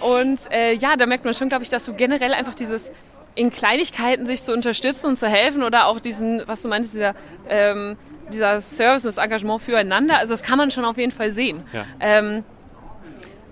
und 0.00 0.40
äh, 0.52 0.74
ja, 0.74 0.91
da 0.96 1.06
merkt 1.06 1.24
man 1.24 1.34
schon, 1.34 1.48
glaube 1.48 1.64
ich, 1.64 1.70
dass 1.70 1.84
du 1.84 1.94
generell 1.94 2.34
einfach 2.34 2.54
dieses 2.54 2.90
in 3.34 3.50
Kleinigkeiten 3.50 4.26
sich 4.26 4.42
zu 4.42 4.52
unterstützen 4.52 5.06
und 5.06 5.18
zu 5.18 5.26
helfen 5.26 5.62
oder 5.62 5.86
auch 5.86 6.00
diesen, 6.00 6.42
was 6.46 6.62
du 6.62 6.68
meintest, 6.68 6.94
dieser, 6.94 7.14
ähm, 7.48 7.96
dieser 8.32 8.60
Service, 8.60 9.02
das 9.02 9.16
Engagement 9.16 9.62
füreinander, 9.62 10.18
also 10.18 10.32
das 10.32 10.42
kann 10.42 10.58
man 10.58 10.70
schon 10.70 10.84
auf 10.84 10.98
jeden 10.98 11.12
Fall 11.12 11.32
sehen. 11.32 11.62
Ja. 11.72 11.86
Ähm, 12.00 12.44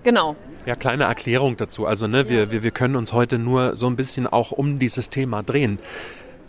genau. 0.04 0.36
Ja, 0.66 0.74
kleine 0.74 1.04
Erklärung 1.04 1.56
dazu. 1.56 1.86
Also 1.86 2.06
ne, 2.06 2.28
wir, 2.28 2.52
wir, 2.52 2.62
wir 2.62 2.70
können 2.70 2.96
uns 2.96 3.14
heute 3.14 3.38
nur 3.38 3.76
so 3.76 3.86
ein 3.86 3.96
bisschen 3.96 4.26
auch 4.26 4.52
um 4.52 4.78
dieses 4.78 5.08
Thema 5.08 5.42
drehen 5.42 5.78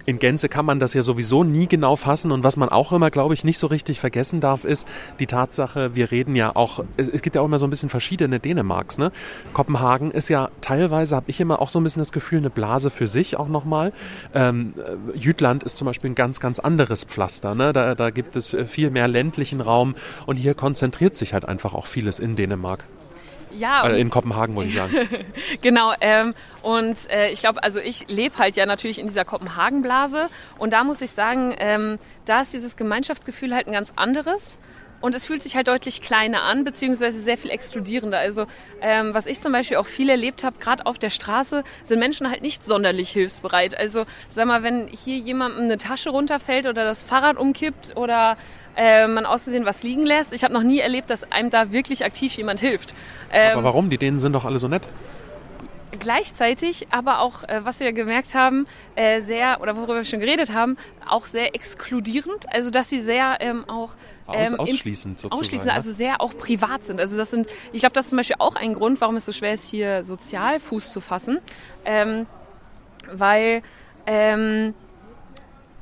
in 0.05 0.19
Gänze 0.19 0.49
kann 0.49 0.65
man 0.65 0.79
das 0.79 0.93
ja 0.93 1.01
sowieso 1.01 1.43
nie 1.43 1.67
genau 1.67 1.95
fassen. 1.95 2.31
Und 2.31 2.43
was 2.43 2.57
man 2.57 2.69
auch 2.69 2.91
immer, 2.91 3.11
glaube 3.11 3.33
ich, 3.33 3.43
nicht 3.43 3.57
so 3.57 3.67
richtig 3.67 3.99
vergessen 3.99 4.41
darf, 4.41 4.63
ist 4.63 4.87
die 5.19 5.27
Tatsache, 5.27 5.95
wir 5.95 6.11
reden 6.11 6.35
ja 6.35 6.55
auch, 6.55 6.83
es, 6.97 7.21
gibt 7.21 7.35
ja 7.35 7.41
auch 7.41 7.45
immer 7.45 7.59
so 7.59 7.67
ein 7.67 7.69
bisschen 7.69 7.89
verschiedene 7.89 8.39
Dänemarks. 8.39 8.97
Ne? 8.97 9.11
Kopenhagen 9.53 10.11
ist 10.11 10.29
ja 10.29 10.49
teilweise, 10.61 11.15
habe 11.15 11.29
ich 11.29 11.39
immer 11.39 11.61
auch 11.61 11.69
so 11.69 11.79
ein 11.79 11.83
bisschen 11.83 12.01
das 12.01 12.11
Gefühl, 12.11 12.39
eine 12.39 12.49
Blase 12.49 12.89
für 12.89 13.07
sich 13.07 13.37
auch 13.37 13.47
nochmal. 13.47 13.93
Ähm, 14.33 14.73
Jütland 15.13 15.63
ist 15.63 15.77
zum 15.77 15.85
Beispiel 15.85 16.11
ein 16.11 16.15
ganz, 16.15 16.39
ganz 16.39 16.59
anderes 16.59 17.03
Pflaster. 17.03 17.55
Ne? 17.55 17.73
Da, 17.73 17.95
da 17.95 18.09
gibt 18.09 18.35
es 18.35 18.55
viel 18.65 18.89
mehr 18.89 19.07
ländlichen 19.07 19.61
Raum 19.61 19.95
und 20.25 20.37
hier 20.37 20.53
konzentriert 20.53 21.15
sich 21.15 21.33
halt 21.33 21.45
einfach 21.45 21.73
auch 21.73 21.87
vieles 21.87 22.19
in 22.19 22.35
Dänemark. 22.35 22.85
Ja. 23.57 23.87
Äh, 23.87 23.99
in 23.99 24.09
Kopenhagen, 24.09 24.55
wollte 24.55 24.69
ich 24.69 24.75
sagen. 24.75 24.93
genau. 25.61 25.93
Ähm, 26.01 26.33
und 26.63 27.09
äh, 27.09 27.31
ich 27.31 27.41
glaube, 27.41 27.63
also 27.63 27.79
ich 27.79 28.09
lebe 28.09 28.37
halt 28.37 28.55
ja 28.55 28.65
natürlich 28.65 28.99
in 28.99 29.07
dieser 29.07 29.25
Kopenhagen-Blase. 29.25 30.29
Und 30.57 30.73
da 30.73 30.83
muss 30.83 31.01
ich 31.01 31.11
sagen, 31.11 31.55
ähm, 31.57 31.99
da 32.25 32.41
ist 32.41 32.53
dieses 32.53 32.77
Gemeinschaftsgefühl 32.77 33.53
halt 33.53 33.67
ein 33.67 33.73
ganz 33.73 33.93
anderes. 33.95 34.59
Und 35.01 35.15
es 35.15 35.25
fühlt 35.25 35.41
sich 35.41 35.55
halt 35.55 35.67
deutlich 35.67 36.01
kleiner 36.01 36.43
an, 36.43 36.63
beziehungsweise 36.63 37.19
sehr 37.19 37.37
viel 37.37 37.49
exkludierender. 37.49 38.19
Also 38.19 38.45
ähm, 38.81 39.13
was 39.13 39.25
ich 39.25 39.41
zum 39.41 39.51
Beispiel 39.51 39.77
auch 39.77 39.87
viel 39.87 40.09
erlebt 40.09 40.43
habe, 40.43 40.59
gerade 40.59 40.85
auf 40.85 40.99
der 40.99 41.09
Straße, 41.09 41.63
sind 41.83 41.99
Menschen 41.99 42.29
halt 42.29 42.43
nicht 42.43 42.63
sonderlich 42.63 43.09
hilfsbereit. 43.09 43.77
Also 43.77 44.05
sag 44.29 44.45
mal, 44.45 44.61
wenn 44.61 44.87
hier 44.87 45.17
jemandem 45.17 45.63
eine 45.63 45.77
Tasche 45.79 46.11
runterfällt 46.11 46.67
oder 46.67 46.85
das 46.85 47.03
Fahrrad 47.03 47.37
umkippt 47.37 47.97
oder 47.97 48.37
äh, 48.75 49.07
man 49.07 49.25
auszusehen 49.25 49.65
was 49.65 49.84
liegen 49.84 50.05
lässt. 50.05 50.34
Ich 50.34 50.43
habe 50.43 50.53
noch 50.53 50.63
nie 50.63 50.79
erlebt, 50.79 51.10
dass 51.10 51.31
einem 51.31 51.49
da 51.49 51.71
wirklich 51.71 52.05
aktiv 52.05 52.36
jemand 52.36 52.60
hilft. 52.60 52.93
Ähm, 53.31 53.57
aber 53.57 53.63
warum? 53.65 53.89
Die 53.89 53.97
Dänen 53.97 54.19
sind 54.19 54.34
doch 54.34 54.45
alle 54.45 54.60
so 54.60 54.67
nett. 54.67 54.88
Gleichzeitig, 55.99 56.88
aber 56.89 57.19
auch, 57.19 57.43
äh, 57.43 57.62
was 57.63 57.81
wir 57.81 57.91
gemerkt 57.91 58.34
haben, 58.34 58.65
äh, 58.95 59.21
sehr, 59.21 59.60
oder 59.62 59.75
worüber 59.75 59.95
wir 59.95 60.05
schon 60.05 60.21
geredet 60.21 60.53
haben, 60.53 60.77
auch 61.07 61.25
sehr 61.25 61.53
exkludierend. 61.53 62.45
Also, 62.51 62.69
dass 62.69 62.89
sie 62.89 63.01
sehr 63.01 63.38
ähm, 63.41 63.67
auch 63.67 63.95
ähm, 64.34 64.60
ausschließend 64.60 65.19
sozusagen. 65.19 65.39
Ausschließend, 65.39 65.67
ne? 65.67 65.73
also 65.73 65.91
sehr 65.91 66.21
auch 66.21 66.38
privat 66.38 66.86
sind. 66.86 67.01
Also 67.01 67.17
das 67.17 67.29
sind, 67.29 67.47
ich 67.73 67.81
glaube, 67.81 67.93
das 67.93 68.05
ist 68.05 68.10
zum 68.12 68.17
Beispiel 68.17 68.38
auch 68.39 68.55
ein 68.55 68.73
Grund, 68.73 69.01
warum 69.01 69.15
es 69.17 69.25
so 69.25 69.34
schwer 69.34 69.53
ist, 69.53 69.69
hier 69.69 70.03
sozial 70.05 70.60
Fuß 70.60 70.91
zu 70.91 71.01
fassen. 71.01 71.39
Ähm, 71.84 72.25
weil 73.12 73.62
ähm, 74.05 74.73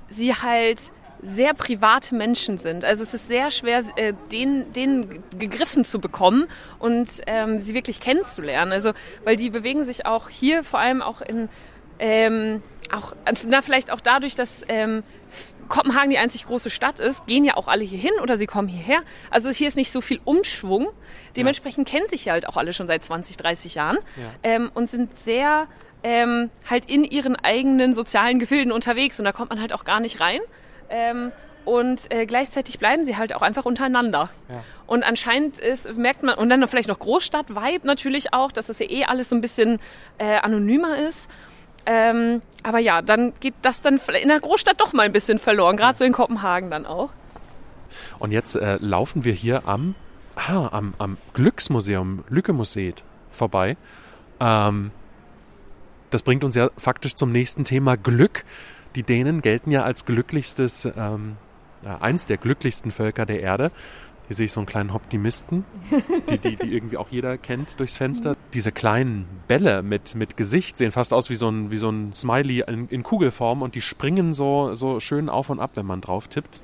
sie 0.10 0.34
halt 0.34 0.91
sehr 1.21 1.53
private 1.53 2.15
Menschen 2.15 2.58
sind. 2.58 2.86
Also 2.86 3.03
es 3.03 3.13
ist 3.13 3.27
sehr 3.27 3.51
schwer, 3.51 3.84
äh, 3.95 4.13
denen, 4.32 4.71
denen 4.73 5.23
gegriffen 5.38 5.84
zu 5.84 5.99
bekommen 5.99 6.47
und 6.79 7.10
ähm, 7.27 7.62
sie 7.62 7.73
wirklich 7.73 7.99
kennenzulernen. 7.99 8.71
Also 8.71 8.93
weil 9.23 9.36
die 9.36 9.49
bewegen 9.49 9.84
sich 9.84 10.05
auch 10.05 10.29
hier 10.29 10.63
vor 10.63 10.79
allem 10.79 11.01
auch 11.01 11.21
in 11.21 11.49
ähm, 11.99 12.63
auch 12.91 13.13
na 13.45 13.62
vielleicht 13.62 13.91
auch 13.91 13.99
dadurch, 13.99 14.36
dass 14.36 14.63
ähm, 14.67 15.03
Kopenhagen 15.67 16.10
die 16.10 16.17
einzig 16.17 16.45
große 16.47 16.69
Stadt 16.69 16.99
ist, 16.99 17.27
gehen 17.27 17.45
ja 17.45 17.55
auch 17.55 17.67
alle 17.67 17.84
hier 17.84 17.99
hin 17.99 18.13
oder 18.23 18.38
sie 18.38 18.47
kommen 18.47 18.67
hierher. 18.67 19.01
Also 19.29 19.49
hier 19.51 19.67
ist 19.67 19.75
nicht 19.75 19.91
so 19.91 20.01
viel 20.01 20.19
Umschwung. 20.23 20.88
Dementsprechend 21.38 21.88
ja. 21.89 21.97
kennen 21.97 22.08
sich 22.08 22.25
ja 22.25 22.34
halt 22.34 22.47
auch 22.47 22.58
alle 22.58 22.73
schon 22.73 22.88
seit 22.88 23.03
20, 23.03 23.38
30 23.38 23.75
Jahren 23.75 23.97
ja. 24.17 24.23
ähm, 24.43 24.71
und 24.73 24.89
sind 24.89 25.15
sehr 25.15 25.67
ähm, 26.01 26.49
halt 26.69 26.89
in 26.89 27.03
ihren 27.03 27.36
eigenen 27.36 27.93
sozialen 27.93 28.39
Gefilden 28.39 28.71
unterwegs 28.71 29.19
und 29.19 29.25
da 29.25 29.32
kommt 29.32 29.49
man 29.49 29.62
halt 29.62 29.73
auch 29.73 29.84
gar 29.84 29.99
nicht 29.99 30.19
rein. 30.19 30.41
Ähm, 30.89 31.32
und 31.65 32.12
äh, 32.12 32.25
gleichzeitig 32.25 32.80
bleiben 32.80 33.06
sie 33.06 33.17
halt 33.17 33.36
auch 33.36 33.41
einfach 33.41 33.65
untereinander. 33.65 34.30
Ja. 34.52 34.63
Und 34.88 35.04
anscheinend 35.04 35.60
ist, 35.60 35.93
merkt 35.95 36.23
man, 36.23 36.36
und 36.36 36.49
dann 36.49 36.67
vielleicht 36.67 36.88
noch 36.88 36.99
Großstadt-Vibe 36.99 37.86
natürlich 37.86 38.34
auch, 38.34 38.52
dass 38.52 38.67
das 38.67 38.80
ja 38.80 38.89
eh 38.89 39.04
alles 39.06 39.30
so 39.30 39.36
ein 39.36 39.41
bisschen 39.41 39.80
äh, 40.17 40.38
anonymer 40.38 40.97
ist. 40.97 41.30
Ähm, 41.86 42.41
aber 42.63 42.80
ja, 42.80 43.02
dann 43.02 43.34
geht 43.39 43.54
das 43.62 43.82
dann 43.82 43.99
in 44.21 44.30
der 44.30 44.39
Großstadt 44.39 44.82
doch 44.82 44.93
mal 44.93 45.04
ein 45.04 45.12
bisschen 45.12 45.38
verloren, 45.38 45.78
gerade 45.78 45.97
so 45.97 46.04
in 46.04 46.13
Kopenhagen 46.13 46.71
dann 46.71 46.86
auch. 46.86 47.12
Und 48.19 48.32
jetzt 48.32 48.56
äh, 48.56 48.78
laufen 48.80 49.23
wir 49.23 49.34
hier 49.34 49.67
am, 49.67 49.95
ah, 50.36 50.69
am, 50.71 50.93
am 50.97 51.17
Glücksmuseum, 51.34 52.23
Lücke-Museum 52.30 52.95
vorbei. 53.32 53.78
Ähm, 54.39 54.91
das 56.10 56.23
bringt 56.23 56.43
uns 56.43 56.56
ja 56.56 56.69
faktisch 56.78 57.15
zum 57.15 57.32
nächsten 57.32 57.63
Thema 57.63 57.95
Glück. 57.95 58.43
Die 58.99 59.03
Dänen 59.03 59.39
gelten 59.39 59.71
ja 59.71 59.83
als 59.83 60.03
glücklichstes, 60.03 60.83
ähm, 60.97 61.38
eins 61.85 62.25
der 62.25 62.35
glücklichsten 62.35 62.91
Völker 62.91 63.25
der 63.25 63.39
Erde. 63.39 63.71
Hier 64.27 64.35
sehe 64.35 64.45
ich 64.47 64.51
so 64.51 64.59
einen 64.59 64.67
kleinen 64.67 64.89
Optimisten, 64.89 65.63
die, 66.29 66.38
die, 66.38 66.57
die 66.57 66.67
irgendwie 66.67 66.97
auch 66.97 67.07
jeder 67.07 67.38
kennt 67.38 67.79
durchs 67.79 67.95
Fenster. 67.95 68.35
Diese 68.53 68.73
kleinen 68.73 69.25
Bälle 69.47 69.83
mit, 69.83 70.15
mit 70.15 70.35
Gesicht 70.35 70.77
sehen 70.77 70.91
fast 70.91 71.13
aus 71.13 71.29
wie 71.29 71.35
so 71.35 71.47
ein, 71.47 71.71
wie 71.71 71.77
so 71.77 71.89
ein 71.89 72.12
Smiley 72.12 72.65
in, 72.67 72.89
in 72.89 73.03
Kugelform 73.03 73.62
und 73.62 73.73
die 73.75 73.79
springen 73.79 74.33
so, 74.33 74.73
so 74.73 74.99
schön 74.99 75.29
auf 75.29 75.49
und 75.49 75.62
ab, 75.62 75.71
wenn 75.75 75.85
man 75.85 76.01
drauf 76.01 76.27
tippt. 76.27 76.62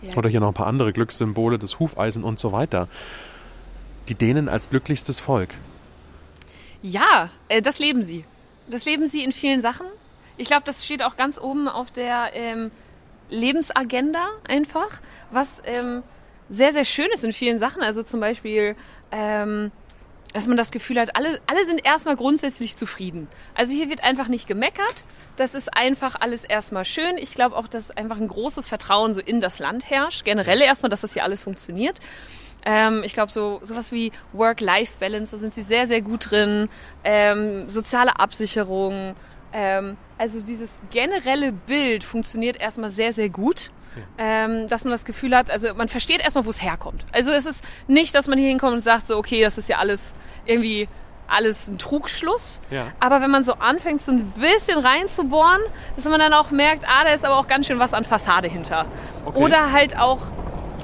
Ja. 0.00 0.16
Oder 0.16 0.30
hier 0.30 0.40
noch 0.40 0.48
ein 0.48 0.54
paar 0.54 0.66
andere 0.66 0.92
Glückssymbole, 0.92 1.60
das 1.60 1.78
Hufeisen 1.78 2.24
und 2.24 2.40
so 2.40 2.50
weiter. 2.50 2.88
Die 4.08 4.16
Dänen 4.16 4.48
als 4.48 4.68
glücklichstes 4.68 5.20
Volk. 5.20 5.54
Ja, 6.82 7.30
äh, 7.48 7.62
das 7.62 7.78
leben 7.78 8.02
sie. 8.02 8.24
Das 8.68 8.84
leben 8.84 9.06
sie 9.06 9.22
in 9.22 9.30
vielen 9.30 9.62
Sachen. 9.62 9.86
Ich 10.42 10.48
glaube, 10.48 10.64
das 10.66 10.84
steht 10.84 11.04
auch 11.04 11.16
ganz 11.16 11.38
oben 11.40 11.68
auf 11.68 11.92
der 11.92 12.30
ähm, 12.34 12.72
Lebensagenda 13.30 14.26
einfach, 14.48 15.00
was 15.30 15.62
ähm, 15.64 16.02
sehr, 16.50 16.72
sehr 16.72 16.84
schön 16.84 17.06
ist 17.14 17.22
in 17.22 17.32
vielen 17.32 17.60
Sachen. 17.60 17.80
Also 17.80 18.02
zum 18.02 18.18
Beispiel, 18.18 18.74
ähm, 19.12 19.70
dass 20.32 20.48
man 20.48 20.56
das 20.56 20.72
Gefühl 20.72 20.98
hat, 20.98 21.14
alle, 21.14 21.40
alle 21.46 21.64
sind 21.64 21.86
erstmal 21.86 22.16
grundsätzlich 22.16 22.74
zufrieden. 22.76 23.28
Also 23.54 23.72
hier 23.72 23.88
wird 23.88 24.02
einfach 24.02 24.26
nicht 24.26 24.48
gemeckert. 24.48 25.04
Das 25.36 25.54
ist 25.54 25.76
einfach 25.76 26.16
alles 26.20 26.42
erstmal 26.42 26.84
schön. 26.84 27.18
Ich 27.18 27.36
glaube 27.36 27.54
auch, 27.54 27.68
dass 27.68 27.92
einfach 27.92 28.16
ein 28.16 28.26
großes 28.26 28.66
Vertrauen 28.66 29.14
so 29.14 29.20
in 29.20 29.40
das 29.40 29.60
Land 29.60 29.88
herrscht. 29.88 30.24
Generell 30.24 30.60
erstmal, 30.60 30.90
dass 30.90 31.02
das 31.02 31.12
hier 31.12 31.22
alles 31.22 31.44
funktioniert. 31.44 32.00
Ähm, 32.66 33.02
ich 33.04 33.12
glaube, 33.12 33.30
so 33.30 33.60
sowas 33.62 33.92
wie 33.92 34.10
Work-Life-Balance, 34.32 35.30
da 35.30 35.38
sind 35.38 35.54
sie 35.54 35.62
sehr, 35.62 35.86
sehr 35.86 36.02
gut 36.02 36.32
drin. 36.32 36.68
Ähm, 37.04 37.70
soziale 37.70 38.18
Absicherung. 38.18 39.14
Ähm, 39.52 39.96
also 40.18 40.40
dieses 40.40 40.70
generelle 40.90 41.52
Bild 41.52 42.04
funktioniert 42.04 42.60
erstmal 42.60 42.90
sehr, 42.90 43.12
sehr 43.12 43.28
gut. 43.28 43.70
Ähm, 44.16 44.68
dass 44.68 44.84
man 44.84 44.92
das 44.92 45.04
Gefühl 45.04 45.36
hat, 45.36 45.50
also 45.50 45.74
man 45.74 45.86
versteht 45.86 46.22
erstmal, 46.22 46.46
wo 46.46 46.50
es 46.50 46.62
herkommt. 46.62 47.04
Also 47.12 47.30
es 47.30 47.44
ist 47.44 47.62
nicht, 47.88 48.14
dass 48.14 48.26
man 48.26 48.38
hier 48.38 48.48
hinkommt 48.48 48.72
und 48.72 48.82
sagt 48.82 49.06
so, 49.06 49.18
okay, 49.18 49.42
das 49.42 49.58
ist 49.58 49.68
ja 49.68 49.76
alles 49.76 50.14
irgendwie 50.46 50.88
alles 51.32 51.68
ein 51.68 51.78
Trugschluss. 51.78 52.60
Ja. 52.70 52.92
Aber 53.00 53.20
wenn 53.20 53.30
man 53.30 53.44
so 53.44 53.54
anfängt, 53.54 54.02
so 54.02 54.12
ein 54.12 54.30
bisschen 54.32 54.78
reinzubohren, 54.78 55.60
dass 55.96 56.04
man 56.04 56.20
dann 56.20 56.32
auch 56.32 56.50
merkt, 56.50 56.84
ah, 56.86 57.04
da 57.04 57.10
ist 57.10 57.24
aber 57.24 57.36
auch 57.36 57.48
ganz 57.48 57.66
schön 57.66 57.78
was 57.78 57.94
an 57.94 58.04
Fassade 58.04 58.48
hinter. 58.48 58.86
Okay. 59.24 59.38
Oder 59.38 59.72
halt 59.72 59.96
auch, 59.96 60.20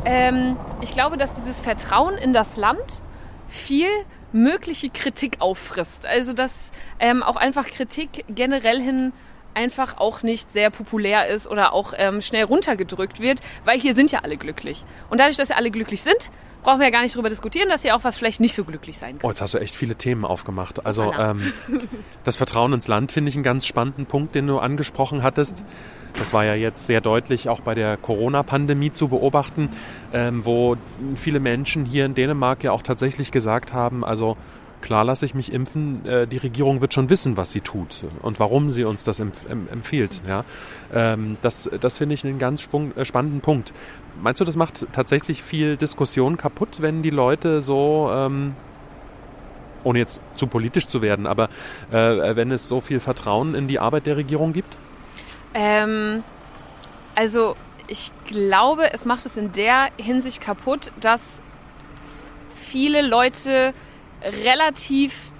ähm, 0.05 0.57
ich 0.81 0.93
glaube, 0.93 1.17
dass 1.17 1.35
dieses 1.35 1.61
Vertrauen 1.61 2.17
in 2.17 2.33
das 2.33 2.57
Land 2.57 3.03
viel 3.49 3.89
mögliche 4.33 4.91
Kritik 4.91 5.37
auffrisst. 5.41 6.07
Also 6.07 6.33
dass 6.33 6.71
ähm, 7.01 7.23
auch 7.23 7.37
einfach 7.37 7.67
Kritik 7.67 8.25
generell 8.29 8.81
hin 8.81 9.13
einfach 9.55 9.99
auch 9.99 10.23
nicht 10.23 10.53
sehr 10.53 10.71
populär 10.71 11.27
ist 11.27 11.49
oder 11.49 11.73
auch 11.73 11.93
ähm, 11.97 12.23
schnell 12.23 12.45
runtergedrückt 12.45 13.21
wird, 13.21 13.41
weil 13.65 13.79
hier 13.81 13.95
sind 13.95 14.13
ja 14.13 14.21
alle 14.21 14.37
glücklich. 14.37 14.85
Und 15.11 15.19
dadurch, 15.19 15.37
dass 15.37 15.49
ja 15.49 15.57
alle 15.57 15.71
glücklich 15.71 16.03
sind, 16.03 16.31
brauchen 16.69 16.81
wir 16.81 16.89
ja 16.89 16.93
gar 16.93 17.01
nicht 17.01 17.17
drüber 17.17 17.31
diskutieren, 17.31 17.71
dass 17.71 17.81
hier 17.81 17.97
auch 17.97 18.05
was 18.05 18.19
vielleicht 18.19 18.41
nicht 18.41 18.55
so 18.55 18.63
glücklich 18.63 18.99
sein 18.99 19.15
Oh, 19.17 19.21
kann. 19.21 19.31
jetzt 19.31 19.41
hast 19.41 19.55
du 19.55 19.59
echt 19.59 19.75
viele 19.75 19.95
Themen 19.95 20.27
aufgemacht. 20.27 20.85
Also 20.85 21.15
ähm, 21.19 21.51
das 22.25 22.37
Vertrauen 22.37 22.75
ins 22.75 22.89
Land 22.89 23.11
finde 23.11 23.31
ich 23.31 23.37
einen 23.37 23.43
ganz 23.43 23.65
spannenden 23.65 24.05
Punkt, 24.05 24.35
den 24.35 24.47
du 24.47 24.59
angesprochen 24.59 25.23
hattest. 25.23 25.65
Das 26.19 26.35
war 26.35 26.45
ja 26.45 26.55
jetzt 26.55 26.85
sehr 26.87 27.01
deutlich 27.01 27.49
auch 27.49 27.61
bei 27.61 27.75
der 27.75 27.97
Corona-Pandemie 27.97 28.93
zu 28.93 29.09
beobachten, 29.09 29.71
ähm, 30.13 30.45
wo 30.45 30.77
viele 31.15 31.41
Menschen 31.41 31.87
hier 31.87 32.05
in 32.05 32.15
Dänemark 32.15 32.63
ja 32.63 32.73
auch 32.73 32.83
tatsächlich 32.83 33.33
gesagt 33.33 33.73
haben, 33.73 34.05
also 34.05 34.37
klar 34.81 35.05
lasse 35.05 35.27
ich 35.27 35.35
mich 35.35 35.53
impfen, 35.53 36.07
äh, 36.07 36.27
die 36.27 36.39
Regierung 36.39 36.81
wird 36.81 36.95
schon 36.95 37.11
wissen, 37.11 37.37
was 37.37 37.53
sie 37.53 37.61
tut 37.61 38.05
und 38.23 38.41
warum 38.41 38.71
sie 38.71 38.85
uns 38.85 39.05
das 39.05 39.21
empf 39.21 39.49
em- 39.49 39.69
empfiehlt. 39.71 40.21
Ja? 40.27 40.45
Ähm, 40.95 41.37
das 41.43 41.69
das 41.81 41.99
finde 41.99 42.15
ich 42.15 42.25
einen 42.25 42.39
ganz 42.39 42.69
äh, 42.97 43.05
spannenden 43.05 43.41
Punkt. 43.41 43.73
Meinst 44.21 44.41
du, 44.41 44.45
das 44.45 44.57
macht 44.57 44.87
tatsächlich 44.93 45.43
viel 45.43 45.77
Diskussion 45.77 46.37
kaputt, 46.37 46.81
wenn 46.81 47.03
die 47.03 47.11
Leute 47.11 47.61
so 47.61 48.11
ähm, 48.13 48.55
ohne 49.85 49.99
jetzt 50.01 50.21
zu 50.35 50.47
politisch 50.47 50.87
zu 50.87 51.03
werden, 51.03 51.27
aber 51.27 51.49
äh, 51.91 52.37
wenn 52.37 52.51
es 52.51 52.69
so 52.69 52.81
viel 52.81 53.01
Vertrauen 53.01 53.55
in 53.55 53.69
die 53.69 53.79
Arbeit 53.79 54.07
der 54.07 54.17
Regierung 54.17 54.53
gibt? 54.53 54.75
Ähm, 55.55 56.23
also 57.15 57.57
ich 57.87 58.13
glaube, 58.27 58.93
es 58.93 59.07
macht 59.07 59.25
es 59.25 59.37
in 59.37 59.53
der 59.53 59.89
Hinsicht 59.97 60.41
kaputt, 60.41 60.93
dass 61.01 61.41
viele 62.55 63.03
Leute 63.03 63.73
relativ 64.23 65.33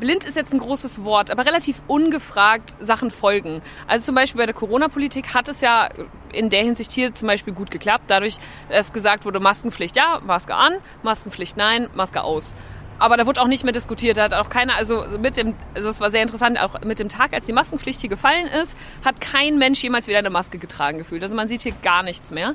blind 0.00 0.24
ist 0.24 0.36
jetzt 0.36 0.52
ein 0.52 0.58
großes 0.58 1.04
Wort, 1.04 1.30
aber 1.30 1.46
relativ 1.46 1.82
ungefragt 1.86 2.76
Sachen 2.80 3.10
folgen. 3.10 3.62
Also 3.86 4.06
zum 4.06 4.14
Beispiel 4.14 4.38
bei 4.40 4.46
der 4.46 4.54
Corona-Politik 4.54 5.34
hat 5.34 5.48
es 5.48 5.60
ja 5.60 5.88
in 6.32 6.50
der 6.50 6.62
Hinsicht 6.62 6.92
hier 6.92 7.14
zum 7.14 7.28
Beispiel 7.28 7.52
gut 7.52 7.70
geklappt, 7.70 8.04
dadurch, 8.08 8.38
dass 8.68 8.92
gesagt 8.92 9.24
wurde, 9.24 9.38
Maskenpflicht 9.38 9.96
ja, 9.96 10.20
Maske 10.24 10.54
an, 10.54 10.72
Maskenpflicht 11.02 11.56
nein, 11.56 11.88
Maske 11.94 12.22
aus. 12.24 12.54
Aber 12.98 13.16
da 13.16 13.26
wurde 13.26 13.40
auch 13.42 13.48
nicht 13.48 13.64
mehr 13.64 13.72
diskutiert, 13.72 14.16
da 14.16 14.24
hat 14.24 14.34
auch 14.34 14.48
keiner, 14.48 14.76
also 14.76 15.04
mit 15.18 15.36
dem, 15.36 15.54
also 15.74 15.88
es 15.88 16.00
war 16.00 16.10
sehr 16.10 16.22
interessant, 16.22 16.58
auch 16.60 16.80
mit 16.82 16.98
dem 16.98 17.08
Tag, 17.08 17.32
als 17.32 17.46
die 17.46 17.52
Maskenpflicht 17.52 18.00
hier 18.00 18.10
gefallen 18.10 18.46
ist, 18.46 18.76
hat 19.04 19.20
kein 19.20 19.58
Mensch 19.58 19.82
jemals 19.82 20.06
wieder 20.06 20.18
eine 20.18 20.30
Maske 20.30 20.58
getragen 20.58 20.98
gefühlt. 20.98 21.22
Also 21.22 21.34
man 21.34 21.48
sieht 21.48 21.62
hier 21.62 21.74
gar 21.82 22.02
nichts 22.02 22.30
mehr. 22.30 22.54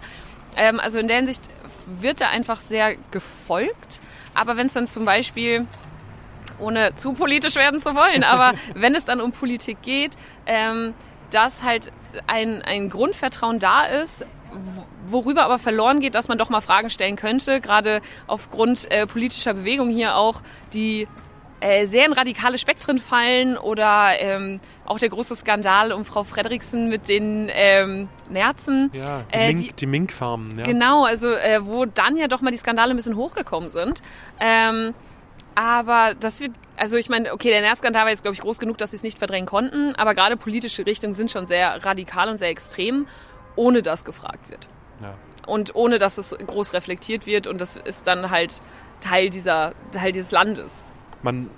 Ähm, 0.55 0.79
also 0.79 0.99
in 0.99 1.07
der 1.07 1.17
Hinsicht 1.17 1.41
wird 1.85 2.21
da 2.21 2.29
einfach 2.29 2.61
sehr 2.61 2.95
gefolgt. 3.11 3.99
Aber 4.37 4.55
wenn 4.55 4.67
es 4.67 4.73
dann 4.73 4.87
zum 4.87 5.03
Beispiel 5.03 5.65
ohne 6.59 6.95
zu 6.95 7.13
politisch 7.13 7.55
werden 7.55 7.79
zu 7.79 7.95
wollen, 7.95 8.23
aber 8.23 8.53
wenn 8.73 8.95
es 8.95 9.05
dann 9.05 9.19
um 9.19 9.31
Politik 9.31 9.81
geht, 9.81 10.11
ähm, 10.45 10.93
dass 11.31 11.63
halt 11.63 11.91
ein, 12.27 12.61
ein 12.61 12.89
Grundvertrauen 12.89 13.59
da 13.59 13.85
ist, 13.85 14.25
worüber 15.05 15.43
aber 15.43 15.59
verloren 15.59 15.99
geht, 15.99 16.15
dass 16.15 16.27
man 16.27 16.37
doch 16.37 16.49
mal 16.49 16.61
Fragen 16.61 16.89
stellen 16.89 17.15
könnte, 17.15 17.61
gerade 17.61 18.01
aufgrund 18.27 18.89
äh, 18.91 19.05
politischer 19.05 19.53
Bewegung 19.53 19.89
hier 19.89 20.15
auch, 20.15 20.41
die 20.73 21.07
äh, 21.59 21.85
sehr 21.87 22.05
in 22.05 22.13
radikale 22.13 22.57
Spektren 22.57 22.99
fallen 22.99 23.57
oder 23.57 24.11
ähm, 24.19 24.59
auch 24.85 24.99
der 24.99 25.09
große 25.09 25.35
Skandal 25.35 25.91
um 25.91 26.05
Frau 26.05 26.23
Frederiksen 26.23 26.87
mit 26.89 27.09
den 27.09 27.49
ähm, 27.51 28.09
Nerzen. 28.29 28.91
Ja, 28.93 29.23
die, 29.33 29.35
Äh, 29.37 29.47
Mink, 29.53 29.59
die- 29.59 29.73
die 29.73 29.85
Minkfarmen. 29.87 30.57
Ja. 30.59 30.63
Genau, 30.65 31.05
also 31.05 31.31
äh, 31.31 31.65
wo 31.65 31.85
dann 31.85 32.15
ja 32.17 32.27
doch 32.27 32.41
mal 32.41 32.51
die 32.51 32.57
Skandale 32.57 32.91
ein 32.91 32.95
bisschen 32.97 33.15
hochgekommen 33.15 33.69
sind. 33.69 34.01
Ähm, 34.39 34.93
aber 35.55 36.13
das 36.19 36.39
wird, 36.39 36.51
also 36.75 36.97
ich 36.97 37.09
meine, 37.09 37.33
okay, 37.33 37.49
der 37.49 37.61
Nerzskandal 37.61 38.03
war 38.03 38.11
jetzt, 38.11 38.21
glaube 38.21 38.35
ich, 38.35 38.41
groß 38.41 38.59
genug, 38.59 38.77
dass 38.77 38.91
sie 38.91 38.97
es 38.97 39.03
nicht 39.03 39.17
verdrängen 39.17 39.47
konnten, 39.47 39.95
aber 39.95 40.13
gerade 40.13 40.37
politische 40.37 40.85
Richtungen 40.85 41.15
sind 41.15 41.31
schon 41.31 41.47
sehr 41.47 41.83
radikal 41.83 42.29
und 42.29 42.37
sehr 42.37 42.49
extrem, 42.49 43.07
ohne 43.55 43.81
dass 43.81 44.05
gefragt 44.05 44.51
wird. 44.51 44.67
Ja. 45.01 45.15
Und 45.47 45.73
ohne 45.73 45.97
dass 45.97 46.19
es 46.19 46.35
groß 46.37 46.73
reflektiert 46.73 47.25
wird 47.25 47.47
und 47.47 47.59
das 47.59 47.75
ist 47.77 48.05
dann 48.05 48.29
halt 48.29 48.61
Teil 49.01 49.31
dieser, 49.31 49.73
Teil 49.91 50.11
dieses 50.11 50.29
Landes. 50.31 50.83
Man 51.23 51.49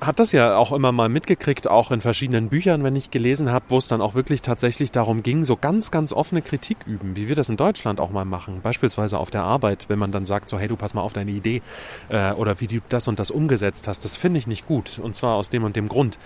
hat 0.00 0.18
das 0.18 0.32
ja 0.32 0.56
auch 0.56 0.72
immer 0.72 0.92
mal 0.92 1.08
mitgekriegt, 1.08 1.68
auch 1.68 1.90
in 1.90 2.00
verschiedenen 2.00 2.48
Büchern, 2.48 2.84
wenn 2.84 2.94
ich 2.94 3.10
gelesen 3.10 3.50
habe, 3.50 3.64
wo 3.68 3.78
es 3.78 3.88
dann 3.88 4.00
auch 4.00 4.14
wirklich 4.14 4.42
tatsächlich 4.42 4.92
darum 4.92 5.22
ging, 5.22 5.44
so 5.44 5.56
ganz, 5.56 5.90
ganz 5.90 6.12
offene 6.12 6.42
Kritik 6.42 6.78
üben, 6.86 7.16
wie 7.16 7.28
wir 7.28 7.34
das 7.34 7.48
in 7.48 7.56
Deutschland 7.56 8.00
auch 8.00 8.10
mal 8.10 8.24
machen. 8.24 8.60
Beispielsweise 8.62 9.18
auf 9.18 9.30
der 9.30 9.42
Arbeit, 9.42 9.86
wenn 9.88 9.98
man 9.98 10.12
dann 10.12 10.24
sagt, 10.24 10.48
so 10.48 10.58
hey, 10.58 10.68
du 10.68 10.76
pass 10.76 10.94
mal 10.94 11.02
auf 11.02 11.12
deine 11.12 11.30
Idee 11.30 11.62
äh, 12.08 12.32
oder 12.32 12.60
wie 12.60 12.66
du 12.66 12.80
das 12.88 13.08
und 13.08 13.18
das 13.18 13.30
umgesetzt 13.30 13.88
hast, 13.88 14.04
das 14.04 14.16
finde 14.16 14.38
ich 14.38 14.46
nicht 14.46 14.66
gut 14.66 14.98
und 15.02 15.16
zwar 15.16 15.34
aus 15.34 15.50
dem 15.50 15.64
und 15.64 15.76
dem 15.76 15.88
Grund. 15.88 16.18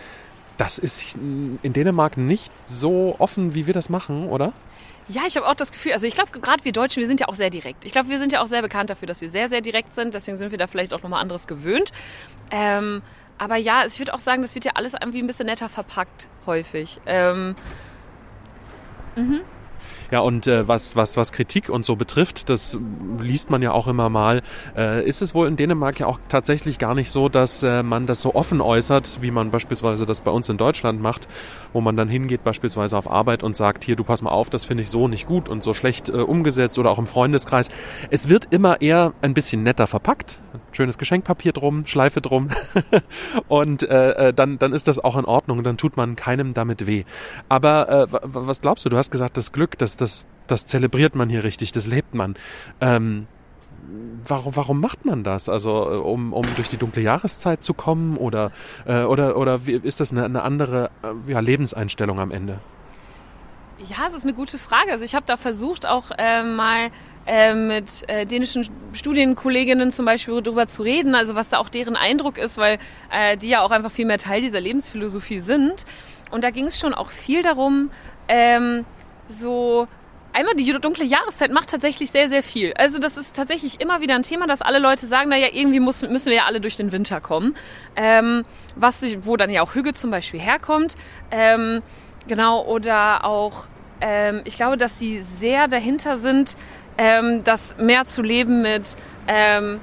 Das 0.56 0.78
ist 0.78 1.14
in 1.14 1.58
Dänemark 1.62 2.16
nicht 2.16 2.52
so 2.66 3.16
offen, 3.18 3.54
wie 3.54 3.66
wir 3.66 3.74
das 3.74 3.88
machen, 3.88 4.28
oder? 4.28 4.52
Ja, 5.08 5.22
ich 5.26 5.36
habe 5.36 5.46
auch 5.46 5.54
das 5.54 5.72
Gefühl, 5.72 5.92
also 5.92 6.06
ich 6.06 6.14
glaube, 6.14 6.38
gerade 6.38 6.64
wir 6.64 6.72
Deutschen, 6.72 7.00
wir 7.00 7.06
sind 7.06 7.20
ja 7.20 7.28
auch 7.28 7.34
sehr 7.34 7.50
direkt. 7.50 7.84
Ich 7.84 7.92
glaube, 7.92 8.08
wir 8.08 8.18
sind 8.18 8.32
ja 8.32 8.40
auch 8.40 8.46
sehr 8.46 8.62
bekannt 8.62 8.88
dafür, 8.88 9.08
dass 9.08 9.20
wir 9.20 9.30
sehr, 9.30 9.48
sehr 9.48 9.60
direkt 9.60 9.94
sind. 9.94 10.14
Deswegen 10.14 10.36
sind 10.36 10.52
wir 10.52 10.58
da 10.58 10.66
vielleicht 10.66 10.94
auch 10.94 11.02
nochmal 11.02 11.20
anderes 11.20 11.46
gewöhnt. 11.46 11.92
Ähm, 12.50 13.02
aber 13.38 13.56
ja, 13.56 13.84
ich 13.86 13.98
würde 13.98 14.14
auch 14.14 14.20
sagen, 14.20 14.42
das 14.42 14.54
wird 14.54 14.64
ja 14.64 14.72
alles 14.74 14.92
irgendwie 14.92 15.20
ein 15.20 15.26
bisschen 15.26 15.46
netter 15.46 15.68
verpackt, 15.68 16.28
häufig. 16.46 17.00
Ähm, 17.06 17.56
Ja, 20.12 20.20
und 20.20 20.46
äh, 20.46 20.68
was, 20.68 20.94
was, 20.94 21.16
was 21.16 21.32
Kritik 21.32 21.70
und 21.70 21.86
so 21.86 21.96
betrifft, 21.96 22.50
das 22.50 22.76
liest 23.18 23.48
man 23.48 23.62
ja 23.62 23.72
auch 23.72 23.88
immer 23.88 24.10
mal, 24.10 24.42
äh, 24.76 25.02
ist 25.08 25.22
es 25.22 25.34
wohl 25.34 25.48
in 25.48 25.56
Dänemark 25.56 25.98
ja 26.00 26.06
auch 26.06 26.20
tatsächlich 26.28 26.78
gar 26.78 26.94
nicht 26.94 27.10
so, 27.10 27.30
dass 27.30 27.62
äh, 27.62 27.82
man 27.82 28.06
das 28.06 28.20
so 28.20 28.34
offen 28.34 28.60
äußert, 28.60 29.22
wie 29.22 29.30
man 29.30 29.50
beispielsweise 29.50 30.04
das 30.04 30.20
bei 30.20 30.30
uns 30.30 30.50
in 30.50 30.58
Deutschland 30.58 31.00
macht, 31.00 31.28
wo 31.72 31.80
man 31.80 31.96
dann 31.96 32.08
hingeht 32.10 32.44
beispielsweise 32.44 32.94
auf 32.98 33.10
Arbeit 33.10 33.42
und 33.42 33.56
sagt, 33.56 33.84
hier, 33.84 33.96
du 33.96 34.04
pass 34.04 34.20
mal 34.20 34.30
auf, 34.32 34.50
das 34.50 34.64
finde 34.66 34.82
ich 34.82 34.90
so 34.90 35.08
nicht 35.08 35.26
gut 35.26 35.48
und 35.48 35.62
so 35.62 35.72
schlecht 35.72 36.10
äh, 36.10 36.12
umgesetzt 36.12 36.78
oder 36.78 36.90
auch 36.90 36.98
im 36.98 37.06
Freundeskreis. 37.06 37.70
Es 38.10 38.28
wird 38.28 38.48
immer 38.50 38.82
eher 38.82 39.14
ein 39.22 39.32
bisschen 39.32 39.62
netter 39.62 39.86
verpackt, 39.86 40.40
schönes 40.72 40.98
Geschenkpapier 40.98 41.52
drum, 41.54 41.86
Schleife 41.86 42.20
drum 42.20 42.48
und 43.48 43.82
äh, 43.88 44.28
äh, 44.28 44.34
dann, 44.34 44.58
dann 44.58 44.72
ist 44.74 44.88
das 44.88 44.98
auch 44.98 45.16
in 45.16 45.24
Ordnung, 45.24 45.62
dann 45.62 45.78
tut 45.78 45.96
man 45.96 46.16
keinem 46.16 46.52
damit 46.54 46.86
weh. 46.86 47.04
Aber 47.48 47.88
äh, 47.88 48.12
wa- 48.12 48.20
wa- 48.24 48.42
was 48.46 48.60
glaubst 48.60 48.84
du? 48.84 48.90
Du 48.90 48.98
hast 48.98 49.10
gesagt, 49.10 49.38
das 49.38 49.52
Glück, 49.52 49.78
das, 49.78 49.96
das, 50.02 50.26
das 50.46 50.66
zelebriert 50.66 51.14
man 51.14 51.28
hier 51.30 51.44
richtig, 51.44 51.72
das 51.72 51.86
lebt 51.86 52.14
man. 52.14 52.36
Ähm, 52.80 53.26
warum, 54.24 54.56
warum 54.56 54.80
macht 54.80 55.04
man 55.04 55.24
das? 55.24 55.48
Also 55.48 55.70
äh, 55.70 55.96
um, 55.96 56.32
um 56.32 56.44
durch 56.56 56.68
die 56.68 56.76
dunkle 56.76 57.02
Jahreszeit 57.02 57.62
zu 57.62 57.74
kommen 57.74 58.16
oder, 58.16 58.52
äh, 58.86 59.02
oder, 59.02 59.36
oder 59.36 59.66
wie, 59.66 59.72
ist 59.72 60.00
das 60.00 60.12
eine, 60.12 60.24
eine 60.24 60.42
andere 60.42 60.90
äh, 61.02 61.32
ja, 61.32 61.40
Lebenseinstellung 61.40 62.20
am 62.20 62.30
Ende? 62.30 62.58
Ja, 63.88 64.04
das 64.04 64.18
ist 64.18 64.24
eine 64.24 64.34
gute 64.34 64.58
Frage. 64.58 64.92
Also 64.92 65.04
ich 65.04 65.14
habe 65.14 65.26
da 65.26 65.36
versucht, 65.36 65.86
auch 65.86 66.12
äh, 66.16 66.42
mal 66.44 66.90
äh, 67.26 67.54
mit 67.54 68.08
äh, 68.08 68.26
dänischen 68.26 68.68
Studienkolleginnen 68.92 69.90
zum 69.90 70.06
Beispiel 70.06 70.40
darüber 70.40 70.68
zu 70.68 70.82
reden, 70.82 71.14
also 71.14 71.34
was 71.34 71.48
da 71.48 71.58
auch 71.58 71.68
deren 71.68 71.96
Eindruck 71.96 72.38
ist, 72.38 72.58
weil 72.58 72.78
äh, 73.10 73.36
die 73.36 73.48
ja 73.48 73.62
auch 73.62 73.70
einfach 73.70 73.90
viel 73.90 74.06
mehr 74.06 74.18
Teil 74.18 74.40
dieser 74.40 74.60
Lebensphilosophie 74.60 75.40
sind. 75.40 75.84
Und 76.30 76.44
da 76.44 76.50
ging 76.50 76.66
es 76.66 76.78
schon 76.78 76.94
auch 76.94 77.10
viel 77.10 77.42
darum, 77.42 77.90
ähm, 78.28 78.84
so 79.32 79.88
einmal 80.32 80.54
die 80.54 80.72
dunkle 80.72 81.04
Jahreszeit 81.04 81.52
macht 81.52 81.70
tatsächlich 81.70 82.10
sehr, 82.10 82.28
sehr 82.28 82.42
viel. 82.42 82.72
Also 82.74 82.98
das 82.98 83.16
ist 83.16 83.34
tatsächlich 83.34 83.80
immer 83.80 84.00
wieder 84.00 84.14
ein 84.14 84.22
Thema, 84.22 84.46
dass 84.46 84.62
alle 84.62 84.78
Leute 84.78 85.06
sagen, 85.06 85.28
naja, 85.28 85.48
irgendwie 85.52 85.80
muss, 85.80 86.02
müssen 86.02 86.26
wir 86.26 86.36
ja 86.36 86.44
alle 86.46 86.60
durch 86.60 86.76
den 86.76 86.92
Winter 86.92 87.20
kommen. 87.20 87.54
Ähm, 87.96 88.44
was, 88.76 89.04
wo 89.22 89.36
dann 89.36 89.50
ja 89.50 89.62
auch 89.62 89.74
Hüge 89.74 89.92
zum 89.92 90.10
Beispiel 90.10 90.40
herkommt. 90.40 90.94
Ähm, 91.30 91.82
genau, 92.26 92.64
oder 92.64 93.24
auch, 93.24 93.66
ähm, 94.00 94.42
ich 94.44 94.56
glaube, 94.56 94.76
dass 94.76 94.98
sie 94.98 95.22
sehr 95.22 95.68
dahinter 95.68 96.18
sind, 96.18 96.56
ähm, 96.98 97.44
das 97.44 97.76
mehr 97.78 98.06
zu 98.06 98.22
leben 98.22 98.62
mit 98.62 98.96
ähm, 99.26 99.80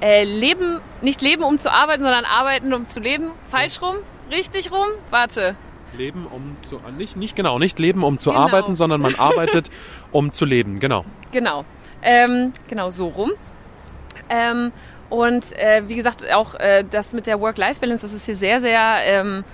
äh, 0.00 0.24
Leben, 0.24 0.80
nicht 1.00 1.22
leben 1.22 1.42
um 1.42 1.58
zu 1.58 1.72
arbeiten, 1.72 2.02
sondern 2.02 2.24
arbeiten 2.24 2.72
um 2.72 2.88
zu 2.88 3.00
leben. 3.00 3.30
Falsch 3.50 3.80
rum? 3.80 3.96
Richtig 4.30 4.72
rum? 4.72 4.86
Warte. 5.10 5.56
Leben 5.96 6.26
um 6.26 6.56
zu 6.62 6.80
nicht 6.96 7.16
nicht 7.16 7.36
genau 7.36 7.58
nicht 7.58 7.78
leben 7.78 8.04
um 8.04 8.18
zu 8.18 8.30
genau. 8.30 8.42
arbeiten, 8.42 8.74
sondern 8.74 9.00
man 9.00 9.14
arbeitet 9.18 9.70
um 10.12 10.32
zu 10.32 10.44
leben. 10.44 10.78
Genau. 10.78 11.04
Genau. 11.32 11.64
Ähm, 12.02 12.52
genau 12.68 12.90
so 12.90 13.08
rum. 13.08 13.32
Ähm, 14.28 14.72
und 15.08 15.52
äh, 15.58 15.82
wie 15.86 15.96
gesagt 15.96 16.30
auch 16.32 16.54
äh, 16.54 16.84
das 16.88 17.12
mit 17.12 17.26
der 17.26 17.40
Work-Life-Balance, 17.40 18.06
das 18.06 18.14
ist 18.14 18.26
hier 18.26 18.36
sehr 18.36 18.60
sehr 18.60 18.96
ähm, 19.04 19.44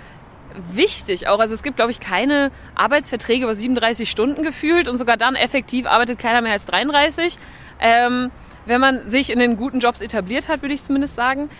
wichtig 0.72 1.28
auch. 1.28 1.38
Also 1.38 1.54
es 1.54 1.62
gibt, 1.62 1.76
glaube 1.76 1.90
ich, 1.90 2.00
keine 2.00 2.50
Arbeitsverträge 2.74 3.44
über 3.44 3.54
37 3.54 4.10
Stunden 4.10 4.42
gefühlt 4.42 4.88
und 4.88 4.98
sogar 4.98 5.16
dann 5.16 5.34
effektiv 5.34 5.86
arbeitet 5.86 6.18
keiner 6.18 6.40
mehr 6.42 6.52
als 6.52 6.66
33. 6.66 7.38
Ähm, 7.80 8.30
wenn 8.66 8.80
man 8.80 9.08
sich 9.10 9.30
in 9.30 9.38
den 9.38 9.56
guten 9.56 9.80
Jobs 9.80 10.00
etabliert 10.00 10.48
hat, 10.48 10.62
würde 10.62 10.74
ich 10.74 10.84
zumindest 10.84 11.16
sagen. 11.16 11.50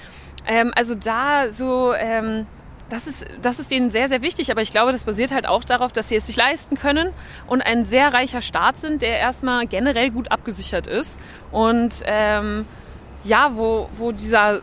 Ähm, 0.47 0.73
also 0.75 0.95
da 0.95 1.51
so, 1.51 1.93
ähm, 1.95 2.47
das 2.93 3.07
ist, 3.07 3.25
das 3.41 3.59
ist 3.59 3.71
denen 3.71 3.91
sehr, 3.91 4.09
sehr 4.09 4.21
wichtig. 4.21 4.51
Aber 4.51 4.61
ich 4.61 4.71
glaube, 4.71 4.93
das 4.93 5.05
basiert 5.05 5.33
halt 5.33 5.47
auch 5.47 5.65
darauf, 5.65 5.93
dass 5.93 6.09
sie 6.09 6.17
es 6.17 6.27
sich 6.27 6.37
leisten 6.37 6.77
können 6.77 7.09
und 7.47 7.63
ein 7.63 7.87
sehr 7.87 8.13
reicher 8.13 8.43
Staat 8.43 8.77
sind, 8.79 9.01
der 9.01 9.19
erstmal 9.19 9.67
generell 9.67 10.11
gut 10.11 10.31
abgesichert 10.31 10.87
ist. 10.87 11.19
Und 11.51 12.03
ähm, 12.05 12.67
ja, 13.25 13.57
wo, 13.57 13.89
wo 13.97 14.13
dieser 14.13 14.61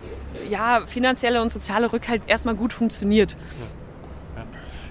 ja, 0.47 0.81
finanzielle 0.85 1.41
und 1.41 1.51
soziale 1.51 1.91
Rückhalt 1.91 2.21
erstmal 2.27 2.53
gut 2.53 2.71
funktioniert. 2.71 3.35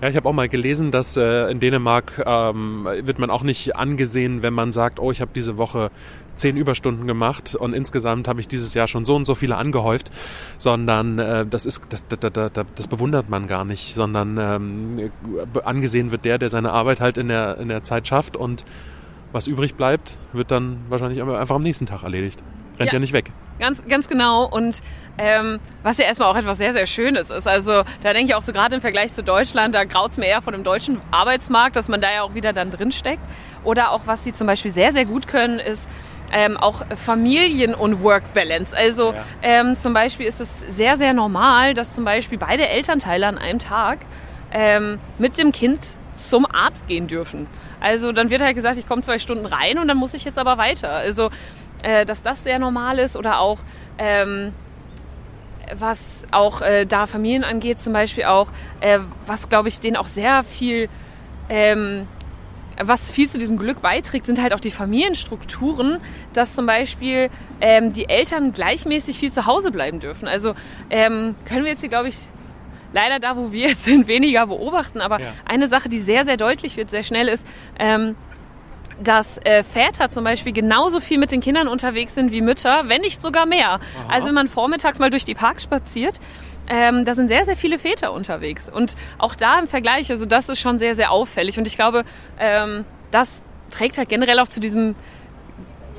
Ja. 0.00 0.08
Ich 0.08 0.16
habe 0.16 0.28
auch 0.28 0.32
mal 0.32 0.48
gelesen, 0.48 0.90
dass 0.90 1.16
äh, 1.16 1.50
in 1.50 1.61
Dänemark 1.61 2.22
ähm, 2.24 2.87
wird 3.02 3.18
man 3.18 3.30
auch 3.30 3.42
nicht 3.42 3.76
angesehen, 3.76 4.42
wenn 4.42 4.54
man 4.54 4.72
sagt, 4.72 5.00
oh, 5.00 5.11
ich 5.11 5.20
habe 5.20 5.30
diese 5.34 5.56
Woche 5.56 5.90
zehn 6.34 6.56
Überstunden 6.56 7.06
gemacht 7.06 7.54
und 7.54 7.72
insgesamt 7.72 8.28
habe 8.28 8.40
ich 8.40 8.48
dieses 8.48 8.74
Jahr 8.74 8.87
schon 8.87 9.04
so 9.04 9.16
und 9.16 9.24
so 9.24 9.34
viele 9.34 9.56
angehäuft, 9.56 10.11
sondern 10.56 11.18
äh, 11.18 11.46
das 11.46 11.66
ist 11.66 11.82
das, 11.88 12.06
das, 12.06 12.20
das, 12.32 12.52
das 12.74 12.88
bewundert 12.88 13.28
man 13.28 13.46
gar 13.48 13.64
nicht, 13.64 13.94
sondern 13.94 14.38
ähm, 14.38 15.11
angesehen 15.64 16.12
wird 16.12 16.24
der, 16.24 16.38
der 16.38 16.48
seine 16.48 16.72
Arbeit 16.72 17.00
halt 17.00 17.18
in 17.18 17.28
der, 17.28 17.58
in 17.58 17.68
der 17.68 17.82
Zeit 17.82 18.06
schafft 18.06 18.37
und 18.37 18.64
was 19.32 19.46
übrig 19.46 19.74
bleibt, 19.74 20.16
wird 20.32 20.50
dann 20.50 20.78
wahrscheinlich 20.88 21.20
einfach 21.20 21.56
am 21.56 21.62
nächsten 21.62 21.87
Tag 21.87 22.02
erledigt. 22.02 22.42
Rennt 22.78 22.92
ja, 22.92 22.94
ja 22.94 23.00
nicht 23.00 23.12
weg. 23.12 23.30
Ganz, 23.58 23.82
ganz 23.87 24.08
genau. 24.08 24.44
Und 24.46 24.82
ähm, 25.18 25.59
was 25.83 25.98
ja 25.98 26.04
erstmal 26.04 26.31
auch 26.31 26.37
etwas 26.37 26.59
sehr, 26.59 26.72
sehr 26.72 26.87
Schönes 26.87 27.31
ist. 27.31 27.46
Also 27.46 27.83
da 28.02 28.12
denke 28.12 28.31
ich 28.31 28.35
auch 28.35 28.42
so 28.42 28.52
gerade 28.52 28.76
im 28.76 28.81
Vergleich 28.81 29.12
zu 29.12 29.22
Deutschland, 29.22 29.74
da 29.74 29.85
graut 29.85 30.12
es 30.12 30.18
mir 30.18 30.26
eher 30.26 30.42
von 30.42 30.52
dem 30.52 30.64
deutschen 30.64 31.00
Arbeitsmarkt, 31.11 31.76
dass 31.76 31.88
man 31.88 32.00
da 32.00 32.12
ja 32.12 32.22
auch 32.22 32.35
wieder 32.35 32.52
dann 32.52 32.70
drin 32.70 32.92
steckt. 32.92 33.22
Oder 33.64 33.90
auch 33.90 34.02
was 34.07 34.24
sie 34.24 34.33
zum 34.33 34.46
Beispiel 34.46 34.70
sehr, 34.70 34.92
sehr 34.92 35.04
gut 35.04 35.26
können, 35.26 35.59
ist 35.59 35.88
ähm, 36.33 36.57
auch 36.57 36.85
Familien- 36.96 37.74
und 37.74 38.02
Work-Balance. 38.02 38.76
Also 38.76 39.12
ja. 39.12 39.24
ähm, 39.42 39.76
zum 39.76 39.92
Beispiel 39.92 40.26
ist 40.26 40.40
es 40.40 40.61
sehr, 40.70 40.96
sehr 40.96 41.14
normal, 41.14 41.74
dass 41.74 41.94
zum 41.94 42.04
Beispiel 42.04 42.38
beide 42.38 42.68
Elternteile 42.68 43.26
an 43.26 43.38
einem 43.38 43.59
Tag 43.59 44.00
ähm, 44.52 44.98
mit 45.18 45.38
dem 45.38 45.52
Kind 45.52 45.96
zum 46.14 46.46
Arzt 46.46 46.88
gehen 46.88 47.07
dürfen. 47.07 47.46
Also 47.81 48.12
dann 48.12 48.31
wird 48.31 48.42
halt 48.42 48.57
gesagt, 48.57 48.76
ich 48.76 48.87
komme 48.87 49.02
zwei 49.02 49.18
Stunden 49.18 49.46
rein 49.46 49.78
und 49.78 49.88
dann 49.88 49.96
muss 49.96 50.14
ich 50.14 50.24
jetzt 50.24 50.38
aber 50.38 50.59
weiter. 50.59 50.90
Also 50.90 51.31
äh, 51.83 52.04
dass 52.04 52.22
das 52.22 52.42
sehr 52.42 52.59
normal 52.59 52.98
ist 52.98 53.16
oder 53.16 53.40
auch 53.40 53.59
ähm, 53.98 54.52
was 55.78 56.24
auch 56.31 56.61
äh, 56.61 56.87
da 56.87 57.07
Familien 57.07 57.44
angeht, 57.44 57.81
zum 57.81 57.92
Beispiel 57.92 58.24
auch, 58.24 58.50
äh, 58.81 59.00
was 59.26 59.48
glaube 59.48 59.68
ich 59.68 59.81
denen 59.81 59.96
auch 59.96 60.07
sehr 60.07 60.44
viel, 60.44 60.88
ähm, 61.48 62.07
was 62.81 63.11
viel 63.11 63.28
zu 63.28 63.38
diesem 63.38 63.59
Glück 63.59 63.83
beiträgt, 63.83 64.26
sind 64.26 64.40
halt 64.40 64.54
auch 64.54 64.61
die 64.61 64.70
Familienstrukturen, 64.70 65.98
dass 66.33 66.54
zum 66.54 66.66
Beispiel 66.66 67.31
ähm, 67.61 67.92
die 67.92 68.09
Eltern 68.09 68.52
gleichmäßig 68.52 69.18
viel 69.18 69.33
zu 69.33 69.46
Hause 69.46 69.70
bleiben 69.70 70.00
dürfen. 70.00 70.28
Also 70.28 70.54
ähm, 70.90 71.35
können 71.44 71.64
wir 71.64 71.72
jetzt 71.72 71.81
hier, 71.81 71.88
glaube 71.88 72.09
ich, 72.09 72.16
leider 72.92 73.18
da, 73.18 73.37
wo 73.37 73.52
wir 73.52 73.68
jetzt 73.68 73.85
sind, 73.85 74.07
weniger 74.09 74.46
beobachten. 74.46 75.00
Aber 75.00 75.20
ja. 75.20 75.33
eine 75.44 75.68
Sache, 75.68 75.88
die 75.88 76.00
sehr, 76.00 76.24
sehr 76.24 76.37
deutlich 76.37 76.76
wird, 76.76 76.90
sehr 76.90 77.02
schnell 77.02 77.28
ist, 77.28 77.46
ähm, 77.78 78.14
dass 79.02 79.38
äh, 79.38 79.62
Väter 79.62 80.11
zum 80.11 80.24
Beispiel 80.24 80.52
genauso 80.52 81.00
viel 81.00 81.18
mit 81.18 81.32
den 81.32 81.40
Kindern 81.40 81.68
unterwegs 81.68 82.14
sind 82.14 82.32
wie 82.32 82.40
Mütter, 82.40 82.88
wenn 82.88 83.00
nicht 83.00 83.22
sogar 83.22 83.46
mehr. 83.46 83.74
Aha. 83.74 83.80
Also 84.08 84.28
wenn 84.28 84.34
man 84.34 84.48
vormittags 84.48 84.98
mal 84.98 85.11
durch 85.11 85.24
die 85.24 85.34
Parks 85.34 85.62
spaziert, 85.62 86.18
ähm, 86.68 87.04
da 87.04 87.14
sind 87.14 87.28
sehr, 87.28 87.44
sehr 87.44 87.56
viele 87.56 87.78
Väter 87.78 88.12
unterwegs. 88.12 88.68
Und 88.68 88.94
auch 89.18 89.34
da 89.34 89.58
im 89.58 89.68
Vergleich, 89.68 90.11
also 90.11 90.26
das 90.26 90.48
ist 90.48 90.61
schon 90.61 90.78
sehr, 90.78 90.94
sehr 90.94 91.11
auffällig. 91.11 91.58
Und 91.58 91.66
ich 91.66 91.76
glaube, 91.76 92.04
ähm, 92.38 92.84
das 93.11 93.42
trägt 93.70 93.98
halt 93.98 94.08
generell 94.08 94.38
auch 94.40 94.48
zu 94.48 94.61
diesem 94.61 94.94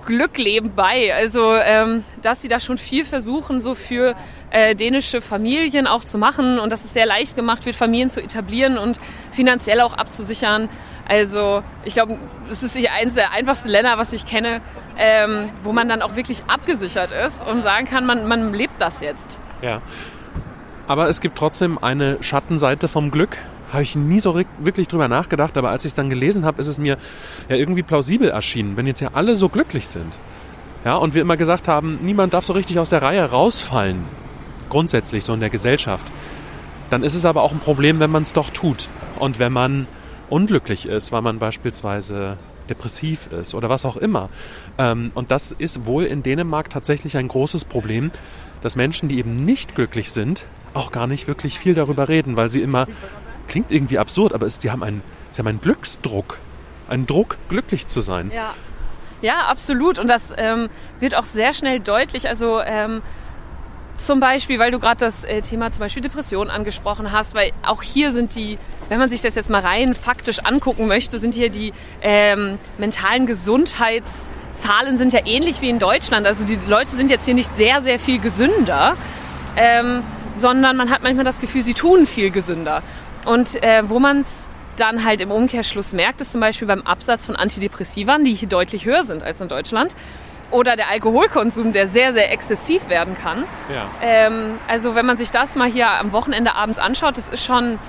Glückleben 0.05 0.75
bei. 0.75 1.13
Also, 1.13 1.55
ähm, 1.55 2.03
dass 2.21 2.41
sie 2.41 2.47
da 2.47 2.59
schon 2.59 2.77
viel 2.77 3.05
versuchen, 3.05 3.61
so 3.61 3.75
für 3.75 4.15
äh, 4.51 4.75
dänische 4.75 5.21
Familien 5.21 5.87
auch 5.87 6.03
zu 6.03 6.17
machen 6.17 6.59
und 6.59 6.71
dass 6.71 6.83
es 6.83 6.93
sehr 6.93 7.05
leicht 7.05 7.35
gemacht 7.35 7.65
wird, 7.65 7.75
Familien 7.75 8.09
zu 8.09 8.21
etablieren 8.21 8.77
und 8.77 8.99
finanziell 9.31 9.81
auch 9.81 9.93
abzusichern. 9.93 10.69
Also 11.07 11.63
ich 11.85 11.93
glaube, 11.93 12.17
es 12.51 12.63
ist 12.63 12.75
eines 12.75 13.15
der 13.15 13.31
einfachsten 13.31 13.69
Länder, 13.69 13.97
was 13.97 14.13
ich 14.13 14.25
kenne, 14.25 14.61
ähm, 14.97 15.49
wo 15.63 15.71
man 15.71 15.89
dann 15.89 16.01
auch 16.01 16.15
wirklich 16.15 16.43
abgesichert 16.47 17.11
ist 17.11 17.45
und 17.45 17.63
sagen 17.63 17.87
kann, 17.87 18.05
man, 18.05 18.27
man 18.27 18.53
lebt 18.53 18.79
das 18.79 19.01
jetzt. 19.01 19.37
Ja. 19.61 19.81
Aber 20.87 21.07
es 21.07 21.21
gibt 21.21 21.37
trotzdem 21.37 21.77
eine 21.77 22.17
Schattenseite 22.21 22.87
vom 22.87 23.11
Glück. 23.11 23.37
Habe 23.71 23.83
ich 23.83 23.95
nie 23.95 24.19
so 24.19 24.35
wirklich 24.57 24.87
drüber 24.87 25.07
nachgedacht, 25.07 25.55
aber 25.57 25.69
als 25.69 25.85
ich 25.85 25.89
es 25.89 25.95
dann 25.95 26.09
gelesen 26.09 26.45
habe, 26.45 26.59
ist 26.59 26.65
es 26.65 26.79
mir 26.79 26.97
ja 27.47 27.55
irgendwie 27.55 27.83
plausibel 27.83 28.29
erschienen, 28.29 28.75
wenn 28.77 28.87
jetzt 28.87 28.99
ja 28.99 29.09
alle 29.13 29.35
so 29.35 29.49
glücklich 29.49 29.87
sind. 29.87 30.11
Ja, 30.85 30.95
und 30.95 31.13
wir 31.13 31.21
immer 31.21 31.37
gesagt 31.37 31.67
haben, 31.67 31.99
niemand 32.01 32.33
darf 32.33 32.45
so 32.45 32.53
richtig 32.53 32.79
aus 32.79 32.89
der 32.89 33.03
Reihe 33.03 33.23
rausfallen. 33.29 34.03
Grundsätzlich 34.69 35.23
so 35.23 35.33
in 35.33 35.39
der 35.39 35.49
Gesellschaft. 35.49 36.05
Dann 36.89 37.03
ist 37.03 37.15
es 37.15 37.25
aber 37.25 37.43
auch 37.43 37.51
ein 37.51 37.59
Problem, 37.59 37.99
wenn 37.99 38.11
man 38.11 38.23
es 38.23 38.33
doch 38.33 38.49
tut. 38.49 38.87
Und 39.19 39.39
wenn 39.39 39.51
man 39.51 39.87
unglücklich 40.29 40.85
ist, 40.85 41.11
weil 41.11 41.21
man 41.21 41.39
beispielsweise 41.39 42.37
depressiv 42.69 43.27
ist 43.27 43.55
oder 43.55 43.69
was 43.69 43.85
auch 43.85 43.97
immer. 43.97 44.29
Ähm, 44.77 45.11
und 45.15 45.31
das 45.31 45.51
ist 45.51 45.85
wohl 45.85 46.05
in 46.05 46.23
Dänemark 46.23 46.69
tatsächlich 46.69 47.17
ein 47.17 47.27
großes 47.27 47.65
Problem, 47.65 48.11
dass 48.61 48.75
Menschen, 48.75 49.09
die 49.09 49.17
eben 49.17 49.43
nicht 49.43 49.75
glücklich 49.75 50.11
sind, 50.11 50.45
auch 50.73 50.91
gar 50.91 51.07
nicht 51.07 51.27
wirklich 51.27 51.57
viel 51.57 51.73
darüber 51.73 52.07
reden, 52.07 52.37
weil 52.37 52.49
sie 52.49 52.61
immer, 52.61 52.87
klingt 53.47 53.71
irgendwie 53.71 53.97
absurd, 53.97 54.33
aber 54.33 54.45
es, 54.45 54.59
die 54.59 54.71
haben 54.71 54.83
einen, 54.83 55.01
sie 55.31 55.39
haben 55.39 55.47
einen 55.47 55.61
Glücksdruck, 55.61 56.37
einen 56.87 57.07
Druck, 57.07 57.37
glücklich 57.49 57.87
zu 57.87 58.01
sein. 58.01 58.31
Ja, 58.33 58.53
ja 59.21 59.47
absolut. 59.47 59.97
Und 59.97 60.07
das 60.07 60.33
ähm, 60.37 60.69
wird 60.99 61.15
auch 61.15 61.23
sehr 61.23 61.53
schnell 61.53 61.79
deutlich. 61.79 62.27
Also 62.27 62.61
ähm, 62.61 63.01
zum 64.05 64.19
Beispiel, 64.19 64.59
weil 64.59 64.71
du 64.71 64.79
gerade 64.79 64.99
das 64.99 65.23
äh, 65.23 65.41
Thema 65.41 65.71
zum 65.71 65.81
Beispiel 65.81 66.01
Depression 66.01 66.49
angesprochen 66.49 67.11
hast, 67.11 67.35
weil 67.35 67.51
auch 67.63 67.81
hier 67.81 68.11
sind 68.11 68.35
die, 68.35 68.57
wenn 68.89 68.99
man 68.99 69.09
sich 69.09 69.21
das 69.21 69.35
jetzt 69.35 69.49
mal 69.49 69.61
rein 69.61 69.93
faktisch 69.93 70.39
angucken 70.39 70.87
möchte, 70.87 71.19
sind 71.19 71.35
hier 71.35 71.49
die 71.49 71.73
ähm, 72.01 72.57
mentalen 72.77 73.25
Gesundheitszahlen 73.25 74.97
sind 74.97 75.13
ja 75.13 75.19
ähnlich 75.25 75.61
wie 75.61 75.69
in 75.69 75.79
Deutschland. 75.79 76.25
Also 76.25 76.45
die 76.45 76.57
Leute 76.67 76.89
sind 76.89 77.11
jetzt 77.11 77.25
hier 77.25 77.33
nicht 77.33 77.55
sehr, 77.55 77.81
sehr 77.81 77.99
viel 77.99 78.19
gesünder, 78.19 78.95
ähm, 79.55 80.03
sondern 80.35 80.77
man 80.77 80.89
hat 80.89 81.03
manchmal 81.03 81.25
das 81.25 81.39
Gefühl, 81.39 81.63
sie 81.63 81.73
tun 81.73 82.07
viel 82.07 82.31
gesünder. 82.31 82.81
Und 83.25 83.61
äh, 83.61 83.87
wo 83.89 83.99
man 83.99 84.21
es 84.21 84.43
dann 84.77 85.03
halt 85.03 85.19
im 85.21 85.31
Umkehrschluss 85.31 85.93
merkt, 85.93 86.21
ist 86.21 86.31
zum 86.31 86.41
Beispiel 86.41 86.67
beim 86.67 86.81
Absatz 86.83 87.25
von 87.25 87.35
Antidepressivern, 87.35 88.23
die 88.23 88.33
hier 88.33 88.47
deutlich 88.47 88.85
höher 88.85 89.03
sind 89.03 89.23
als 89.23 89.41
in 89.41 89.49
Deutschland 89.49 89.93
oder 90.51 90.75
der 90.75 90.89
Alkoholkonsum, 90.89 91.73
der 91.73 91.87
sehr, 91.87 92.13
sehr 92.13 92.31
exzessiv 92.31 92.89
werden 92.89 93.15
kann. 93.15 93.45
Ja. 93.73 93.89
Ähm, 94.01 94.57
also 94.67 94.95
wenn 94.95 95.05
man 95.05 95.17
sich 95.17 95.31
das 95.31 95.55
mal 95.55 95.69
hier 95.69 95.89
am 95.89 96.11
Wochenende 96.11 96.55
abends 96.55 96.79
anschaut, 96.79 97.17
das 97.17 97.27
ist 97.27 97.45
schon 97.45 97.79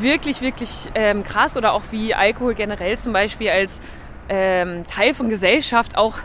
wirklich, 0.00 0.40
wirklich 0.40 0.70
ähm, 0.94 1.24
krass. 1.24 1.56
Oder 1.56 1.72
auch 1.72 1.82
wie 1.90 2.14
Alkohol 2.14 2.54
generell 2.54 2.98
zum 2.98 3.12
Beispiel 3.12 3.50
als 3.50 3.80
ähm, 4.28 4.84
Teil 4.86 5.14
von 5.14 5.28
Gesellschaft 5.28 5.96
auch 5.96 6.18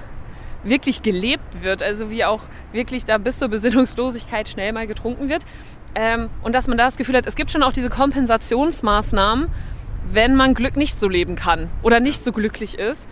wirklich 0.64 1.02
gelebt 1.02 1.64
wird. 1.64 1.82
Also 1.82 2.10
wie 2.10 2.26
auch 2.26 2.42
wirklich 2.72 3.06
da 3.06 3.18
bis 3.18 3.40
zur 3.40 3.48
Besinnungslosigkeit 3.48 4.48
schnell 4.48 4.72
mal 4.74 4.88
getrunken 4.88 5.30
wird. 5.30 5.44
Ähm, 5.96 6.30
und 6.44 6.54
dass 6.54 6.68
man 6.68 6.78
da 6.78 6.86
das 6.86 6.98
Gefühl 6.98 7.16
hat, 7.16 7.26
es 7.26 7.36
gibt 7.36 7.52
schon 7.52 7.64
auch 7.64 7.72
diese 7.72 7.90
Kompensationsmaßnahmen, 7.90 9.48
wenn 10.12 10.36
man 10.36 10.54
Glück 10.54 10.76
nicht 10.76 11.00
so 11.00 11.08
leben 11.08 11.36
kann 11.36 11.70
oder 11.82 12.00
nicht 12.00 12.24
so 12.24 12.32
glücklich 12.32 12.78
ist. 12.78 13.08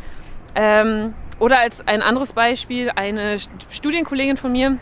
Ähm, 0.56 1.14
oder 1.44 1.60
als 1.60 1.86
ein 1.88 2.02
anderes 2.02 2.32
Beispiel, 2.32 2.90
eine 2.96 3.38
Studienkollegin 3.70 4.38
von 4.38 4.52
mir, 4.54 4.78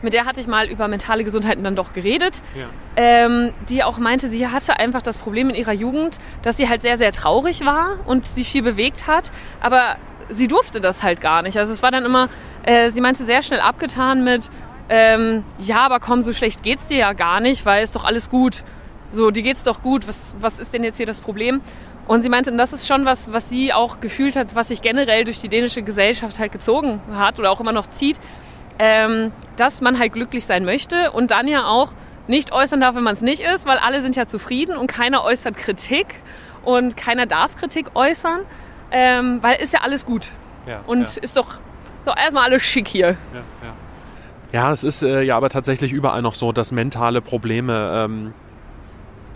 mit 0.00 0.14
der 0.14 0.24
hatte 0.24 0.40
ich 0.40 0.46
mal 0.46 0.66
über 0.66 0.88
mentale 0.88 1.24
Gesundheiten 1.24 1.62
dann 1.62 1.76
doch 1.76 1.92
geredet, 1.92 2.40
Ja. 2.54 2.66
ähm, 2.96 3.52
die 3.68 3.84
auch 3.84 3.98
meinte, 3.98 4.28
sie 4.30 4.46
hatte 4.48 4.78
einfach 4.78 5.02
das 5.02 5.18
Problem 5.18 5.50
in 5.50 5.56
ihrer 5.56 5.72
Jugend, 5.72 6.18
dass 6.42 6.56
sie 6.56 6.68
halt 6.70 6.80
sehr, 6.80 6.96
sehr 6.96 7.12
traurig 7.12 7.66
war 7.66 7.98
und 8.06 8.24
sie 8.26 8.44
viel 8.44 8.62
bewegt 8.62 9.06
hat, 9.06 9.30
aber 9.60 9.96
sie 10.30 10.48
durfte 10.48 10.80
das 10.80 11.02
halt 11.02 11.20
gar 11.20 11.42
nicht. 11.42 11.58
Also 11.58 11.72
es 11.72 11.82
war 11.82 11.90
dann 11.90 12.04
immer, 12.06 12.28
äh, 12.62 12.90
sie 12.90 13.00
meinte 13.02 13.24
sehr 13.26 13.42
schnell 13.42 13.60
abgetan 13.60 14.24
mit, 14.24 14.48
ähm, 14.88 15.44
ja, 15.58 15.80
aber 15.80 16.00
komm, 16.00 16.22
so 16.22 16.32
schlecht 16.32 16.62
geht's 16.62 16.86
dir 16.86 16.96
ja 16.98 17.12
gar 17.12 17.40
nicht, 17.40 17.66
weil 17.66 17.84
ist 17.84 17.94
doch 17.94 18.04
alles 18.04 18.30
gut. 18.30 18.62
So, 19.10 19.30
dir 19.30 19.42
geht's 19.42 19.62
doch 19.64 19.82
gut. 19.82 20.06
Was, 20.08 20.34
was 20.40 20.58
ist 20.58 20.72
denn 20.72 20.84
jetzt 20.84 20.96
hier 20.98 21.06
das 21.06 21.20
Problem? 21.20 21.60
Und 22.08 22.22
sie 22.22 22.30
meinte, 22.30 22.50
und 22.50 22.58
das 22.58 22.72
ist 22.72 22.88
schon 22.88 23.04
was, 23.04 23.32
was 23.32 23.50
sie 23.50 23.72
auch 23.74 24.00
gefühlt 24.00 24.34
hat, 24.34 24.54
was 24.54 24.68
sich 24.68 24.80
generell 24.80 25.24
durch 25.24 25.40
die 25.40 25.50
dänische 25.50 25.82
Gesellschaft 25.82 26.38
halt 26.38 26.52
gezogen 26.52 27.00
hat 27.14 27.38
oder 27.38 27.50
auch 27.50 27.60
immer 27.60 27.72
noch 27.72 27.86
zieht, 27.86 28.18
ähm, 28.78 29.30
dass 29.56 29.82
man 29.82 29.98
halt 29.98 30.14
glücklich 30.14 30.46
sein 30.46 30.64
möchte 30.64 31.10
und 31.12 31.30
dann 31.30 31.46
ja 31.46 31.66
auch 31.66 31.92
nicht 32.26 32.50
äußern 32.50 32.80
darf, 32.80 32.94
wenn 32.94 33.02
man 33.02 33.14
es 33.14 33.20
nicht 33.20 33.42
ist, 33.42 33.66
weil 33.66 33.76
alle 33.76 34.00
sind 34.00 34.16
ja 34.16 34.26
zufrieden 34.26 34.76
und 34.76 34.86
keiner 34.86 35.22
äußert 35.22 35.56
Kritik 35.56 36.06
und 36.64 36.96
keiner 36.96 37.26
darf 37.26 37.56
Kritik 37.56 37.90
äußern, 37.94 38.40
ähm, 38.90 39.38
weil 39.42 39.60
ist 39.60 39.74
ja 39.74 39.80
alles 39.82 40.06
gut 40.06 40.28
Ja, 40.66 40.80
und 40.86 41.02
ja. 41.02 41.22
ist 41.22 41.36
doch 41.36 41.58
so 42.06 42.12
erstmal 42.14 42.44
alles 42.44 42.62
schick 42.62 42.88
hier. 42.88 43.16
Ja, 43.34 43.42
ja. 43.62 43.74
ja 44.52 44.72
es 44.72 44.82
ist 44.82 45.02
äh, 45.02 45.22
ja 45.22 45.36
aber 45.36 45.50
tatsächlich 45.50 45.92
überall 45.92 46.22
noch 46.22 46.34
so, 46.34 46.52
dass 46.52 46.72
mentale 46.72 47.20
Probleme 47.20 48.06
ähm, 48.06 48.34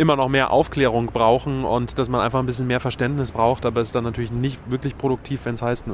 immer 0.02 0.16
noch 0.16 0.28
mehr 0.28 0.50
Aufklärung 0.50 1.06
brauchen 1.06 1.64
und 1.64 1.96
dass 1.96 2.08
man 2.08 2.20
einfach 2.20 2.40
ein 2.40 2.46
bisschen 2.46 2.66
mehr 2.66 2.80
Verständnis 2.80 3.30
braucht, 3.30 3.64
aber 3.64 3.80
es 3.80 3.88
ist 3.88 3.94
dann 3.94 4.04
natürlich 4.04 4.32
nicht 4.32 4.58
wirklich 4.70 4.98
produktiv, 4.98 5.44
wenn 5.44 5.54
es 5.54 5.62
heißt, 5.62 5.86
äh, 5.86 5.92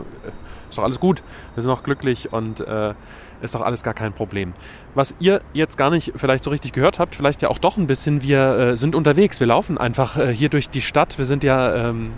ist 0.68 0.78
doch 0.78 0.82
alles 0.82 0.98
gut, 0.98 1.22
wir 1.54 1.62
sind 1.62 1.70
auch 1.70 1.82
glücklich 1.82 2.32
und 2.32 2.60
äh, 2.60 2.94
ist 3.42 3.54
doch 3.54 3.60
alles 3.60 3.82
gar 3.82 3.94
kein 3.94 4.14
Problem. 4.14 4.54
Was 4.94 5.14
ihr 5.20 5.42
jetzt 5.52 5.76
gar 5.76 5.90
nicht 5.90 6.14
vielleicht 6.16 6.42
so 6.42 6.50
richtig 6.50 6.72
gehört 6.72 6.98
habt, 6.98 7.14
vielleicht 7.14 7.42
ja 7.42 7.50
auch 7.50 7.58
doch 7.58 7.76
ein 7.76 7.86
bisschen, 7.86 8.22
wir 8.22 8.58
äh, 8.58 8.76
sind 8.76 8.94
unterwegs, 8.94 9.38
wir 9.40 9.46
laufen 9.46 9.78
einfach 9.78 10.16
äh, 10.16 10.34
hier 10.34 10.48
durch 10.48 10.70
die 10.70 10.80
Stadt, 10.80 11.18
wir 11.18 11.26
sind 11.26 11.44
ja 11.44 11.90
ähm, 11.90 12.12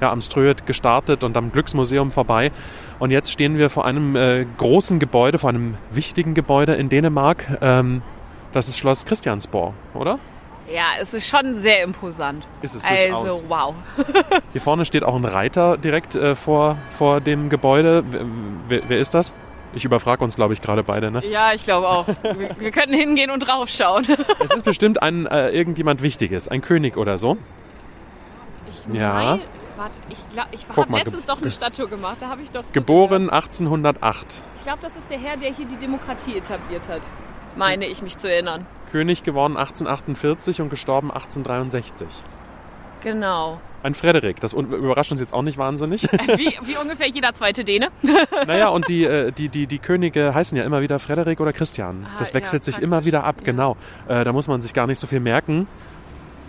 ja, 0.00 0.12
am 0.12 0.20
Ströet 0.20 0.66
gestartet 0.66 1.24
und 1.24 1.36
am 1.38 1.50
Glücksmuseum 1.50 2.10
vorbei. 2.10 2.52
Und 2.98 3.10
jetzt 3.10 3.32
stehen 3.32 3.56
wir 3.56 3.70
vor 3.70 3.86
einem 3.86 4.14
äh, 4.14 4.46
großen 4.58 4.98
Gebäude, 4.98 5.38
vor 5.38 5.48
einem 5.48 5.78
wichtigen 5.90 6.34
Gebäude 6.34 6.74
in 6.74 6.90
Dänemark. 6.90 7.58
Ähm, 7.62 8.02
das 8.52 8.68
ist 8.68 8.76
Schloss 8.76 9.06
Christiansborg, 9.06 9.72
oder? 9.94 10.18
Ja, 10.72 10.84
es 11.00 11.14
ist 11.14 11.28
schon 11.28 11.56
sehr 11.56 11.82
imposant. 11.84 12.46
Ist 12.62 12.74
es 12.74 12.84
Also 12.84 13.20
durchaus. 13.22 13.44
wow. 13.48 13.74
Hier 14.52 14.60
vorne 14.60 14.84
steht 14.84 15.04
auch 15.04 15.14
ein 15.14 15.24
Reiter 15.24 15.76
direkt 15.76 16.14
äh, 16.14 16.34
vor, 16.34 16.76
vor 16.98 17.20
dem 17.20 17.48
Gebäude. 17.50 18.02
Wer, 18.68 18.82
wer, 18.88 18.98
ist 18.98 19.14
das? 19.14 19.32
Ich 19.74 19.84
überfrage 19.84 20.24
uns, 20.24 20.36
glaube 20.36 20.54
ich, 20.54 20.62
gerade 20.62 20.82
beide. 20.82 21.10
Ne? 21.10 21.24
Ja, 21.26 21.52
ich 21.52 21.64
glaube 21.64 21.86
auch. 21.88 22.06
Wir, 22.08 22.56
wir 22.58 22.70
könnten 22.72 22.94
hingehen 22.94 23.30
und 23.30 23.40
draufschauen. 23.40 24.06
Es 24.40 24.50
ist 24.56 24.64
bestimmt 24.64 25.02
ein, 25.02 25.26
äh, 25.26 25.50
irgendjemand 25.50 26.02
Wichtiges, 26.02 26.48
ein 26.48 26.62
König 26.62 26.96
oder 26.96 27.16
so. 27.18 27.36
Ich 28.68 28.82
Ja. 28.94 29.12
mein- 29.12 29.40
warte, 29.76 30.00
ich, 30.08 30.18
glaub, 30.32 30.46
ich 30.50 30.66
habe 30.74 30.96
letztens 30.96 31.26
doch 31.26 31.40
eine 31.40 31.50
Statue 31.50 31.86
gemacht. 31.88 32.16
Da 32.20 32.28
habe 32.28 32.42
ich 32.42 32.50
doch. 32.50 32.62
Geboren 32.72 33.30
1808. 33.30 34.42
Ich 34.56 34.62
glaube, 34.64 34.78
das 34.80 34.96
ist 34.96 35.10
der 35.10 35.18
Herr, 35.18 35.36
der 35.36 35.52
hier 35.52 35.66
die 35.66 35.76
Demokratie 35.76 36.36
etabliert 36.38 36.88
hat. 36.88 37.02
Meine 37.56 37.86
ich 37.86 38.02
mich 38.02 38.18
zu 38.18 38.28
erinnern. 38.30 38.66
König 38.90 39.22
geworden 39.24 39.56
1848 39.56 40.60
und 40.60 40.70
gestorben 40.70 41.10
1863. 41.10 42.08
Genau. 43.02 43.60
Ein 43.82 43.94
Frederik, 43.94 44.40
das 44.40 44.52
überrascht 44.52 45.12
uns 45.12 45.20
jetzt 45.20 45.32
auch 45.32 45.42
nicht 45.42 45.58
wahnsinnig. 45.58 46.02
Wie, 46.36 46.56
wie 46.62 46.76
ungefähr 46.76 47.06
jeder 47.08 47.34
zweite 47.34 47.62
Däne. 47.62 47.88
Naja, 48.46 48.68
und 48.68 48.88
die, 48.88 49.04
äh, 49.04 49.30
die, 49.32 49.48
die, 49.48 49.66
die 49.66 49.78
Könige 49.78 50.34
heißen 50.34 50.56
ja 50.58 50.64
immer 50.64 50.80
wieder 50.80 50.98
Frederik 50.98 51.40
oder 51.40 51.52
Christian. 51.52 52.04
Ah, 52.06 52.16
Das 52.18 52.34
wechselt 52.34 52.66
ja, 52.66 52.72
sich 52.72 52.82
immer 52.82 53.04
wieder 53.04 53.24
ab, 53.24 53.36
Ja. 53.40 53.44
genau. 53.44 53.76
Äh, 54.08 54.24
da 54.24 54.32
muss 54.32 54.48
man 54.48 54.60
sich 54.60 54.72
gar 54.74 54.86
nicht 54.86 54.98
so 54.98 55.06
viel 55.06 55.20
merken. 55.20 55.68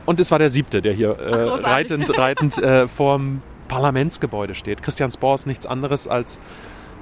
Und 0.06 0.20
es 0.20 0.32
war 0.32 0.40
der 0.40 0.50
siebte, 0.50 0.82
der 0.82 0.94
hier 0.94 1.10
äh, 1.20 1.50
reitend, 1.68 2.18
reitend 2.18 2.58
äh, 2.58 2.88
vorm 2.88 3.42
Parlamentsgebäude 3.68 4.56
steht. 4.56 4.82
Christiansborg 4.82 5.40
ist 5.40 5.48
nichts 5.48 5.66
anderes 5.66 6.08
als 6.08 6.40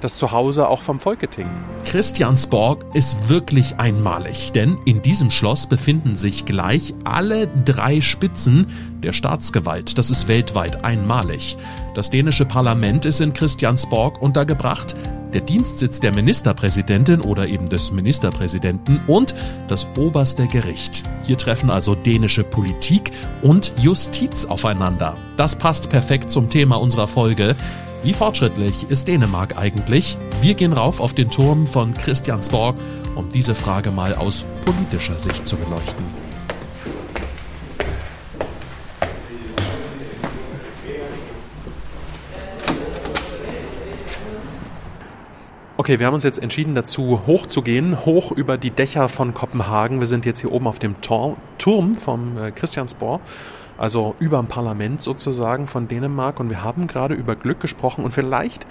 das 0.00 0.16
Zuhause 0.16 0.68
auch 0.68 0.82
vom 0.82 1.00
Folketing. 1.00 1.46
Christiansborg 1.84 2.84
ist 2.94 3.28
wirklich 3.28 3.78
einmalig, 3.78 4.52
denn 4.52 4.78
in 4.84 5.02
diesem 5.02 5.30
Schloss 5.30 5.66
befinden 5.66 6.16
sich 6.16 6.44
gleich 6.44 6.94
alle 7.04 7.48
drei 7.64 8.00
Spitzen 8.00 8.66
der 9.02 9.12
Staatsgewalt. 9.12 9.98
Das 9.98 10.10
ist 10.10 10.28
weltweit 10.28 10.84
einmalig. 10.84 11.56
Das 11.94 12.10
dänische 12.10 12.44
Parlament 12.44 13.06
ist 13.06 13.20
in 13.20 13.32
Christiansborg 13.32 14.20
untergebracht, 14.20 14.94
der 15.32 15.40
Dienstsitz 15.40 16.00
der 16.00 16.14
Ministerpräsidentin 16.14 17.20
oder 17.20 17.46
eben 17.46 17.68
des 17.68 17.92
Ministerpräsidenten 17.92 19.00
und 19.06 19.34
das 19.68 19.86
oberste 19.98 20.46
Gericht. 20.46 21.02
Hier 21.24 21.36
treffen 21.36 21.70
also 21.70 21.94
dänische 21.94 22.44
Politik 22.44 23.12
und 23.42 23.72
Justiz 23.80 24.44
aufeinander. 24.44 25.16
Das 25.36 25.56
passt 25.56 25.90
perfekt 25.90 26.30
zum 26.30 26.48
Thema 26.48 26.76
unserer 26.76 27.06
Folge. 27.06 27.54
Wie 28.06 28.14
fortschrittlich 28.14 28.88
ist 28.88 29.08
Dänemark 29.08 29.58
eigentlich? 29.58 30.16
Wir 30.40 30.54
gehen 30.54 30.72
rauf 30.72 31.00
auf 31.00 31.12
den 31.12 31.28
Turm 31.28 31.66
von 31.66 31.92
Christiansborg, 31.92 32.76
um 33.16 33.28
diese 33.28 33.56
Frage 33.56 33.90
mal 33.90 34.14
aus 34.14 34.44
politischer 34.64 35.18
Sicht 35.18 35.44
zu 35.44 35.56
beleuchten. 35.56 36.04
Okay, 45.76 45.98
wir 45.98 46.06
haben 46.06 46.14
uns 46.14 46.22
jetzt 46.22 46.40
entschieden 46.40 46.76
dazu, 46.76 47.22
hochzugehen, 47.26 48.04
hoch 48.04 48.30
über 48.30 48.56
die 48.56 48.70
Dächer 48.70 49.08
von 49.08 49.34
Kopenhagen. 49.34 49.98
Wir 49.98 50.06
sind 50.06 50.26
jetzt 50.26 50.42
hier 50.42 50.52
oben 50.52 50.68
auf 50.68 50.78
dem 50.78 51.00
Tor 51.00 51.36
Turm 51.58 51.96
vom 51.96 52.38
äh, 52.38 52.52
Christiansborg, 52.52 53.20
also 53.78 54.14
über 54.18 54.38
dem 54.38 54.46
Parlament 54.46 55.00
sozusagen 55.00 55.66
von 55.66 55.88
Dänemark. 55.88 56.40
Und 56.40 56.50
wir 56.50 56.62
haben 56.62 56.86
gerade 56.86 57.14
über 57.14 57.36
Glück 57.36 57.60
gesprochen 57.60 58.04
und 58.04 58.12
vielleicht 58.12 58.66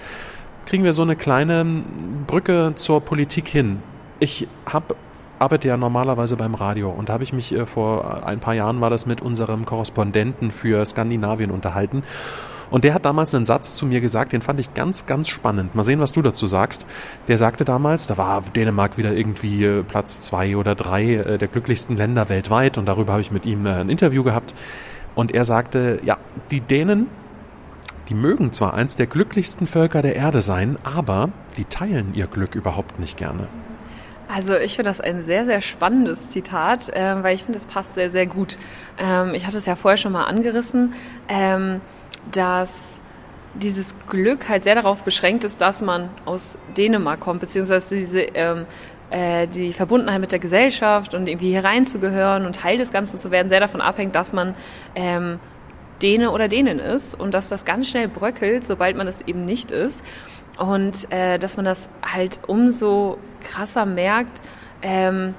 kriegen 0.66 0.84
wir 0.84 0.92
so 0.92 1.02
eine 1.02 1.16
kleine 1.16 1.84
Brücke 2.26 2.72
zur 2.74 3.00
Politik 3.00 3.48
hin. 3.48 3.82
Ich 4.18 4.48
habe 4.66 4.96
arbeite 5.38 5.68
ja 5.68 5.76
normalerweise 5.76 6.36
beim 6.36 6.54
Radio 6.54 6.88
und 6.90 7.08
da 7.08 7.12
habe 7.12 7.24
ich 7.24 7.34
mich 7.34 7.52
äh, 7.52 7.66
vor 7.66 8.26
ein 8.26 8.40
paar 8.40 8.54
Jahren 8.54 8.80
war 8.80 8.88
das 8.88 9.04
mit 9.04 9.20
unserem 9.20 9.66
Korrespondenten 9.66 10.50
für 10.50 10.84
Skandinavien 10.86 11.50
unterhalten. 11.50 12.02
Und 12.70 12.84
der 12.84 12.94
hat 12.94 13.04
damals 13.04 13.32
einen 13.34 13.44
Satz 13.44 13.76
zu 13.76 13.86
mir 13.86 14.00
gesagt, 14.00 14.32
den 14.32 14.42
fand 14.42 14.58
ich 14.58 14.74
ganz, 14.74 15.06
ganz 15.06 15.28
spannend. 15.28 15.74
Mal 15.76 15.84
sehen, 15.84 16.00
was 16.00 16.10
du 16.10 16.20
dazu 16.20 16.46
sagst. 16.46 16.84
Der 17.28 17.38
sagte 17.38 17.64
damals, 17.64 18.08
da 18.08 18.16
war 18.16 18.42
Dänemark 18.54 18.98
wieder 18.98 19.12
irgendwie 19.12 19.64
äh, 19.64 19.82
Platz 19.82 20.20
zwei 20.20 20.56
oder 20.56 20.74
drei 20.74 21.14
äh, 21.14 21.38
der 21.38 21.48
glücklichsten 21.48 21.96
Länder 21.96 22.28
weltweit 22.28 22.78
und 22.78 22.86
darüber 22.86 23.12
habe 23.12 23.22
ich 23.22 23.30
mit 23.30 23.46
ihm 23.46 23.66
äh, 23.66 23.74
ein 23.74 23.88
Interview 23.88 24.24
gehabt. 24.24 24.54
Und 25.16 25.34
er 25.34 25.44
sagte, 25.44 25.98
ja, 26.04 26.18
die 26.52 26.60
Dänen, 26.60 27.08
die 28.08 28.14
mögen 28.14 28.52
zwar 28.52 28.74
eins 28.74 28.94
der 28.94 29.06
glücklichsten 29.06 29.66
Völker 29.66 30.02
der 30.02 30.14
Erde 30.14 30.42
sein, 30.42 30.78
aber 30.84 31.30
die 31.56 31.64
teilen 31.64 32.14
ihr 32.14 32.28
Glück 32.28 32.54
überhaupt 32.54 33.00
nicht 33.00 33.16
gerne. 33.16 33.48
Also 34.28 34.54
ich 34.56 34.76
finde 34.76 34.90
das 34.90 35.00
ein 35.00 35.24
sehr, 35.24 35.44
sehr 35.44 35.60
spannendes 35.60 36.30
Zitat, 36.30 36.90
ähm, 36.92 37.22
weil 37.22 37.34
ich 37.34 37.44
finde, 37.44 37.58
es 37.58 37.66
passt 37.66 37.94
sehr, 37.94 38.10
sehr 38.10 38.26
gut. 38.26 38.58
Ähm, 38.98 39.34
ich 39.34 39.46
hatte 39.46 39.58
es 39.58 39.66
ja 39.66 39.74
vorher 39.74 39.96
schon 39.96 40.12
mal 40.12 40.24
angerissen, 40.24 40.94
ähm, 41.28 41.80
dass 42.30 43.00
dieses 43.54 43.94
Glück 44.08 44.48
halt 44.48 44.64
sehr 44.64 44.74
darauf 44.74 45.02
beschränkt 45.02 45.44
ist, 45.44 45.60
dass 45.60 45.80
man 45.80 46.10
aus 46.24 46.58
Dänemark 46.76 47.20
kommt, 47.20 47.40
beziehungsweise 47.40 47.96
diese 47.96 48.20
ähm, 48.20 48.66
äh, 49.10 49.46
die 49.46 49.72
Verbundenheit 49.72 50.20
mit 50.20 50.32
der 50.32 50.38
Gesellschaft 50.38 51.14
und 51.14 51.28
irgendwie 51.28 51.50
hier 51.50 51.64
reinzugehören 51.64 52.46
und 52.46 52.56
Teil 52.56 52.78
des 52.78 52.92
Ganzen 52.92 53.18
zu 53.18 53.30
werden, 53.30 53.48
sehr 53.48 53.60
davon 53.60 53.80
abhängt, 53.80 54.14
dass 54.14 54.32
man 54.32 54.54
ähm, 54.94 55.38
Däne 56.02 56.30
oder 56.30 56.48
Dänin 56.48 56.78
ist 56.78 57.18
und 57.18 57.32
dass 57.32 57.48
das 57.48 57.64
ganz 57.64 57.88
schnell 57.88 58.08
bröckelt, 58.08 58.64
sobald 58.64 58.96
man 58.96 59.06
es 59.06 59.22
eben 59.22 59.44
nicht 59.44 59.70
ist. 59.70 60.04
Und 60.58 61.10
äh, 61.12 61.38
dass 61.38 61.56
man 61.56 61.64
das 61.64 61.88
halt 62.02 62.40
umso 62.46 63.18
krasser 63.42 63.86
merkt, 63.86 64.42
ähm, 64.82 65.34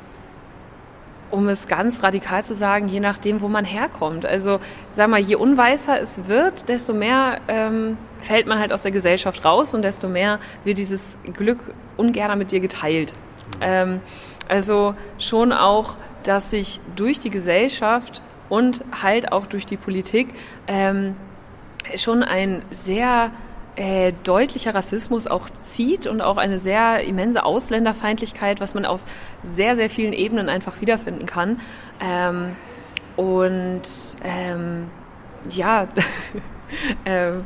um 1.29 1.49
es 1.49 1.67
ganz 1.67 2.03
radikal 2.03 2.45
zu 2.45 2.55
sagen, 2.55 2.87
je 2.87 2.99
nachdem, 2.99 3.41
wo 3.41 3.49
man 3.49 3.65
herkommt. 3.65 4.25
Also 4.25 4.59
sag 4.93 5.09
mal, 5.09 5.19
je 5.19 5.35
unweißer 5.35 5.99
es 5.99 6.27
wird, 6.27 6.69
desto 6.69 6.93
mehr 6.93 7.39
ähm, 7.47 7.97
fällt 8.21 8.47
man 8.47 8.59
halt 8.59 8.71
aus 8.71 8.83
der 8.83 8.91
Gesellschaft 8.91 9.43
raus 9.43 9.73
und 9.73 9.81
desto 9.81 10.07
mehr 10.07 10.39
wird 10.63 10.77
dieses 10.77 11.17
Glück 11.33 11.73
ungern 11.97 12.37
mit 12.37 12.51
dir 12.51 12.59
geteilt. 12.59 13.13
Ähm, 13.61 14.01
also 14.47 14.95
schon 15.17 15.51
auch, 15.51 15.95
dass 16.23 16.49
sich 16.51 16.79
durch 16.95 17.19
die 17.19 17.29
Gesellschaft 17.29 18.21
und 18.49 18.81
halt 19.01 19.31
auch 19.31 19.45
durch 19.45 19.65
die 19.65 19.77
Politik 19.77 20.29
ähm, 20.67 21.15
schon 21.95 22.23
ein 22.23 22.63
sehr 22.69 23.31
äh, 23.75 24.13
deutlicher 24.23 24.73
Rassismus 24.73 25.27
auch 25.27 25.49
zieht 25.61 26.07
und 26.07 26.21
auch 26.21 26.37
eine 26.37 26.59
sehr 26.59 27.03
immense 27.03 27.45
Ausländerfeindlichkeit, 27.45 28.59
was 28.59 28.73
man 28.73 28.85
auf 28.85 29.03
sehr, 29.43 29.75
sehr 29.75 29.89
vielen 29.89 30.13
Ebenen 30.13 30.49
einfach 30.49 30.81
wiederfinden 30.81 31.25
kann. 31.25 31.61
Ähm, 32.01 32.55
und 33.15 33.83
ähm, 34.23 34.89
ja, 35.51 35.87
ähm, 37.05 37.45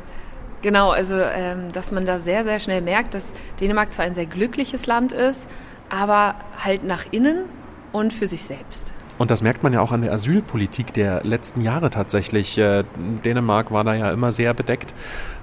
genau, 0.62 0.90
also 0.90 1.16
ähm, 1.18 1.70
dass 1.72 1.92
man 1.92 2.06
da 2.06 2.18
sehr, 2.18 2.44
sehr 2.44 2.58
schnell 2.58 2.80
merkt, 2.80 3.14
dass 3.14 3.32
Dänemark 3.60 3.92
zwar 3.92 4.06
ein 4.06 4.14
sehr 4.14 4.26
glückliches 4.26 4.86
Land 4.86 5.12
ist, 5.12 5.48
aber 5.92 6.34
halt 6.58 6.84
nach 6.84 7.04
innen 7.10 7.44
und 7.92 8.12
für 8.12 8.26
sich 8.26 8.42
selbst. 8.42 8.92
Und 9.18 9.30
das 9.30 9.42
merkt 9.42 9.62
man 9.62 9.72
ja 9.72 9.80
auch 9.80 9.92
an 9.92 10.02
der 10.02 10.12
Asylpolitik 10.12 10.94
der 10.94 11.22
letzten 11.22 11.60
Jahre 11.60 11.90
tatsächlich. 11.90 12.56
Äh, 12.58 12.82
Dänemark 13.24 13.70
war 13.70 13.84
da 13.84 13.94
ja 13.94 14.10
immer 14.10 14.32
sehr 14.32 14.54
bedeckt. 14.54 14.94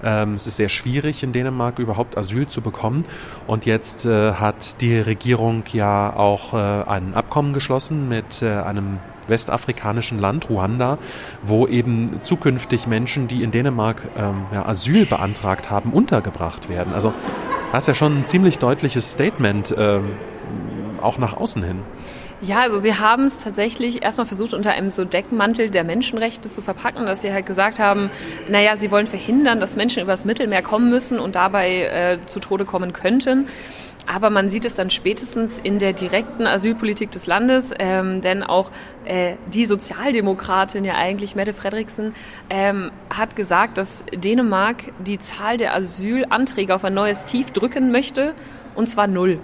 Ähm, 0.04 0.34
es 0.34 0.48
ist 0.48 0.58
sehr 0.58 0.70
schwierig 0.70 1.24
in 1.24 1.32
Dänemark 1.32 1.80
überhaupt 1.80 2.18
Asyl 2.18 2.48
zu 2.48 2.62
bekommen. 2.62 3.04
Und 3.48 3.66
jetzt 3.66 4.06
äh, 4.06 4.34
hat 4.34 4.82
die 4.82 4.98
Regierung 4.98 5.64
ja 5.72 6.14
auch 6.14 6.54
äh, 6.54 6.90
ein 6.90 7.14
Abkommen 7.14 7.54
geschlossen 7.54 8.10
mit 8.10 8.42
einem 8.42 9.00
westafrikanischen 9.28 10.18
Land, 10.18 10.50
Ruanda, 10.50 10.98
wo 11.44 11.68
eben 11.68 12.22
zukünftig 12.24 12.88
Menschen, 12.88 13.28
die 13.28 13.44
in 13.44 13.52
Dänemark 13.52 14.02
ähm, 14.18 14.46
Asyl 14.52 15.06
beantragt 15.06 15.70
haben, 15.70 15.94
untergebracht 15.94 16.68
werden. 16.68 16.94
Also 16.94 17.14
das 17.72 17.84
ist 17.84 17.88
ja 17.88 17.94
schon 17.94 18.20
ein 18.20 18.26
ziemlich 18.26 18.58
deutliches 18.58 19.12
Statement, 19.12 19.76
ähm, 19.78 20.14
auch 21.04 21.18
nach 21.18 21.36
außen 21.36 21.64
hin. 21.64 21.80
Ja, 22.42 22.62
also 22.62 22.80
sie 22.80 22.96
haben 22.96 23.26
es 23.26 23.40
tatsächlich 23.40 24.02
erstmal 24.02 24.26
versucht, 24.26 24.54
unter 24.54 24.72
einem 24.72 24.92
so 24.92 25.04
Deckmantel 25.04 25.70
der 25.70 25.84
Menschenrechte 25.84 26.48
zu 26.48 26.62
verpacken, 26.62 27.06
dass 27.06 27.22
sie 27.22 27.34
halt 27.34 27.46
gesagt 27.46 27.80
haben, 27.80 28.10
naja, 28.48 28.78
sie 28.78 28.92
wollen 28.92 29.08
verhindern, 29.08 29.60
dass 29.60 29.76
Menschen 29.76 30.02
übers 30.02 30.24
Mittelmeer 30.24 30.62
kommen 30.62 30.90
müssen 30.90 31.20
und 31.20 31.36
dabei 31.36 31.82
äh, 31.84 32.18
zu 32.28 32.40
Tode 32.40 32.64
kommen 32.64 32.94
könnten. 32.94 33.48
Aber 34.08 34.30
man 34.30 34.48
sieht 34.48 34.64
es 34.64 34.74
dann 34.74 34.90
spätestens 34.90 35.60
in 35.60 35.80
der 35.80 35.92
direkten 35.92 36.48
Asylpolitik 36.48 37.12
des 37.12 37.28
Landes, 37.28 37.74
ähm, 37.78 38.22
denn 38.22 38.42
auch 38.42 38.72
äh, 39.04 39.34
die 39.54 39.66
Sozialdemokratin, 39.66 40.86
ja 40.86 40.96
eigentlich 40.96 41.36
Mette 41.36 41.54
Frederiksen, 41.54 42.16
ähm, 42.50 42.90
hat 43.10 43.36
gesagt, 43.36 43.78
dass 43.78 44.06
Dänemark 44.16 44.78
die 45.00 45.20
Zahl 45.20 45.58
der 45.58 45.76
Asylanträge 45.76 46.74
auf 46.74 46.86
ein 46.86 46.94
neues 46.94 47.26
Tief 47.26 47.52
drücken 47.52 47.92
möchte, 47.92 48.34
und 48.76 48.88
zwar 48.88 49.08
null. 49.08 49.40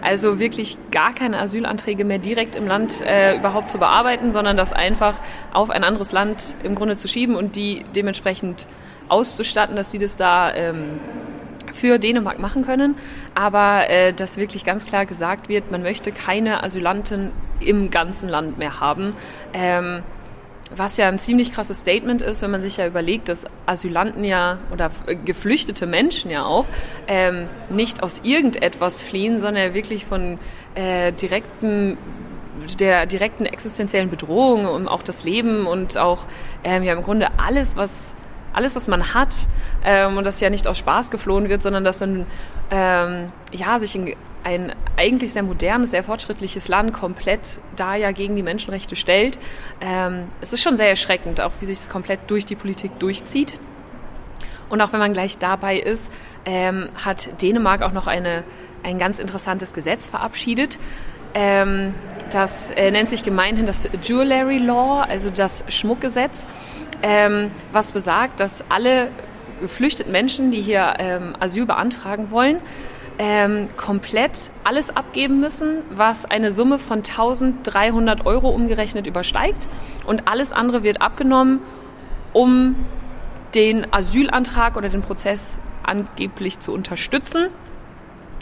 Also 0.00 0.38
wirklich 0.38 0.78
gar 0.90 1.12
keine 1.12 1.38
Asylanträge 1.38 2.04
mehr 2.04 2.18
direkt 2.18 2.54
im 2.54 2.66
Land 2.66 3.00
äh, 3.00 3.36
überhaupt 3.36 3.70
zu 3.70 3.78
bearbeiten, 3.78 4.32
sondern 4.32 4.56
das 4.56 4.72
einfach 4.72 5.20
auf 5.52 5.70
ein 5.70 5.84
anderes 5.84 6.12
Land 6.12 6.56
im 6.62 6.74
Grunde 6.74 6.96
zu 6.96 7.08
schieben 7.08 7.34
und 7.34 7.56
die 7.56 7.84
dementsprechend 7.96 8.66
auszustatten, 9.08 9.74
dass 9.74 9.90
sie 9.90 9.98
das 9.98 10.16
da 10.16 10.54
ähm, 10.54 11.00
für 11.72 11.98
Dänemark 11.98 12.38
machen 12.38 12.64
können. 12.64 12.96
Aber 13.34 13.88
äh, 13.88 14.12
dass 14.12 14.36
wirklich 14.36 14.64
ganz 14.64 14.86
klar 14.86 15.06
gesagt 15.06 15.48
wird, 15.48 15.70
man 15.70 15.82
möchte 15.82 16.12
keine 16.12 16.62
Asylanten 16.62 17.32
im 17.60 17.90
ganzen 17.90 18.28
Land 18.28 18.58
mehr 18.58 18.80
haben. 18.80 19.14
Ähm, 19.52 20.02
was 20.76 20.96
ja 20.96 21.08
ein 21.08 21.18
ziemlich 21.18 21.52
krasses 21.52 21.80
Statement 21.80 22.22
ist, 22.22 22.42
wenn 22.42 22.50
man 22.50 22.60
sich 22.60 22.76
ja 22.76 22.86
überlegt, 22.86 23.28
dass 23.28 23.44
Asylanten 23.66 24.24
ja 24.24 24.58
oder 24.72 24.90
geflüchtete 25.24 25.86
Menschen 25.86 26.30
ja 26.30 26.44
auch 26.44 26.66
ähm, 27.06 27.48
nicht 27.70 28.02
aus 28.02 28.20
irgendetwas 28.22 29.00
fliehen, 29.02 29.40
sondern 29.40 29.74
wirklich 29.74 30.04
von 30.04 30.38
äh, 30.74 31.12
direkten 31.12 31.96
der 32.80 33.06
direkten 33.06 33.46
existenziellen 33.46 34.10
Bedrohung 34.10 34.66
um 34.66 34.88
auch 34.88 35.02
das 35.02 35.22
Leben 35.22 35.66
und 35.66 35.96
auch 35.96 36.26
ähm, 36.64 36.82
ja 36.82 36.92
im 36.92 37.02
Grunde 37.02 37.28
alles, 37.38 37.76
was 37.76 38.16
alles, 38.52 38.74
was 38.74 38.88
man 38.88 39.14
hat 39.14 39.46
ähm, 39.84 40.16
und 40.16 40.24
das 40.24 40.40
ja 40.40 40.50
nicht 40.50 40.66
aus 40.66 40.78
Spaß 40.78 41.10
geflohen 41.10 41.48
wird, 41.48 41.62
sondern 41.62 41.84
dass 41.84 41.98
dann 41.98 42.26
ähm, 42.72 43.32
ja 43.52 43.78
sich 43.78 43.94
in 43.94 44.16
ein 44.44 44.74
eigentlich 44.96 45.32
sehr 45.32 45.42
modernes, 45.42 45.90
sehr 45.90 46.04
fortschrittliches 46.04 46.68
Land 46.68 46.92
komplett 46.92 47.60
da 47.76 47.94
ja 47.94 48.12
gegen 48.12 48.36
die 48.36 48.42
Menschenrechte 48.42 48.96
stellt. 48.96 49.38
Ähm, 49.80 50.28
es 50.40 50.52
ist 50.52 50.62
schon 50.62 50.76
sehr 50.76 50.88
erschreckend, 50.88 51.40
auch 51.40 51.52
wie 51.60 51.66
sich 51.66 51.78
es 51.78 51.88
komplett 51.88 52.20
durch 52.28 52.46
die 52.46 52.56
Politik 52.56 52.98
durchzieht. 52.98 53.58
Und 54.68 54.80
auch 54.80 54.92
wenn 54.92 55.00
man 55.00 55.12
gleich 55.12 55.38
dabei 55.38 55.78
ist, 55.78 56.12
ähm, 56.44 56.88
hat 57.04 57.40
Dänemark 57.42 57.82
auch 57.82 57.92
noch 57.92 58.06
eine, 58.06 58.44
ein 58.82 58.98
ganz 58.98 59.18
interessantes 59.18 59.72
Gesetz 59.72 60.06
verabschiedet. 60.06 60.78
Ähm, 61.34 61.94
das 62.30 62.70
äh, 62.70 62.90
nennt 62.90 63.08
sich 63.08 63.22
gemeinhin 63.22 63.66
das 63.66 63.88
Jewelry 64.02 64.58
Law, 64.58 65.02
also 65.08 65.30
das 65.30 65.64
Schmuckgesetz, 65.68 66.44
ähm, 67.02 67.50
was 67.72 67.92
besagt, 67.92 68.40
dass 68.40 68.64
alle 68.70 69.08
geflüchteten 69.60 70.12
Menschen, 70.12 70.50
die 70.50 70.60
hier 70.60 70.94
ähm, 70.98 71.34
Asyl 71.40 71.66
beantragen 71.66 72.30
wollen, 72.30 72.58
ähm, 73.18 73.68
komplett 73.76 74.50
alles 74.64 74.96
abgeben 74.96 75.40
müssen, 75.40 75.78
was 75.90 76.24
eine 76.24 76.52
Summe 76.52 76.78
von 76.78 76.98
1300 76.98 78.26
Euro 78.26 78.48
umgerechnet 78.48 79.06
übersteigt. 79.06 79.68
Und 80.06 80.28
alles 80.28 80.52
andere 80.52 80.82
wird 80.82 81.02
abgenommen, 81.02 81.60
um 82.32 82.76
den 83.54 83.92
Asylantrag 83.92 84.76
oder 84.76 84.88
den 84.88 85.02
Prozess 85.02 85.58
angeblich 85.82 86.60
zu 86.60 86.72
unterstützen. 86.72 87.48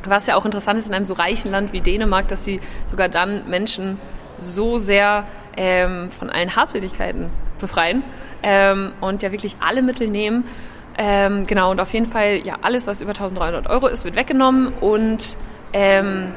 Was 0.05 0.27
ja 0.27 0.37
auch 0.37 0.45
interessant 0.45 0.79
ist 0.79 0.89
in 0.89 0.95
einem 0.95 1.05
so 1.05 1.15
reichen 1.15 1.51
Land 1.51 1.73
wie 1.73 1.81
Dänemark, 1.81 2.29
dass 2.29 2.45
sie 2.45 2.61
sogar 2.87 3.09
dann 3.09 3.49
Menschen 3.49 3.99
so 4.39 4.79
sehr 4.79 5.27
ähm, 5.57 6.11
von 6.11 6.29
allen 6.29 6.55
Habseligkeiten 6.55 7.31
befreien 7.59 8.03
ähm, 8.43 8.93
und 9.01 9.23
ja 9.23 9.33
wirklich 9.33 9.57
alle 9.61 9.83
Mittel 9.83 10.09
nehmen, 10.09 10.45
ähm, 10.99 11.47
genau, 11.47 11.71
und 11.71 11.81
auf 11.81 11.93
jeden 11.93 12.07
Fall, 12.07 12.39
ja, 12.45 12.57
alles, 12.63 12.87
was 12.87 13.01
über 13.01 13.11
1300 13.11 13.69
Euro 13.69 13.87
ist, 13.87 14.05
wird 14.05 14.17
weggenommen 14.17 14.73
und 14.81 15.37
ähm, 15.73 16.33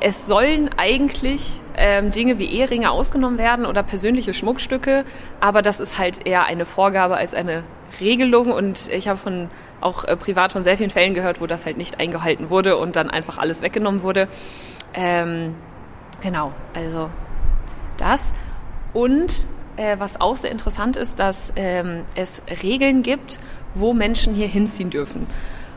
es 0.00 0.26
sollen 0.26 0.70
eigentlich 0.76 1.60
ähm, 1.76 2.10
Dinge 2.10 2.38
wie 2.38 2.46
Eheringe 2.46 2.90
ausgenommen 2.90 3.38
werden 3.38 3.66
oder 3.66 3.82
persönliche 3.82 4.34
Schmuckstücke, 4.34 5.04
aber 5.40 5.62
das 5.62 5.80
ist 5.80 5.98
halt 5.98 6.26
eher 6.26 6.44
eine 6.44 6.66
Vorgabe 6.66 7.16
als 7.16 7.34
eine 7.34 7.64
Regelung 8.00 8.50
und 8.50 8.88
ich 8.88 9.08
habe 9.08 9.18
von 9.18 9.50
auch 9.80 10.04
äh, 10.04 10.16
privat 10.16 10.52
von 10.52 10.62
sehr 10.64 10.76
vielen 10.76 10.90
Fällen 10.90 11.14
gehört, 11.14 11.40
wo 11.40 11.46
das 11.46 11.66
halt 11.66 11.76
nicht 11.76 11.98
eingehalten 11.98 12.50
wurde 12.50 12.76
und 12.76 12.96
dann 12.96 13.10
einfach 13.10 13.38
alles 13.38 13.62
weggenommen 13.62 14.02
wurde. 14.02 14.28
Ähm, 14.94 15.54
genau, 16.20 16.52
also 16.74 17.08
das. 17.96 18.32
Und 18.92 19.46
äh, 19.80 19.98
was 19.98 20.20
auch 20.20 20.36
sehr 20.36 20.50
interessant 20.50 20.96
ist, 20.96 21.18
dass 21.18 21.52
ähm, 21.56 22.02
es 22.14 22.42
Regeln 22.62 23.02
gibt, 23.02 23.38
wo 23.74 23.94
Menschen 23.94 24.34
hier 24.34 24.46
hinziehen 24.46 24.90
dürfen. 24.90 25.26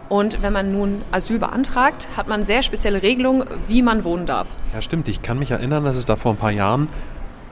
Und 0.10 0.44
wenn 0.44 0.54
man 0.54 0.72
nun 0.72 1.02
Asyl 1.12 1.40
beantragt, 1.40 2.08
hat 2.16 2.28
man 2.28 2.44
sehr 2.44 2.62
spezielle 2.62 3.02
Regelungen, 3.02 3.48
wie 3.68 3.82
man 3.82 4.04
wohnen 4.04 4.26
darf. 4.26 4.48
Ja, 4.74 4.82
stimmt. 4.82 5.08
Ich 5.08 5.22
kann 5.22 5.40
mich 5.40 5.52
erinnern, 5.52 5.86
dass 5.86 5.96
es 5.96 6.06
da 6.06 6.16
vor 6.16 6.34
ein 6.34 6.38
paar 6.38 6.52
Jahren 6.52 6.90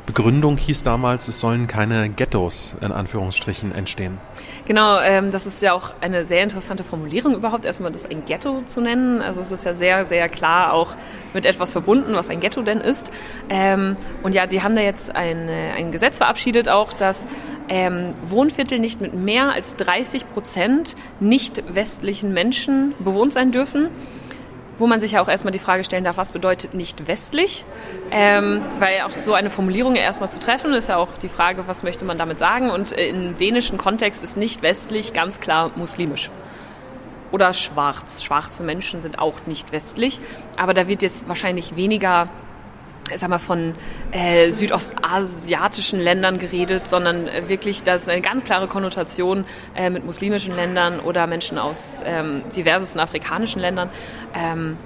Begründung 0.06 0.58
hieß 0.58 0.84
damals, 0.84 1.28
es 1.28 1.39
sollen 1.39 1.68
keine 1.68 2.10
Ghettos 2.10 2.76
in 2.82 2.91
Anführungsstrichen 2.91 3.74
entstehen. 3.74 4.18
Genau, 4.66 4.99
ähm, 4.99 5.32
das 5.32 5.45
ist 5.45 5.62
ja 5.62 5.74
auch 5.74 5.91
eine 6.02 6.26
sehr 6.26 6.43
interessante 6.43 6.84
Formulierung 6.84 7.36
überhaupt, 7.36 7.66
erstmal 7.66 7.91
das 7.91 8.06
ein 8.06 8.26
Ghetto 8.26 8.64
zu 8.66 8.82
nennen. 8.82 9.22
Also 9.22 9.41
es 9.41 9.52
ist 9.52 9.64
ja 9.64 9.74
sehr, 9.74 10.06
sehr 10.06 10.28
klar 10.28 10.74
auch 10.74 10.95
mit 11.34 11.45
etwas 11.45 11.72
verbunden, 11.72 12.14
was 12.14 12.30
ein 12.30 12.39
Ghetto 12.39 12.62
denn 12.62 12.82
ist. 12.82 13.12
Ähm, 13.49 13.95
und 14.24 14.36
ja, 14.36 14.47
die 14.47 14.64
haben 14.64 14.76
da 14.76 14.82
jetzt 14.82 15.16
ein, 15.16 15.47
ein 15.49 15.91
Gesetz 15.91 16.18
verabschiedet 16.18 16.68
auch, 16.68 16.93
dass 16.93 17.26
ähm, 17.70 18.14
Wohnviertel 18.26 18.80
nicht 18.80 19.02
mit 19.02 19.14
mehr 19.14 19.54
als 19.54 19.76
30 19.76 20.30
Prozent 20.32 20.95
nicht 21.20 21.64
westlichen 21.74 22.34
Menschen 22.34 22.93
bewohnt 22.99 23.34
sein 23.34 23.52
dürfen 23.52 23.89
wo 24.82 24.88
man 24.88 24.99
sich 24.99 25.11
ja 25.11 25.21
auch 25.21 25.27
erstmal 25.27 25.51
die 25.51 25.59
Frage 25.59 25.84
stellen 25.84 26.03
darf, 26.03 26.17
was 26.17 26.32
bedeutet 26.32 26.73
nicht 26.73 27.07
westlich? 27.07 27.65
Ähm, 28.09 28.63
weil 28.79 29.01
auch 29.05 29.11
so 29.11 29.34
eine 29.34 29.51
Formulierung 29.51 29.95
ja 29.95 30.01
erstmal 30.01 30.32
zu 30.32 30.39
treffen, 30.39 30.73
ist 30.73 30.89
ja 30.89 30.97
auch 30.97 31.19
die 31.19 31.29
Frage, 31.29 31.67
was 31.67 31.84
möchte 31.84 32.03
man 32.03 32.17
damit 32.17 32.39
sagen? 32.39 32.71
Und 32.71 32.91
im 32.91 33.38
dänischen 33.38 33.77
Kontext 33.77 34.23
ist 34.23 34.38
nicht 34.38 34.63
westlich 34.63 35.13
ganz 35.13 35.39
klar 35.39 35.71
muslimisch. 35.75 36.32
Oder 37.32 37.53
schwarz. 37.53 38.23
Schwarze 38.23 38.63
Menschen 38.63 39.01
sind 39.01 39.19
auch 39.19 39.45
nicht 39.45 39.71
westlich. 39.71 40.19
Aber 40.57 40.73
da 40.73 40.88
wird 40.88 41.03
jetzt 41.03 41.29
wahrscheinlich 41.29 41.75
weniger 41.75 42.27
sag 43.16 43.30
mal, 43.30 43.39
von 43.39 43.76
äh, 44.12 44.52
südostasiatischen 44.52 45.99
Ländern 45.99 46.38
geredet, 46.38 46.88
sondern 46.88 47.28
äh, 47.28 47.47
wirklich, 47.47 47.84
das 47.84 48.04
ist 48.04 48.10
eine 48.10 48.22
ganz 48.22 48.43
klare 48.43 48.68
Konnotation 48.68 49.45
äh, 49.76 49.89
mit 49.89 50.06
muslimischen 50.06 50.56
Ländern 50.56 50.99
oder 50.99 51.28
Menschen 51.28 51.58
aus 51.58 52.02
ähm, 52.06 52.43
diversesten 52.56 52.99
afrikanischen 52.99 53.62
Ländern. 53.62 53.89
Ähm, 54.34 54.78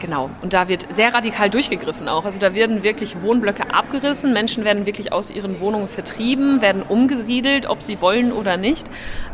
Genau. 0.00 0.30
Und 0.42 0.52
da 0.52 0.68
wird 0.68 0.92
sehr 0.92 1.14
radikal 1.14 1.48
durchgegriffen 1.50 2.08
auch. 2.08 2.24
Also 2.24 2.38
da 2.38 2.52
werden 2.54 2.82
wirklich 2.82 3.22
Wohnblöcke 3.22 3.72
abgerissen, 3.72 4.32
Menschen 4.32 4.64
werden 4.64 4.86
wirklich 4.86 5.12
aus 5.12 5.30
ihren 5.30 5.60
Wohnungen 5.60 5.86
vertrieben, 5.86 6.60
werden 6.60 6.82
umgesiedelt, 6.82 7.66
ob 7.66 7.80
sie 7.80 8.00
wollen 8.00 8.32
oder 8.32 8.56
nicht. 8.56 8.86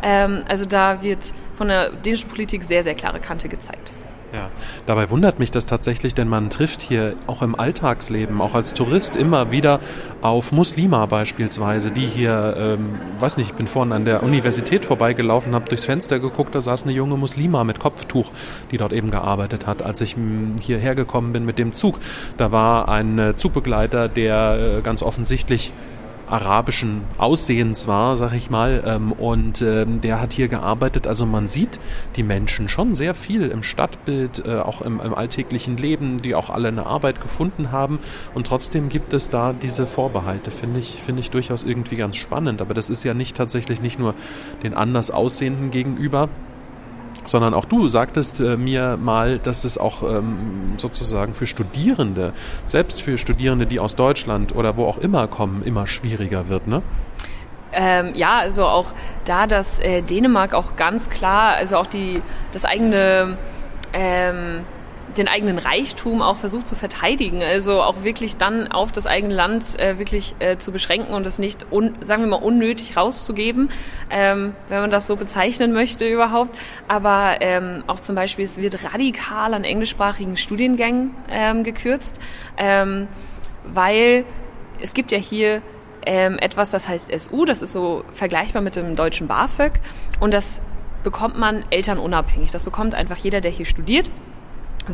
Ähm, 0.03 0.45
also 0.49 0.67
da 0.67 1.03
wird 1.03 1.33
von 1.55 1.69
der 1.69 1.91
dänischen 1.91 2.29
Politik 2.29 2.63
sehr, 2.63 2.85
sehr 2.85 2.95
klare 2.95 3.21
Kante 3.21 3.49
gezeigt. 3.49 3.93
Ja, 4.33 4.49
dabei 4.87 5.11
wundert 5.11 5.41
mich 5.41 5.51
das 5.51 5.67
tatsächlich, 5.67 6.15
denn 6.15 6.29
man 6.29 6.51
trifft 6.51 6.83
hier 6.83 7.15
auch 7.27 7.43
im 7.43 7.59
Alltagsleben, 7.59 8.41
auch 8.41 8.55
als 8.55 8.75
Tourist 8.75 9.17
immer 9.17 9.51
wieder 9.51 9.81
auf 10.23 10.53
Muslima 10.53 11.07
beispielsweise, 11.07 11.91
die 11.91 12.07
hier, 12.07 12.55
ähm, 12.57 13.01
weiß 13.19 13.39
nicht, 13.39 13.51
ich 13.51 13.57
bin 13.57 13.67
vorhin 13.67 13.93
an 13.93 14.05
der 14.05 14.23
Universität 14.23 14.85
vorbeigelaufen, 14.85 15.53
habe 15.53 15.69
durchs 15.69 15.85
Fenster 15.85 16.21
geguckt, 16.21 16.55
da 16.55 16.61
saß 16.61 16.85
eine 16.85 16.93
junge 16.93 17.17
Muslima 17.17 17.65
mit 17.65 17.81
Kopftuch, 17.81 18.31
die 18.71 18.77
dort 18.77 18.93
eben 18.93 19.11
gearbeitet 19.11 19.67
hat. 19.67 19.83
Als 19.83 20.01
ich 20.01 20.15
hierher 20.61 20.95
gekommen 20.95 21.33
bin 21.33 21.45
mit 21.45 21.59
dem 21.59 21.73
Zug, 21.73 21.99
da 22.37 22.53
war 22.53 22.89
ein 22.89 23.19
äh, 23.19 23.35
Zugbegleiter, 23.35 24.09
der 24.09 24.77
äh, 24.79 24.83
ganz 24.83 25.03
offensichtlich 25.03 25.73
arabischen 26.31 27.03
Aussehens 27.19 27.87
war, 27.87 28.17
sag 28.17 28.33
ich 28.35 28.51
mal. 28.51 28.83
Ähm, 28.87 29.13
und 29.13 29.63
ähm, 29.63 30.01
der 30.01 30.21
hat 30.21 30.33
hier 30.33 30.49
gearbeitet. 30.49 31.07
Also 31.07 31.27
man 31.27 31.49
sieht 31.49 31.81
die 32.17 32.23
Menschen 32.23 32.69
schon 32.69 32.95
sehr 32.95 33.15
viel 33.15 33.43
im 33.43 33.63
Stadtbild, 33.63 34.47
äh, 34.47 34.59
auch 34.59 34.81
im, 34.81 35.01
im 35.01 35.15
alltäglichen 35.15 35.77
Leben, 35.77 36.19
die 36.19 36.35
auch 36.35 36.51
alle 36.51 36.69
eine 36.69 36.87
Arbeit 36.87 37.21
gefunden 37.21 37.73
haben. 37.73 37.99
Und 38.35 38.47
trotzdem 38.47 38.89
gibt 38.89 39.13
es 39.13 39.29
da 39.29 39.53
diese 39.53 39.87
Vorbehalte, 39.87 40.51
finde 40.51 40.81
ich, 40.81 41.03
finde 41.03 41.21
ich 41.21 41.31
durchaus 41.31 41.63
irgendwie 41.63 41.97
ganz 41.97 42.17
spannend. 42.17 42.61
Aber 42.61 42.75
das 42.75 42.91
ist 42.91 43.05
ja 43.05 43.15
nicht 43.15 43.37
tatsächlich 43.37 43.81
nicht 43.81 43.99
nur 43.99 44.15
den 44.63 44.75
anders 44.75 45.11
Aussehenden 45.11 45.71
gegenüber, 45.71 46.29
sondern 47.25 47.55
auch 47.55 47.65
du 47.65 47.89
sagtest 47.89 48.41
äh, 48.41 48.57
mir 48.57 48.97
mal, 48.97 49.39
dass 49.39 49.65
es 49.65 49.79
auch 49.79 50.03
ähm, 50.03 50.75
sozusagen 50.77 51.35
für 51.35 51.47
Studierende, 51.47 52.33
selbst 52.67 53.03
für 53.03 53.19
Studierende, 53.19 53.67
die 53.67 53.81
aus 53.81 53.97
Deutschland 53.97 54.55
oder 54.55 54.77
wo 54.77 54.85
auch 54.87 54.99
immer 54.99 55.29
kommen, 55.29 55.63
immer 55.63 55.87
schwieriger 55.87 56.49
wird, 56.49 56.67
ne? 56.67 56.83
Ähm, 57.73 58.13
ja, 58.15 58.39
also 58.39 58.67
auch 58.67 58.87
da, 59.25 59.47
dass 59.47 59.79
äh, 59.79 60.03
Dänemark 60.03 60.55
auch 60.55 60.75
ganz 60.77 61.09
klar, 61.09 61.55
also 61.55 61.77
auch 61.77 61.87
die 61.87 62.21
das 62.53 62.65
eigene 62.65 63.39
ähm, 63.93 64.65
den 65.17 65.29
eigenen 65.29 65.59
Reichtum 65.59 66.23
auch 66.23 66.37
versucht 66.37 66.69
zu 66.69 66.75
verteidigen, 66.75 67.43
also 67.43 67.83
auch 67.83 68.05
wirklich 68.05 68.37
dann 68.37 68.69
auf 68.69 68.93
das 68.93 69.07
eigene 69.07 69.35
Land 69.35 69.79
äh, 69.79 69.99
wirklich 69.99 70.35
äh, 70.39 70.59
zu 70.59 70.73
beschränken 70.73 71.15
und 71.15 71.27
es 71.27 71.39
nicht, 71.39 71.67
un, 71.71 71.95
sagen 72.05 72.23
wir 72.23 72.31
mal, 72.31 72.37
unnötig 72.37 72.97
rauszugeben, 72.97 73.71
ähm, 74.11 74.55
wenn 74.69 74.81
man 74.81 74.91
das 74.91 75.07
so 75.07 75.17
bezeichnen 75.17 75.73
möchte 75.73 76.09
überhaupt. 76.09 76.59
Aber 76.89 77.37
ähm, 77.41 77.85
auch 77.87 78.01
zum 78.01 78.15
Beispiel, 78.15 78.45
es 78.45 78.57
wird 78.59 78.93
radikal 78.93 79.55
an 79.55 79.65
englischsprachigen 79.65 80.37
Studiengängen 80.37 81.15
ähm, 81.31 81.65
gekürzt, 81.65 82.21
ähm, 82.57 83.09
weil 83.65 84.25
es 84.81 84.95
gibt 84.95 85.13
ja 85.13 85.19
hier 85.19 85.63
ähm, 86.07 86.39
etwas, 86.39 86.71
das 86.71 86.89
heißt 86.89 87.11
SU, 87.21 87.45
das 87.45 87.63
ist 87.63 87.73
so 87.73 88.05
vergleichbar 88.13 88.63
mit 88.63 88.77
dem 88.77 88.97
deutschen 88.97 89.27
BAföG 89.27 89.81
und 90.19 90.33
das 90.33 90.61
bekommt 91.03 91.39
man 91.39 91.65
elternunabhängig. 91.71 92.51
Das 92.51 92.65
bekommt 92.65 92.95
einfach 92.95 93.17
jeder, 93.17 93.41
der 93.41 93.51
hier 93.51 93.67
studiert 93.67 94.11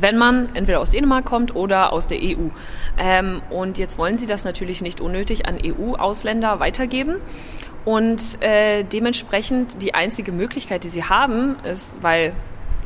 wenn 0.03 0.17
man 0.17 0.55
entweder 0.55 0.81
aus 0.81 0.91
Dänemark 0.91 1.25
kommt 1.25 1.55
oder 1.55 1.93
aus 1.93 2.07
der 2.07 2.19
EU. 2.19 2.49
Ähm, 2.99 3.43
und 3.51 3.79
jetzt 3.79 3.99
wollen 3.99 4.17
sie 4.17 4.27
das 4.27 4.45
natürlich 4.45 4.83
nicht 4.83 5.01
unnötig 5.01 5.47
an 5.47 5.59
EU-Ausländer 5.65 6.61
weitergeben. 6.61 7.17
Und 7.85 8.43
äh, 8.43 8.83
dementsprechend 8.83 9.81
die 9.81 9.95
einzige 9.95 10.33
Möglichkeit, 10.33 10.85
die 10.85 10.89
sie 10.89 11.05
haben, 11.05 11.57
ist, 11.63 11.95
weil 12.01 12.35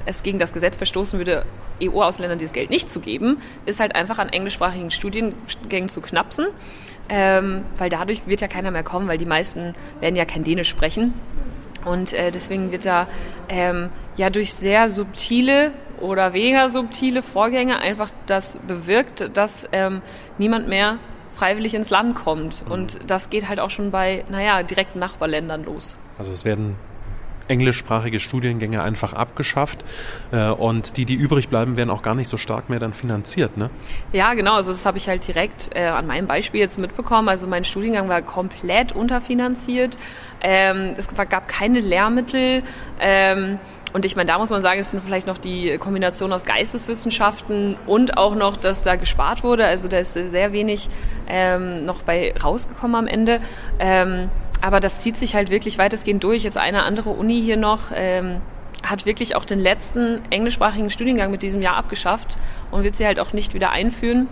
es 0.07 0.23
gegen 0.23 0.39
das 0.39 0.53
Gesetz 0.53 0.77
verstoßen 0.77 1.19
würde, 1.19 1.45
EU-Ausländern 1.83 2.39
dieses 2.39 2.53
Geld 2.53 2.71
nicht 2.71 2.91
zu 2.91 3.01
geben, 3.01 3.39
ist 3.65 3.81
halt 3.81 3.95
einfach 3.95 4.19
an 4.19 4.29
englischsprachigen 4.29 4.91
Studiengängen 4.91 5.89
zu 5.89 6.01
knapsen. 6.01 6.49
Ähm, 7.09 7.65
weil 7.77 7.91
dadurch 7.91 8.27
wird 8.27 8.41
ja 8.41 8.47
keiner 8.47 8.71
mehr 8.71 8.85
kommen, 8.85 9.09
weil 9.09 9.19
die 9.19 9.27
meisten 9.27 9.75
werden 10.01 10.15
ja 10.15 10.25
kein 10.25 10.45
Dänisch 10.45 10.69
sprechen. 10.69 11.15
Und 11.85 12.13
äh, 12.13 12.31
deswegen 12.31 12.71
wird 12.71 12.85
da 12.85 13.09
ähm, 13.49 13.89
ja 14.17 14.31
durch 14.31 14.53
sehr 14.53 14.91
subtile 14.91 15.73
oder 16.01 16.33
weniger 16.33 16.71
subtile 16.71 17.23
Vorgänge 17.23 17.79
einfach 17.79 18.11
das 18.27 18.59
bewirkt, 18.67 19.37
dass 19.37 19.69
ähm, 19.73 20.03
niemand 20.39 20.69
mehr 20.69 20.99
freiwillig 21.37 21.75
ins 21.75 21.91
Land 21.91 22.17
kommt. 22.17 22.65
Mhm. 22.67 22.73
Und 22.73 22.99
das 23.07 23.31
geht 23.31 23.49
halt 23.49 23.61
auch 23.61 23.71
schon 23.71 23.91
bei, 23.91 24.25
naja, 24.29 24.63
direkten 24.63 24.99
Nachbarländern 24.99 25.65
los. 25.65 25.97
Also 26.19 26.33
es 26.33 26.45
werden 26.45 26.77
englischsprachige 27.51 28.21
Studiengänge 28.21 28.81
einfach 28.83 29.13
abgeschafft 29.13 29.85
äh, 30.31 30.51
und 30.51 30.97
die, 30.97 31.05
die 31.05 31.15
übrig 31.15 31.49
bleiben, 31.49 31.77
werden 31.77 31.91
auch 31.91 32.03
gar 32.03 32.15
nicht 32.15 32.29
so 32.29 32.37
stark 32.37 32.71
mehr 32.71 32.79
dann 32.79 32.95
finanziert, 32.95 33.57
ne? 33.57 33.71
Ja, 34.13 34.35
genau. 34.35 34.55
Also 34.55 34.71
das 34.71 34.87
habe 34.87 34.99
ich 34.99 35.09
halt 35.09 35.27
direkt 35.27 35.71
äh, 35.75 35.87
an 35.87 36.07
meinem 36.07 36.29
Beispiel 36.29 36.61
jetzt 36.61 36.79
mitbekommen. 36.79 37.29
Also 37.29 37.47
mein 37.49 37.65
Studiengang 37.65 38.09
war 38.09 38.23
komplett 38.23 38.93
unterfinanziert. 38.93 39.99
Ähm, 40.41 40.95
es 40.97 41.09
gab 41.09 41.49
keine 41.49 41.81
Lehrmittel. 41.81 42.63
Ähm, 43.01 43.59
und 43.93 44.05
ich 44.05 44.17
meine, 44.17 44.29
da 44.29 44.39
muss 44.39 44.51
man 44.51 44.63
sagen, 44.63 44.81
es 44.81 44.91
sind 44.91 45.03
vielleicht 45.03 45.27
noch 45.27 45.39
die 45.39 45.77
Kombination 45.79 46.33
aus 46.33 46.45
Geisteswissenschaften 46.45 47.77
und 47.87 48.17
auch 48.17 48.35
noch, 48.35 48.57
dass 48.57 48.83
da 48.83 48.97
gespart 48.97 49.43
wurde. 49.43 49.65
Also 49.65 49.89
da 49.89 49.99
ist 49.99 50.15
sehr 50.15 50.53
wenig 50.53 50.89
ähm, 51.29 51.85
noch 51.85 52.03
bei 52.03 52.35
rausgekommen 52.43 52.95
am 52.95 53.07
Ende. 53.07 53.41
Ähm, 53.79 54.31
aber 54.61 54.81
das 54.81 55.01
zieht 55.01 55.17
sich 55.17 55.35
halt 55.35 55.51
wirklich 55.51 55.79
weitestgehend 55.79 56.23
durch. 56.23 56.45
Jetzt 56.45 56.59
eine 56.59 56.83
andere 56.85 57.11
Uni 57.11 57.41
hier 57.43 57.57
noch 57.57 57.91
ähm, 57.95 58.41
hat 58.83 59.07
wirklich 59.07 59.37
auch 59.37 59.45
den 59.45 59.59
letzten 59.59 60.21
englischsprachigen 60.31 60.91
Studiengang 60.91 61.31
mit 61.31 61.43
diesem 61.43 61.61
Jahr 61.61 61.77
abgeschafft 61.77 62.37
und 62.71 62.85
wird 62.85 62.97
sie 62.97 63.07
halt 63.07 63.19
auch 63.19 63.33
nicht 63.33 63.55
wieder 63.55 63.71
einführen. 63.71 64.29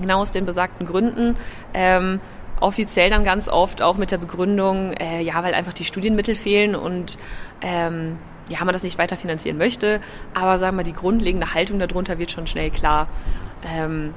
Genau 0.00 0.20
aus 0.20 0.32
den 0.32 0.46
besagten 0.46 0.86
Gründen. 0.86 1.36
Ähm, 1.74 2.20
offiziell 2.60 3.10
dann 3.10 3.24
ganz 3.24 3.48
oft 3.48 3.82
auch 3.82 3.96
mit 3.96 4.10
der 4.10 4.18
Begründung, 4.18 4.92
äh, 4.94 5.22
ja, 5.22 5.42
weil 5.42 5.54
einfach 5.54 5.72
die 5.72 5.84
Studienmittel 5.84 6.34
fehlen 6.34 6.74
und 6.74 7.18
ähm, 7.62 8.18
ja, 8.48 8.64
man 8.64 8.72
das 8.72 8.82
nicht 8.82 8.98
weiter 8.98 9.16
finanzieren 9.16 9.58
möchte, 9.58 10.00
aber 10.34 10.58
sagen 10.58 10.76
wir, 10.76 10.84
die 10.84 10.92
grundlegende 10.92 11.54
Haltung 11.54 11.78
darunter 11.78 12.18
wird 12.18 12.30
schon 12.30 12.46
schnell 12.46 12.70
klar. 12.70 13.08
Ähm, 13.64 14.14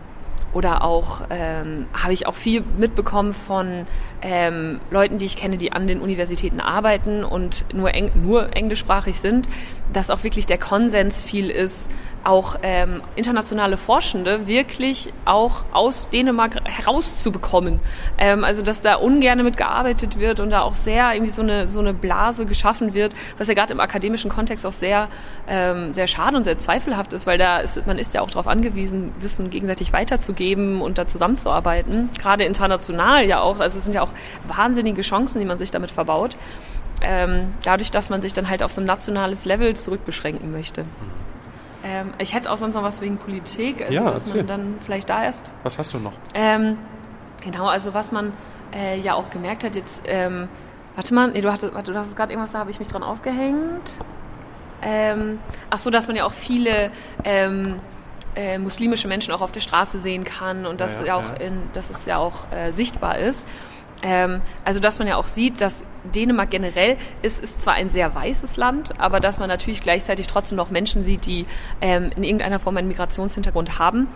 oder 0.53 0.83
auch 0.83 1.21
ähm, 1.29 1.85
habe 1.93 2.13
ich 2.13 2.27
auch 2.27 2.35
viel 2.35 2.63
mitbekommen 2.77 3.33
von 3.33 3.87
ähm, 4.21 4.81
Leuten, 4.89 5.17
die 5.17 5.25
ich 5.25 5.37
kenne, 5.37 5.57
die 5.57 5.71
an 5.71 5.87
den 5.87 6.01
Universitäten 6.01 6.59
arbeiten 6.59 7.23
und 7.23 7.65
nur, 7.73 7.93
eng, 7.93 8.11
nur 8.15 8.55
englischsprachig 8.55 9.17
sind, 9.19 9.47
dass 9.93 10.09
auch 10.09 10.23
wirklich 10.23 10.45
der 10.45 10.57
Konsens 10.57 11.21
viel 11.21 11.49
ist, 11.49 11.89
auch 12.23 12.55
ähm, 12.61 13.01
internationale 13.15 13.77
Forschende 13.77 14.47
wirklich 14.47 15.11
auch 15.25 15.65
aus 15.71 16.09
Dänemark 16.09 16.57
herauszubekommen. 16.65 17.79
Ähm, 18.17 18.43
also 18.43 18.61
dass 18.61 18.81
da 18.81 18.95
ungern 18.95 19.43
mitgearbeitet 19.43 20.19
wird 20.19 20.39
und 20.39 20.51
da 20.51 20.61
auch 20.61 20.75
sehr 20.75 21.13
irgendwie 21.13 21.31
so 21.31 21.41
eine 21.41 21.67
so 21.67 21.79
eine 21.79 21.93
Blase 21.93 22.45
geschaffen 22.45 22.93
wird, 22.93 23.13
was 23.37 23.47
ja 23.47 23.53
gerade 23.53 23.73
im 23.73 23.79
akademischen 23.79 24.29
Kontext 24.29 24.65
auch 24.65 24.71
sehr 24.71 25.07
ähm, 25.47 25.93
sehr 25.93 26.07
schade 26.07 26.37
und 26.37 26.43
sehr 26.43 26.57
zweifelhaft 26.57 27.13
ist, 27.13 27.25
weil 27.25 27.37
da 27.37 27.59
ist 27.59 27.85
man 27.87 27.97
ist 27.97 28.13
ja 28.13 28.21
auch 28.21 28.29
darauf 28.29 28.47
angewiesen, 28.47 29.11
Wissen 29.19 29.49
gegenseitig 29.49 29.93
weiterzugeben 29.93 30.81
und 30.81 30.97
da 30.97 31.07
zusammenzuarbeiten. 31.07 32.09
Gerade 32.19 32.43
international 32.43 33.25
ja 33.25 33.41
auch. 33.41 33.59
Also 33.59 33.79
es 33.79 33.85
sind 33.85 33.93
ja 33.93 34.01
auch 34.01 34.11
wahnsinnige 34.47 35.01
Chancen, 35.01 35.39
die 35.39 35.45
man 35.45 35.57
sich 35.57 35.71
damit 35.71 35.91
verbaut. 35.91 36.37
Ähm, 37.01 37.53
dadurch, 37.63 37.91
dass 37.91 38.09
man 38.09 38.21
sich 38.21 38.33
dann 38.33 38.49
halt 38.49 38.61
auf 38.63 38.71
so 38.71 38.81
ein 38.81 38.85
nationales 38.85 39.45
Level 39.45 39.75
zurückbeschränken 39.75 40.51
möchte. 40.51 40.85
Ähm, 41.83 42.13
ich 42.19 42.33
hätte 42.35 42.51
auch 42.51 42.57
sonst 42.57 42.75
noch 42.75 42.83
was 42.83 43.01
wegen 43.01 43.17
Politik, 43.17 43.81
also 43.81 43.93
ja, 43.93 44.11
dass 44.11 44.33
man 44.33 44.45
dann 44.45 44.75
vielleicht 44.85 45.09
da 45.09 45.23
erst. 45.23 45.51
Was 45.63 45.77
hast 45.79 45.93
du 45.93 45.99
noch? 45.99 46.13
Ähm, 46.35 46.77
genau, 47.43 47.65
also 47.65 47.93
was 47.93 48.11
man 48.11 48.33
äh, 48.73 48.99
ja 48.99 49.15
auch 49.15 49.31
gemerkt 49.31 49.63
hat, 49.63 49.75
jetzt, 49.75 50.03
ähm, 50.05 50.47
warte 50.95 51.13
mal, 51.13 51.31
nee, 51.31 51.41
du 51.41 51.51
hattest, 51.51 51.73
warte, 51.73 51.91
du 51.91 51.97
hast 51.97 52.15
gerade 52.15 52.33
irgendwas, 52.33 52.51
da 52.51 52.59
habe 52.59 52.69
ich 52.69 52.79
mich 52.79 52.87
dran 52.87 53.01
aufgehängt. 53.01 53.97
Ähm, 54.83 55.39
ach 55.69 55.79
so, 55.79 55.89
dass 55.89 56.07
man 56.07 56.15
ja 56.15 56.25
auch 56.25 56.33
viele 56.33 56.91
ähm, 57.23 57.79
äh, 58.35 58.57
muslimische 58.57 59.07
Menschen 59.07 59.33
auch 59.33 59.41
auf 59.41 59.51
der 59.51 59.61
Straße 59.61 59.99
sehen 59.99 60.23
kann 60.23 60.65
und 60.65 60.81
dass, 60.81 60.99
ja, 60.99 61.05
ja, 61.05 61.15
auch 61.15 61.39
ja. 61.39 61.47
In, 61.47 61.63
dass 61.73 61.89
es 61.89 62.05
ja 62.05 62.17
auch 62.17 62.51
äh, 62.51 62.71
sichtbar 62.71 63.17
ist. 63.17 63.47
Ähm, 64.03 64.41
also 64.65 64.79
dass 64.79 64.99
man 64.99 65.07
ja 65.07 65.15
auch 65.17 65.27
sieht, 65.27 65.61
dass 65.61 65.83
Dänemark 66.03 66.49
generell 66.49 66.97
ist, 67.21 67.41
ist 67.41 67.61
zwar 67.61 67.75
ein 67.75 67.89
sehr 67.89 68.15
weißes 68.15 68.57
Land, 68.57 68.99
aber 68.99 69.19
dass 69.19 69.39
man 69.39 69.47
natürlich 69.47 69.81
gleichzeitig 69.81 70.27
trotzdem 70.27 70.57
noch 70.57 70.71
Menschen 70.71 71.03
sieht, 71.03 71.25
die 71.25 71.45
ähm, 71.81 72.11
in 72.15 72.23
irgendeiner 72.23 72.59
Form 72.59 72.77
einen 72.77 72.87
Migrationshintergrund 72.87 73.77
haben 73.77 74.07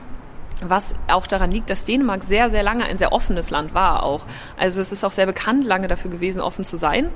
was 0.61 0.93
auch 1.07 1.27
daran 1.27 1.51
liegt, 1.51 1.69
dass 1.69 1.85
Dänemark 1.85 2.23
sehr, 2.23 2.49
sehr 2.49 2.63
lange 2.63 2.85
ein 2.85 2.97
sehr 2.97 3.11
offenes 3.11 3.49
Land 3.49 3.73
war 3.73 4.03
auch. 4.03 4.25
Also 4.57 4.81
es 4.81 4.91
ist 4.91 5.03
auch 5.03 5.11
sehr 5.11 5.25
bekannt 5.25 5.65
lange 5.65 5.87
dafür 5.87 6.11
gewesen, 6.11 6.41
offen 6.41 6.65
zu 6.65 6.77
sein. 6.77 7.09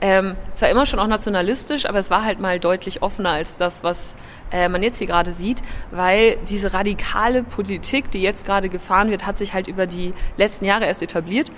Ähm, 0.00 0.36
zwar 0.54 0.70
immer 0.70 0.86
schon 0.86 0.98
auch 0.98 1.06
nationalistisch, 1.06 1.86
aber 1.86 1.98
es 1.98 2.10
war 2.10 2.24
halt 2.24 2.40
mal 2.40 2.60
deutlich 2.60 3.02
offener 3.02 3.30
als 3.30 3.56
das, 3.56 3.82
was 3.82 4.16
äh, 4.52 4.68
man 4.68 4.82
jetzt 4.82 4.98
hier 4.98 5.06
gerade 5.06 5.32
sieht, 5.32 5.62
weil 5.90 6.36
diese 6.48 6.72
radikale 6.72 7.42
Politik, 7.42 8.10
die 8.10 8.22
jetzt 8.22 8.46
gerade 8.46 8.68
gefahren 8.68 9.10
wird, 9.10 9.26
hat 9.26 9.38
sich 9.38 9.54
halt 9.54 9.66
über 9.66 9.86
die 9.86 10.14
letzten 10.36 10.64
Jahre 10.64 10.86
erst 10.86 11.02
etabliert. 11.02 11.50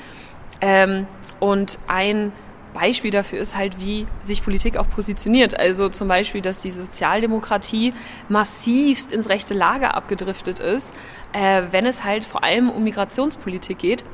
Ähm, 0.60 1.06
und 1.40 1.78
ein 1.86 2.32
Beispiel 2.74 3.10
dafür 3.10 3.38
ist 3.38 3.56
halt, 3.56 3.80
wie 3.80 4.06
sich 4.20 4.42
Politik 4.42 4.76
auch 4.76 4.88
positioniert. 4.88 5.58
Also 5.58 5.88
zum 5.88 6.08
Beispiel, 6.08 6.42
dass 6.42 6.60
die 6.60 6.70
Sozialdemokratie 6.70 7.94
massivst 8.28 9.12
ins 9.12 9.28
rechte 9.28 9.54
Lager 9.54 9.94
abgedriftet 9.94 10.58
ist, 10.58 10.94
äh, 11.32 11.62
wenn 11.70 11.86
es 11.86 12.04
halt 12.04 12.24
vor 12.24 12.44
allem 12.44 12.70
um 12.70 12.84
Migrationspolitik 12.84 13.78
geht 13.78 14.04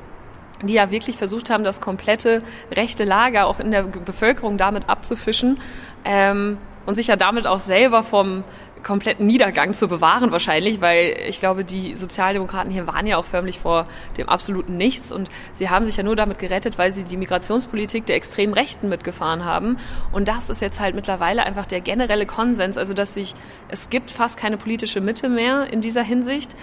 die 0.65 0.75
ja 0.75 0.91
wirklich 0.91 1.17
versucht 1.17 1.51
haben, 1.51 1.65
das 1.65 1.81
komplette 1.81 2.43
rechte 2.71 3.05
Lager 3.05 3.47
auch 3.47 3.59
in 3.59 3.71
der 3.71 3.83
Bevölkerung 3.83 4.57
damit 4.57 4.89
abzufischen 4.89 5.61
ähm, 6.05 6.59
und 6.87 6.95
sich 6.95 7.09
ja 7.09 7.17
damit 7.17 7.47
auch 7.47 7.59
selber 7.59 8.03
vom 8.03 8.45
kompletten 8.83 9.27
Niedergang 9.27 9.73
zu 9.73 9.89
bewahren 9.89 10.33
wahrscheinlich, 10.33 10.81
weil 10.81 11.17
ich 11.29 11.39
glaube, 11.39 11.65
die 11.65 11.95
Sozialdemokraten 11.95 12.71
hier 12.71 12.87
waren 12.87 13.07
ja 13.07 13.17
auch 13.17 13.25
förmlich 13.25 13.59
vor 13.59 13.87
dem 14.17 14.29
absoluten 14.29 14.77
Nichts 14.77 15.13
und 15.13 15.31
sie 15.55 15.71
haben 15.71 15.87
sich 15.87 15.97
ja 15.97 16.03
nur 16.03 16.17
damit 16.17 16.39
gerettet, 16.39 16.79
weil 16.79 16.93
sie 16.93 17.05
die 17.05 17.17
Migrationspolitik 17.17 18.07
der 18.07 18.17
extremen 18.17 18.55
Rechten 18.55 18.89
mitgefahren 18.89 19.45
haben. 19.45 19.79
Und 20.13 20.29
das 20.29 20.51
ist 20.51 20.61
jetzt 20.61 20.81
halt 20.81 20.95
mittlerweile 20.95 21.45
einfach 21.45 21.67
der 21.67 21.81
generelle 21.81 22.27
Konsens, 22.27 22.77
also 22.77 22.95
dass 22.95 23.15
sich 23.15 23.35
es 23.69 23.91
gibt 23.91 24.11
fast 24.11 24.37
keine 24.37 24.57
politische 24.57 25.01
Mitte 25.01 25.29
mehr 25.29 25.73
in 25.73 25.81
dieser 25.81 26.03
Hinsicht. 26.03 26.57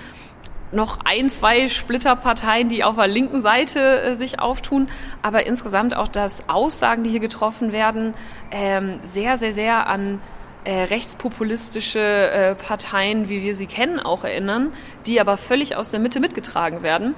Noch 0.71 0.99
ein, 1.03 1.29
zwei 1.29 1.67
Splitterparteien, 1.67 2.69
die 2.69 2.83
auf 2.83 2.95
der 2.95 3.07
linken 3.07 3.41
Seite 3.41 4.01
äh, 4.01 4.15
sich 4.15 4.39
auftun, 4.39 4.87
aber 5.23 5.47
insgesamt 5.47 5.95
auch, 5.95 6.07
dass 6.07 6.47
Aussagen, 6.47 7.03
die 7.03 7.09
hier 7.09 7.19
getroffen 7.19 7.71
werden, 7.71 8.13
ähm, 8.51 8.99
sehr, 9.03 9.39
sehr, 9.39 9.53
sehr 9.53 9.87
an 9.87 10.21
äh, 10.63 10.83
rechtspopulistische 10.83 11.99
äh, 11.99 12.55
Parteien, 12.55 13.29
wie 13.29 13.41
wir 13.41 13.55
sie 13.55 13.67
kennen, 13.67 13.99
auch 13.99 14.23
erinnern, 14.23 14.73
die 15.05 15.21
aber 15.21 15.37
völlig 15.37 15.75
aus 15.75 15.89
der 15.89 15.99
Mitte 15.99 16.19
mitgetragen 16.19 16.83
werden, 16.83 17.15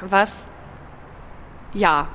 was 0.00 0.46
ja 1.72 2.08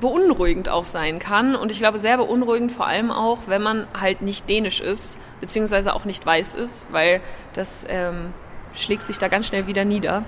beunruhigend 0.00 0.68
auch 0.68 0.84
sein 0.84 1.18
kann. 1.18 1.54
Und 1.54 1.72
ich 1.72 1.78
glaube, 1.78 1.98
sehr 1.98 2.16
beunruhigend 2.16 2.72
vor 2.72 2.86
allem 2.86 3.10
auch, 3.10 3.40
wenn 3.46 3.62
man 3.62 3.86
halt 3.98 4.22
nicht 4.22 4.48
dänisch 4.48 4.80
ist, 4.80 5.18
beziehungsweise 5.40 5.94
auch 5.94 6.04
nicht 6.04 6.24
weiß 6.24 6.54
ist, 6.54 6.86
weil 6.92 7.20
das 7.52 7.84
ähm, 7.88 8.32
schlägt 8.74 9.02
sich 9.02 9.18
da 9.18 9.28
ganz 9.28 9.46
schnell 9.46 9.66
wieder 9.66 9.84
nieder. 9.84 10.24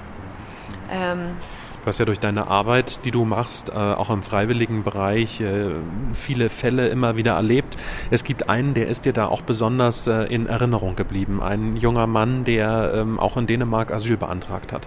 Ähm, 0.91 1.37
Du 1.83 1.87
hast 1.87 1.99
ja 1.99 2.05
durch 2.05 2.21
deine 2.21 2.49
Arbeit, 2.49 3.07
die 3.07 3.11
du 3.11 3.25
machst, 3.25 3.71
äh, 3.71 3.73
auch 3.73 4.11
im 4.11 4.23
freiwilligen 4.23 4.85
Bereich, 4.85 5.41
äh, 5.41 5.71
viele 6.13 6.51
Fälle 6.51 6.89
immer 6.89 7.17
wieder 7.17 7.33
erlebt. 7.33 7.79
Es 8.11 8.23
gibt 8.23 8.51
einen, 8.51 8.75
der 8.75 8.89
ist 8.89 9.07
dir 9.07 9.15
da 9.15 9.29
auch 9.29 9.41
besonders 9.41 10.07
äh, 10.07 10.25
in 10.25 10.47
Erinnerung 10.47 10.95
geblieben. 10.95 11.43
Ein 11.43 11.77
junger 11.77 12.07
Mann, 12.07 12.45
der 12.45 12.93
ähm, 12.97 13.19
auch 13.19 13.39
in 13.39 13.47
Dänemark 13.47 13.93
Asyl 13.93 14.19
beantragt 14.19 14.75
hat. 14.75 14.87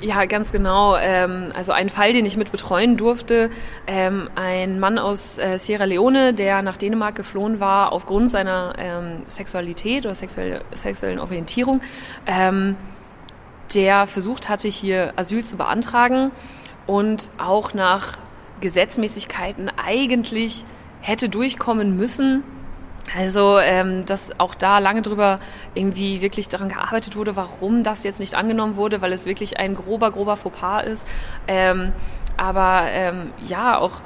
Ja, 0.00 0.24
ganz 0.26 0.52
genau. 0.52 0.96
Ähm, 0.96 1.50
also 1.56 1.72
ein 1.72 1.88
Fall, 1.88 2.12
den 2.12 2.26
ich 2.26 2.36
mit 2.36 2.52
betreuen 2.52 2.96
durfte. 2.96 3.50
Ähm, 3.88 4.30
ein 4.36 4.78
Mann 4.78 4.98
aus 4.98 5.40
Sierra 5.56 5.84
Leone, 5.84 6.32
der 6.32 6.62
nach 6.62 6.76
Dänemark 6.76 7.16
geflohen 7.16 7.58
war 7.58 7.92
aufgrund 7.92 8.30
seiner 8.30 8.74
Sexualität 9.26 10.06
oder 10.06 10.14
sexuellen 10.14 11.18
Orientierung, 11.18 11.80
der 13.72 14.06
versucht 14.06 14.48
hatte, 14.48 14.68
hier 14.68 15.12
Asyl 15.16 15.44
zu 15.44 15.56
beantragen 15.56 16.30
und 16.86 17.30
auch 17.38 17.72
nach 17.72 18.12
Gesetzmäßigkeiten 18.60 19.70
eigentlich 19.84 20.64
hätte 21.00 21.28
durchkommen 21.28 21.96
müssen 21.96 22.42
also, 23.16 23.58
ähm, 23.58 24.04
dass 24.06 24.38
auch 24.40 24.54
da 24.54 24.78
lange 24.78 25.02
drüber 25.02 25.38
irgendwie 25.74 26.20
wirklich 26.20 26.48
daran 26.48 26.68
gearbeitet 26.68 27.16
wurde, 27.16 27.36
warum 27.36 27.82
das 27.82 28.02
jetzt 28.02 28.18
nicht 28.18 28.34
angenommen 28.34 28.76
wurde, 28.76 29.02
weil 29.02 29.12
es 29.12 29.26
wirklich 29.26 29.58
ein 29.58 29.74
grober, 29.74 30.10
grober 30.10 30.36
Fauxpas 30.36 30.84
ist. 30.84 31.06
Ähm, 31.46 31.92
aber 32.36 32.86
ähm, 32.90 33.32
ja, 33.44 33.78
auch 33.78 34.00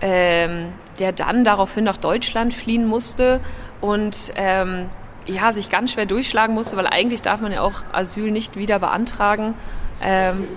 ähm, 0.00 0.72
der 0.98 1.12
dann 1.12 1.44
daraufhin 1.44 1.84
nach 1.84 1.98
Deutschland 1.98 2.54
fliehen 2.54 2.86
musste 2.86 3.40
und 3.80 4.32
ähm, 4.36 4.88
ja, 5.26 5.52
sich 5.52 5.68
ganz 5.68 5.92
schwer 5.92 6.06
durchschlagen 6.06 6.54
musste, 6.54 6.76
weil 6.76 6.86
eigentlich 6.86 7.22
darf 7.22 7.40
man 7.40 7.52
ja 7.52 7.62
auch 7.62 7.82
Asyl 7.92 8.30
nicht 8.30 8.56
wieder 8.56 8.78
beantragen. 8.78 9.54
Ähm, 10.02 10.48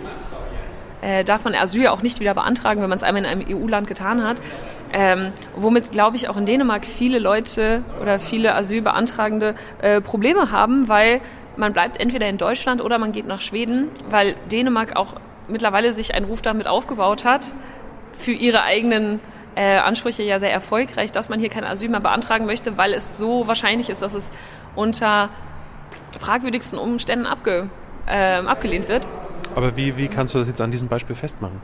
äh, 1.01 1.23
darf 1.23 1.43
man 1.43 1.53
Asyl 1.53 1.87
auch 1.87 2.01
nicht 2.01 2.19
wieder 2.19 2.33
beantragen, 2.33 2.81
wenn 2.81 2.89
man 2.89 2.97
es 2.97 3.03
einmal 3.03 3.23
in 3.23 3.29
einem 3.29 3.45
EU-Land 3.47 3.87
getan 3.87 4.23
hat. 4.23 4.37
Ähm, 4.93 5.33
womit, 5.55 5.91
glaube 5.91 6.15
ich, 6.15 6.29
auch 6.29 6.37
in 6.37 6.45
Dänemark 6.45 6.85
viele 6.85 7.19
Leute 7.19 7.83
oder 8.01 8.19
viele 8.19 8.55
Asylbeantragende 8.55 9.55
äh, 9.81 10.01
Probleme 10.01 10.51
haben, 10.51 10.87
weil 10.87 11.19
man 11.57 11.73
bleibt 11.73 11.99
entweder 11.99 12.29
in 12.29 12.37
Deutschland 12.37 12.81
oder 12.81 12.99
man 12.99 13.11
geht 13.11 13.27
nach 13.27 13.41
Schweden, 13.41 13.89
weil 14.09 14.35
Dänemark 14.51 14.95
auch 14.95 15.15
mittlerweile 15.47 15.93
sich 15.93 16.15
einen 16.15 16.25
Ruf 16.25 16.41
damit 16.41 16.67
aufgebaut 16.67 17.25
hat, 17.25 17.47
für 18.13 18.31
ihre 18.31 18.63
eigenen 18.63 19.19
äh, 19.55 19.77
Ansprüche 19.77 20.23
ja 20.23 20.39
sehr 20.39 20.51
erfolgreich, 20.51 21.11
dass 21.11 21.29
man 21.29 21.39
hier 21.39 21.49
kein 21.49 21.63
Asyl 21.63 21.89
mehr 21.89 21.99
beantragen 21.99 22.45
möchte, 22.45 22.77
weil 22.77 22.93
es 22.93 23.17
so 23.17 23.47
wahrscheinlich 23.47 23.89
ist, 23.89 24.01
dass 24.01 24.13
es 24.13 24.31
unter 24.75 25.29
fragwürdigsten 26.19 26.77
Umständen 26.77 27.25
abge, 27.25 27.69
äh, 28.07 28.37
abgelehnt 28.37 28.87
wird. 28.87 29.07
Aber 29.55 29.75
wie, 29.77 29.97
wie 29.97 30.07
kannst 30.07 30.33
du 30.33 30.39
das 30.39 30.47
jetzt 30.47 30.61
an 30.61 30.71
diesem 30.71 30.87
Beispiel 30.87 31.15
festmachen? 31.15 31.61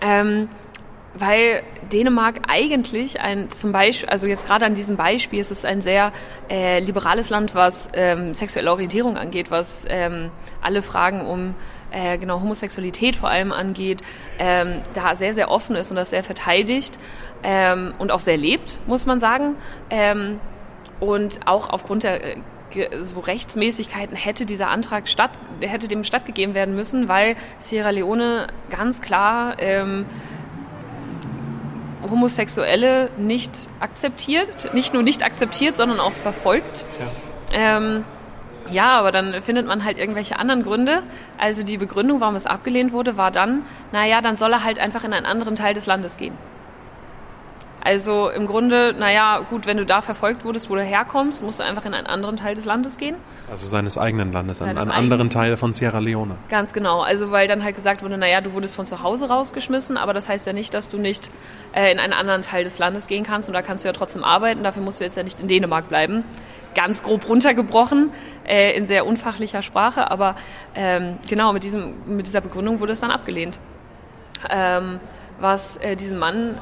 Ähm, 0.00 0.48
weil 1.14 1.62
Dänemark 1.92 2.40
eigentlich 2.48 3.20
ein 3.20 3.50
zum 3.50 3.72
Beispiel, 3.72 4.08
also 4.08 4.26
jetzt 4.26 4.46
gerade 4.46 4.66
an 4.66 4.74
diesem 4.74 4.96
Beispiel, 4.96 5.40
es 5.40 5.50
ist 5.50 5.64
ein 5.64 5.80
sehr 5.80 6.12
äh, 6.50 6.80
liberales 6.80 7.30
Land, 7.30 7.54
was 7.54 7.88
ähm, 7.92 8.34
sexuelle 8.34 8.70
Orientierung 8.70 9.16
angeht, 9.16 9.50
was 9.50 9.84
ähm, 9.88 10.30
alle 10.60 10.82
Fragen 10.82 11.20
um 11.20 11.54
äh, 11.94 12.18
genau 12.18 12.40
Homosexualität 12.40 13.16
vor 13.16 13.28
allem 13.28 13.52
angeht, 13.52 14.02
ähm, 14.38 14.82
da 14.94 15.16
sehr, 15.16 15.34
sehr 15.34 15.50
offen 15.50 15.76
ist 15.76 15.90
und 15.90 15.96
das 15.96 16.10
sehr 16.10 16.24
verteidigt 16.24 16.98
ähm, 17.42 17.94
und 17.98 18.10
auch 18.10 18.20
sehr 18.20 18.36
lebt, 18.36 18.80
muss 18.86 19.06
man 19.06 19.20
sagen. 19.20 19.56
Ähm, 19.90 20.40
und 21.00 21.46
auch 21.46 21.70
aufgrund 21.70 22.02
der 22.02 22.36
äh, 22.36 22.36
so 23.02 23.20
Rechtsmäßigkeiten 23.20 24.16
hätte 24.16 24.46
dieser 24.46 24.68
Antrag 24.68 25.08
statt, 25.08 25.30
hätte 25.60 25.86
dem 25.86 26.04
stattgegeben 26.04 26.54
werden 26.54 26.74
müssen, 26.74 27.08
weil 27.08 27.36
Sierra 27.58 27.90
Leone 27.90 28.48
ganz 28.70 29.00
klar 29.00 29.56
ähm, 29.58 30.06
Homosexuelle 32.10 33.10
nicht 33.16 33.68
akzeptiert, 33.80 34.74
nicht 34.74 34.92
nur 34.92 35.02
nicht 35.02 35.22
akzeptiert, 35.22 35.76
sondern 35.76 36.00
auch 36.00 36.12
verfolgt. 36.12 36.84
Ja. 37.52 37.76
Ähm, 37.76 38.04
ja, 38.70 38.98
aber 38.98 39.12
dann 39.12 39.42
findet 39.42 39.66
man 39.66 39.84
halt 39.84 39.98
irgendwelche 39.98 40.38
anderen 40.38 40.62
Gründe. 40.62 41.02
Also 41.38 41.62
die 41.62 41.76
Begründung, 41.76 42.20
warum 42.20 42.34
es 42.34 42.46
abgelehnt 42.46 42.92
wurde, 42.92 43.16
war 43.16 43.30
dann, 43.30 43.62
naja, 43.92 44.20
dann 44.20 44.36
soll 44.36 44.52
er 44.52 44.64
halt 44.64 44.78
einfach 44.78 45.04
in 45.04 45.12
einen 45.12 45.26
anderen 45.26 45.56
Teil 45.56 45.74
des 45.74 45.86
Landes 45.86 46.16
gehen. 46.16 46.34
Also 47.84 48.30
im 48.30 48.46
Grunde, 48.46 48.94
naja, 48.98 49.40
gut, 49.50 49.66
wenn 49.66 49.76
du 49.76 49.84
da 49.84 50.00
verfolgt 50.00 50.46
wurdest, 50.46 50.70
wo 50.70 50.74
du 50.74 50.82
herkommst, 50.82 51.42
musst 51.42 51.60
du 51.60 51.64
einfach 51.64 51.84
in 51.84 51.92
einen 51.92 52.06
anderen 52.06 52.38
Teil 52.38 52.54
des 52.54 52.64
Landes 52.64 52.96
gehen. 52.96 53.14
Also 53.50 53.66
seines 53.66 53.98
eigenen 53.98 54.32
Landes, 54.32 54.62
an 54.62 54.70
einen 54.70 54.90
anderen 54.90 55.28
Teil 55.28 55.58
von 55.58 55.74
Sierra 55.74 55.98
Leone. 55.98 56.36
Ganz 56.48 56.72
genau. 56.72 57.02
Also 57.02 57.30
weil 57.30 57.46
dann 57.46 57.62
halt 57.62 57.76
gesagt 57.76 58.02
wurde, 58.02 58.16
naja, 58.16 58.40
du 58.40 58.54
wurdest 58.54 58.74
von 58.74 58.86
zu 58.86 59.02
Hause 59.02 59.28
rausgeschmissen, 59.28 59.98
aber 59.98 60.14
das 60.14 60.30
heißt 60.30 60.46
ja 60.46 60.54
nicht, 60.54 60.72
dass 60.72 60.88
du 60.88 60.96
nicht 60.96 61.30
äh, 61.74 61.92
in 61.92 61.98
einen 61.98 62.14
anderen 62.14 62.40
Teil 62.40 62.64
des 62.64 62.78
Landes 62.78 63.06
gehen 63.06 63.22
kannst 63.22 63.50
und 63.50 63.52
da 63.52 63.60
kannst 63.60 63.84
du 63.84 63.88
ja 63.88 63.92
trotzdem 63.92 64.24
arbeiten. 64.24 64.64
Dafür 64.64 64.82
musst 64.82 65.00
du 65.00 65.04
jetzt 65.04 65.18
ja 65.18 65.22
nicht 65.22 65.38
in 65.38 65.48
Dänemark 65.48 65.90
bleiben. 65.90 66.24
Ganz 66.74 67.02
grob 67.02 67.28
runtergebrochen, 67.28 68.10
äh, 68.48 68.74
in 68.78 68.86
sehr 68.86 69.06
unfachlicher 69.06 69.60
Sprache, 69.60 70.10
aber 70.10 70.36
ähm, 70.74 71.18
genau 71.28 71.52
mit, 71.52 71.64
diesem, 71.64 71.96
mit 72.06 72.26
dieser 72.26 72.40
Begründung 72.40 72.80
wurde 72.80 72.94
es 72.94 73.00
dann 73.00 73.10
abgelehnt. 73.10 73.58
Ähm, 74.48 75.00
was 75.38 75.76
äh, 75.76 75.96
diesen 75.96 76.18
Mann 76.18 76.58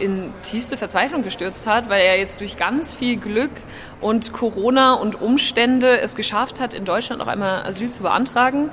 in 0.00 0.32
tiefste 0.42 0.76
Verzweiflung 0.76 1.22
gestürzt 1.22 1.66
hat, 1.66 1.88
weil 1.88 2.00
er 2.02 2.18
jetzt 2.18 2.40
durch 2.40 2.56
ganz 2.56 2.94
viel 2.94 3.16
Glück 3.16 3.50
und 4.00 4.32
Corona 4.32 4.94
und 4.94 5.20
Umstände 5.20 6.00
es 6.00 6.14
geschafft 6.14 6.60
hat, 6.60 6.74
in 6.74 6.84
Deutschland 6.84 7.20
noch 7.20 7.28
einmal 7.28 7.64
Asyl 7.64 7.90
zu 7.90 8.02
beantragen. 8.02 8.70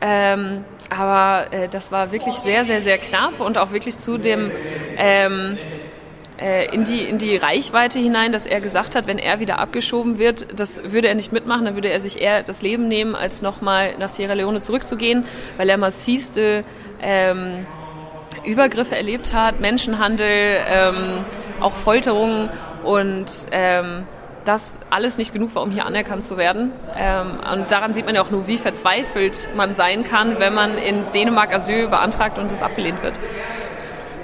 Ähm, 0.00 0.64
aber 0.88 1.52
äh, 1.52 1.68
das 1.68 1.92
war 1.92 2.12
wirklich 2.12 2.34
sehr, 2.36 2.64
sehr, 2.64 2.80
sehr 2.80 2.98
knapp 2.98 3.40
und 3.40 3.58
auch 3.58 3.70
wirklich 3.72 3.98
zu 3.98 4.16
dem 4.16 4.50
ähm, 4.96 5.58
äh, 6.40 6.74
in 6.74 6.84
die 6.84 7.02
in 7.02 7.18
die 7.18 7.36
Reichweite 7.36 7.98
hinein, 7.98 8.32
dass 8.32 8.46
er 8.46 8.60
gesagt 8.60 8.94
hat, 8.94 9.06
wenn 9.06 9.18
er 9.18 9.40
wieder 9.40 9.58
abgeschoben 9.58 10.18
wird, 10.18 10.58
das 10.58 10.92
würde 10.92 11.08
er 11.08 11.14
nicht 11.14 11.32
mitmachen, 11.32 11.66
dann 11.66 11.74
würde 11.74 11.90
er 11.90 12.00
sich 12.00 12.20
eher 12.20 12.42
das 12.42 12.62
Leben 12.62 12.88
nehmen, 12.88 13.14
als 13.14 13.42
nochmal 13.42 13.94
nach 13.98 14.08
Sierra 14.08 14.32
Leone 14.32 14.62
zurückzugehen, 14.62 15.26
weil 15.58 15.68
er 15.68 15.76
massivste 15.76 16.64
ähm, 17.02 17.66
Übergriffe 18.44 18.96
erlebt 18.96 19.32
hat, 19.32 19.60
Menschenhandel, 19.60 20.58
ähm, 20.68 21.24
auch 21.60 21.72
Folterungen 21.72 22.48
und 22.84 23.26
ähm, 23.52 24.04
das 24.44 24.78
alles 24.88 25.18
nicht 25.18 25.32
genug 25.32 25.54
war, 25.54 25.62
um 25.62 25.70
hier 25.70 25.86
anerkannt 25.86 26.24
zu 26.24 26.36
werden. 26.36 26.72
Ähm, 26.96 27.38
und 27.52 27.70
daran 27.70 27.94
sieht 27.94 28.06
man 28.06 28.14
ja 28.14 28.22
auch 28.22 28.30
nur, 28.30 28.48
wie 28.48 28.58
verzweifelt 28.58 29.50
man 29.56 29.74
sein 29.74 30.04
kann, 30.04 30.38
wenn 30.38 30.54
man 30.54 30.78
in 30.78 31.04
Dänemark 31.14 31.54
Asyl 31.54 31.88
beantragt 31.88 32.38
und 32.38 32.50
es 32.52 32.62
abgelehnt 32.62 33.02
wird. 33.02 33.20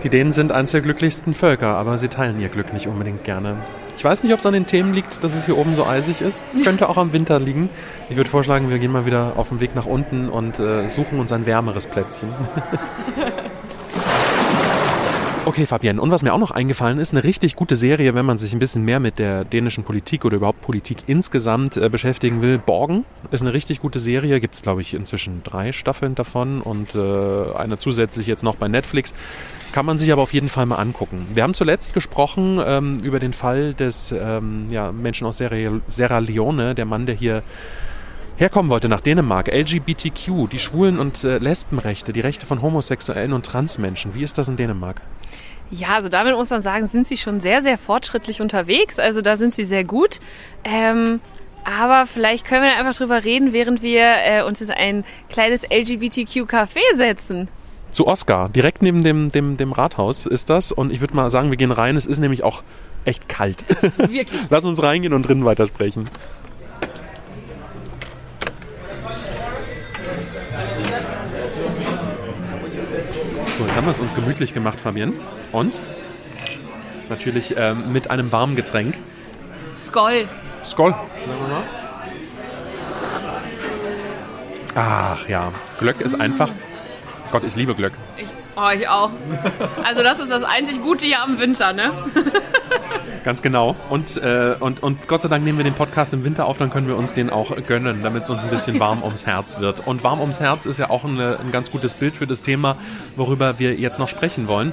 Die 0.03 0.11
Dänen 0.11 0.33
sind 0.33 0.53
eines 0.53 0.73
der 0.73 0.83
glücklichsten 0.83 1.35
Völker, 1.35 1.77
aber 1.77 1.99
sie 1.99 2.09
teilen 2.09 2.41
ihr 2.41 2.49
Glück 2.49 2.73
nicht 2.73 2.87
unbedingt 2.87 3.25
gerne. 3.25 3.57
Ich 3.97 4.05
weiß 4.05 4.23
nicht, 4.23 4.33
ob 4.33 4.41
es 4.41 4.47
an 4.47 4.53
den 4.53 4.67
Themen 4.67 4.93
liegt, 4.93 5.25
dass 5.25 5.35
es 5.35 5.47
hier 5.47 5.57
oben 5.57 5.75
so 5.75 5.87
eisig 5.87 6.21
ist. 6.21 6.45
Könnte 6.65 6.89
auch 6.89 6.99
am 6.99 7.15
Winter 7.15 7.41
liegen. 7.41 7.71
Ich 8.11 8.17
würde 8.17 8.29
vorschlagen, 8.29 8.69
wir 8.69 8.79
gehen 8.79 8.93
mal 8.93 9.07
wieder 9.07 9.33
auf 9.37 9.49
den 9.49 9.61
Weg 9.61 9.75
nach 9.75 9.87
unten 9.87 10.29
und 10.29 10.61
äh, 10.61 10.87
suchen 10.89 11.19
uns 11.19 11.33
ein 11.33 11.47
wärmeres 11.47 11.87
Plätzchen. 11.87 12.29
Okay, 15.47 15.65
Fabienne, 15.65 16.03
und 16.03 16.11
was 16.11 16.25
mir 16.25 16.35
auch 16.35 16.41
noch 16.41 16.51
eingefallen 16.51 16.99
ist, 16.99 17.15
eine 17.15 17.23
richtig 17.23 17.55
gute 17.55 17.77
Serie, 17.77 18.17
wenn 18.17 18.27
man 18.27 18.37
sich 18.37 18.53
ein 18.53 18.59
bisschen 18.59 18.85
mehr 18.85 18.99
mit 18.99 19.21
der 19.21 19.45
dänischen 19.45 19.85
Politik 19.85 20.25
oder 20.25 20.39
überhaupt 20.39 20.61
Politik 20.61 21.05
insgesamt 21.07 21.77
äh, 21.77 21.89
beschäftigen 21.89 22.43
will. 22.43 22.59
Borgen 22.59 23.05
ist 23.31 23.43
eine 23.43 23.53
richtig 23.53 23.81
gute 23.81 24.01
Serie, 24.01 24.41
gibt 24.41 24.57
es 24.57 24.63
glaube 24.63 24.81
ich 24.81 24.93
inzwischen 24.93 25.45
drei 25.45 25.71
Staffeln 25.71 26.17
davon 26.17 26.61
und 26.61 26.97
äh, 26.97 27.55
eine 27.57 27.79
zusätzlich 27.79 28.27
jetzt 28.27 28.43
noch 28.43 28.57
bei 28.57 28.67
Netflix. 28.67 29.15
Kann 29.71 29.87
man 29.87 29.99
sich 29.99 30.11
aber 30.11 30.23
auf 30.23 30.35
jeden 30.35 30.49
Fall 30.49 30.67
mal 30.67 30.77
angucken. 30.77 31.25
Wir 31.33 31.45
haben 31.45 31.55
zuletzt 31.55 31.95
gesprochen 31.95 32.61
ähm, 32.67 32.99
über 33.05 33.21
den 33.21 33.33
Fall 33.33 33.73
des 33.73 34.11
ähm, 34.11 34.67
ja, 34.71 34.91
Menschen 34.91 35.29
aus 35.29 35.39
Sierra, 35.39 36.19
Leone, 36.19 36.75
der 36.75 36.87
Mann, 36.87 37.07
der 37.07 37.15
hier 37.15 37.45
herkommen 38.37 38.71
wollte 38.71 38.89
nach 38.89 39.01
Dänemark. 39.01 39.49
LGBTQ, 39.53 40.49
die 40.51 40.59
Schwulen- 40.59 40.99
und 40.99 41.25
äh, 41.25 41.39
Lesbenrechte, 41.39 42.13
die 42.13 42.21
Rechte 42.21 42.47
von 42.47 42.63
Homosexuellen 42.63 43.33
und 43.33 43.47
Transmenschen. 43.47 44.15
Wie 44.15 44.23
ist 44.23 44.39
das 44.39 44.49
in 44.49 44.57
Dänemark? 44.57 45.01
Ja, 45.71 45.95
also 45.97 46.09
damit 46.09 46.37
muss 46.37 46.51
man 46.51 46.63
sagen, 46.63 46.87
sind 46.87 47.07
sie 47.07 47.17
schon 47.17 47.41
sehr, 47.41 47.61
sehr 47.63 47.77
fortschrittlich 47.79 48.41
unterwegs. 48.41 48.99
Also 48.99 49.21
da 49.21 49.37
sind 49.37 49.53
sie 49.55 49.65
sehr 49.65 49.85
gut. 49.85 50.21
Ähm, 50.65 51.21
Aber 51.65 52.07
vielleicht 52.07 52.47
können 52.47 52.63
wir 52.63 52.77
einfach 52.77 52.95
drüber 52.95 53.25
reden, 53.25 53.53
während 53.53 53.83
wir 53.83 54.05
äh, 54.25 54.43
uns 54.43 54.61
in 54.61 54.71
ein 54.71 55.05
kleines 55.29 55.65
LGBTQ-Café 55.69 56.95
setzen. 56.95 57.49
Zu 57.91 58.07
Oscar, 58.07 58.49
direkt 58.51 58.83
neben 58.83 59.03
dem, 59.03 59.31
dem, 59.31 59.57
dem 59.57 59.73
Rathaus 59.73 60.27
ist 60.27 60.51
das. 60.51 60.71
Und 60.71 60.93
ich 60.93 61.01
würde 61.01 61.17
mal 61.17 61.31
sagen, 61.31 61.51
wir 61.51 61.57
gehen 61.57 61.73
rein. 61.73 61.97
Es 61.97 62.07
ist 62.07 62.21
nämlich 62.21 62.45
auch 62.45 62.63
echt 63.05 63.29
kalt. 63.29 63.65
wirklich. 63.99 64.41
Lass 64.51 64.65
uns 64.65 64.81
reingehen 64.81 65.13
und 65.13 65.23
drinnen 65.23 65.45
weitersprechen. 65.45 66.09
So, 73.59 73.65
jetzt 73.65 73.75
haben 73.75 73.87
wir 73.87 73.93
es 73.93 73.99
uns 73.99 74.15
gemütlich 74.15 74.53
gemacht, 74.53 74.79
Fabienne. 74.79 75.15
Und 75.51 75.83
natürlich 77.09 77.55
ähm, 77.57 77.91
mit 77.91 78.11
einem 78.11 78.31
warmen 78.31 78.55
Getränk. 78.55 78.99
Skoll. 79.75 80.29
Skoll, 80.63 80.91
sagen 80.91 81.41
wir 81.41 81.49
mal. 81.49 81.65
Ach 84.75 85.27
ja, 85.27 85.53
Glöck 85.79 86.03
ist 86.03 86.21
einfach. 86.21 86.51
Gott, 87.31 87.45
ich 87.45 87.57
liebe 87.57 87.75
Glöck. 87.75 87.95
Ich, 88.19 88.27
oh, 88.57 88.71
ich 88.75 88.89
auch. 88.89 89.11
Also 89.85 90.03
das 90.03 90.19
ist 90.19 90.31
das 90.31 90.43
einzig 90.43 90.83
Gute 90.83 91.07
hier 91.07 91.23
am 91.23 91.39
Winter, 91.39 91.73
ne? 91.73 91.93
Ganz 93.25 93.43
genau. 93.43 93.75
Und, 93.91 94.17
äh, 94.19 94.55
und, 94.61 94.83
und 94.83 95.09
Gott 95.09 95.23
sei 95.23 95.29
Dank 95.29 95.45
nehmen 95.45 95.59
wir 95.59 95.65
den 95.65 95.75
Podcast 95.75 96.13
im 96.13 96.23
Winter 96.23 96.47
auf, 96.47 96.59
dann 96.59 96.71
können 96.71 96.87
wir 96.87 96.97
uns 96.97 97.13
den 97.13 97.29
auch 97.29 97.57
gönnen, 97.67 98.03
damit 98.03 98.23
es 98.23 98.31
uns 98.31 98.45
ein 98.45 98.51
bisschen 98.51 98.79
warm 98.79 99.03
ums 99.03 99.27
Herz 99.27 99.59
wird. 99.59 99.85
Und 99.87 100.05
warm 100.05 100.21
ums 100.21 100.39
Herz 100.39 100.65
ist 100.65 100.79
ja 100.79 100.91
auch 100.91 101.05
eine, 101.05 101.41
ein 101.41 101.51
ganz 101.51 101.73
gutes 101.73 101.95
Bild 101.95 102.17
für 102.17 102.27
das 102.27 102.43
Thema, 102.43 102.77
worüber 103.17 103.59
wir 103.59 103.75
jetzt 103.75 103.99
noch 103.99 104.09
sprechen 104.09 104.49
wollen 104.49 104.73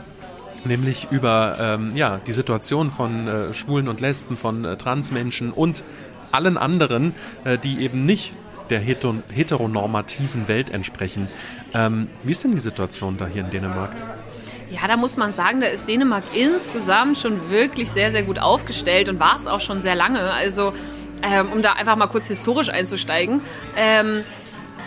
nämlich 0.66 1.08
über 1.12 1.58
ähm, 1.60 1.92
ja, 1.94 2.22
die 2.26 2.32
Situation 2.32 2.90
von 2.90 3.28
äh, 3.28 3.54
Schwulen 3.54 3.90
und 3.90 4.00
Lesben, 4.00 4.38
von 4.38 4.64
äh, 4.64 4.78
Transmenschen 4.78 5.52
und 5.52 5.84
allen 6.32 6.58
anderen, 6.58 7.14
äh, 7.44 7.58
die 7.58 7.80
eben 7.82 8.06
nicht 8.06 8.34
der 8.74 8.80
heteronormativen 8.80 10.48
Welt 10.48 10.72
entsprechen. 10.72 11.28
Ähm, 11.74 12.10
wie 12.24 12.32
ist 12.32 12.44
denn 12.44 12.52
die 12.52 12.60
Situation 12.60 13.18
da 13.18 13.28
hier 13.28 13.44
in 13.44 13.52
Dänemark? 13.52 13.96
Ja, 14.70 14.88
da 14.88 14.98
muss 14.98 15.18
man 15.18 15.34
sagen, 15.34 15.62
da 15.62 15.68
ist 15.68 15.88
Dänemark 15.88 16.24
insgesamt 16.34 17.20
schon 17.20 17.52
wirklich 17.52 17.92
sehr, 17.92 18.12
sehr 18.12 18.24
gut 18.24 18.40
aufgestellt 18.40 19.08
und 19.08 19.20
war 19.20 19.36
es 19.36 19.46
auch 19.46 19.60
schon 19.60 19.84
sehr 19.84 19.96
lange. 19.96 20.20
Also, 20.20 20.74
ähm, 21.22 21.52
um 21.52 21.62
da 21.62 21.74
einfach 21.74 21.96
mal 21.96 22.08
kurz 22.08 22.28
historisch 22.28 22.70
einzusteigen. 22.70 23.42
Ähm, 23.76 24.24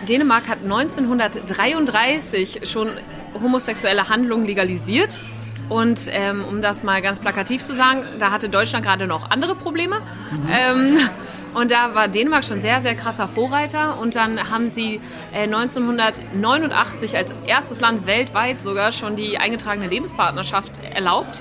Dänemark 0.09 0.49
hat 0.49 0.59
1933 0.65 2.69
schon 2.69 2.91
homosexuelle 3.41 4.09
Handlungen 4.09 4.47
legalisiert. 4.47 5.21
Und 5.69 6.03
ähm, 6.09 6.45
um 6.49 6.63
das 6.63 6.83
mal 6.83 7.03
ganz 7.03 7.19
plakativ 7.19 7.65
zu 7.65 7.75
sagen, 7.75 8.05
da 8.19 8.31
hatte 8.31 8.49
Deutschland 8.49 8.85
gerade 8.85 9.07
noch 9.07 9.31
andere 9.31 9.55
Probleme. 9.55 9.97
Mhm. 10.31 10.49
Ähm, 10.49 10.99
und 11.57 11.71
da 11.71 11.95
war 11.95 12.07
Dänemark 12.07 12.45
schon 12.45 12.61
sehr, 12.61 12.83
sehr 12.83 12.95
krasser 12.95 13.29
Vorreiter. 13.29 13.99
Und 13.99 14.15
dann 14.15 14.51
haben 14.51 14.69
sie 14.69 15.01
äh, 15.33 15.45
1989 15.45 17.17
als 17.17 17.35
erstes 17.47 17.81
Land 17.81 18.07
weltweit 18.07 18.61
sogar 18.61 18.93
schon 18.93 19.17
die 19.17 19.39
eingetragene 19.39 19.87
Lebenspartnerschaft 19.89 20.73
erlaubt. 20.85 21.41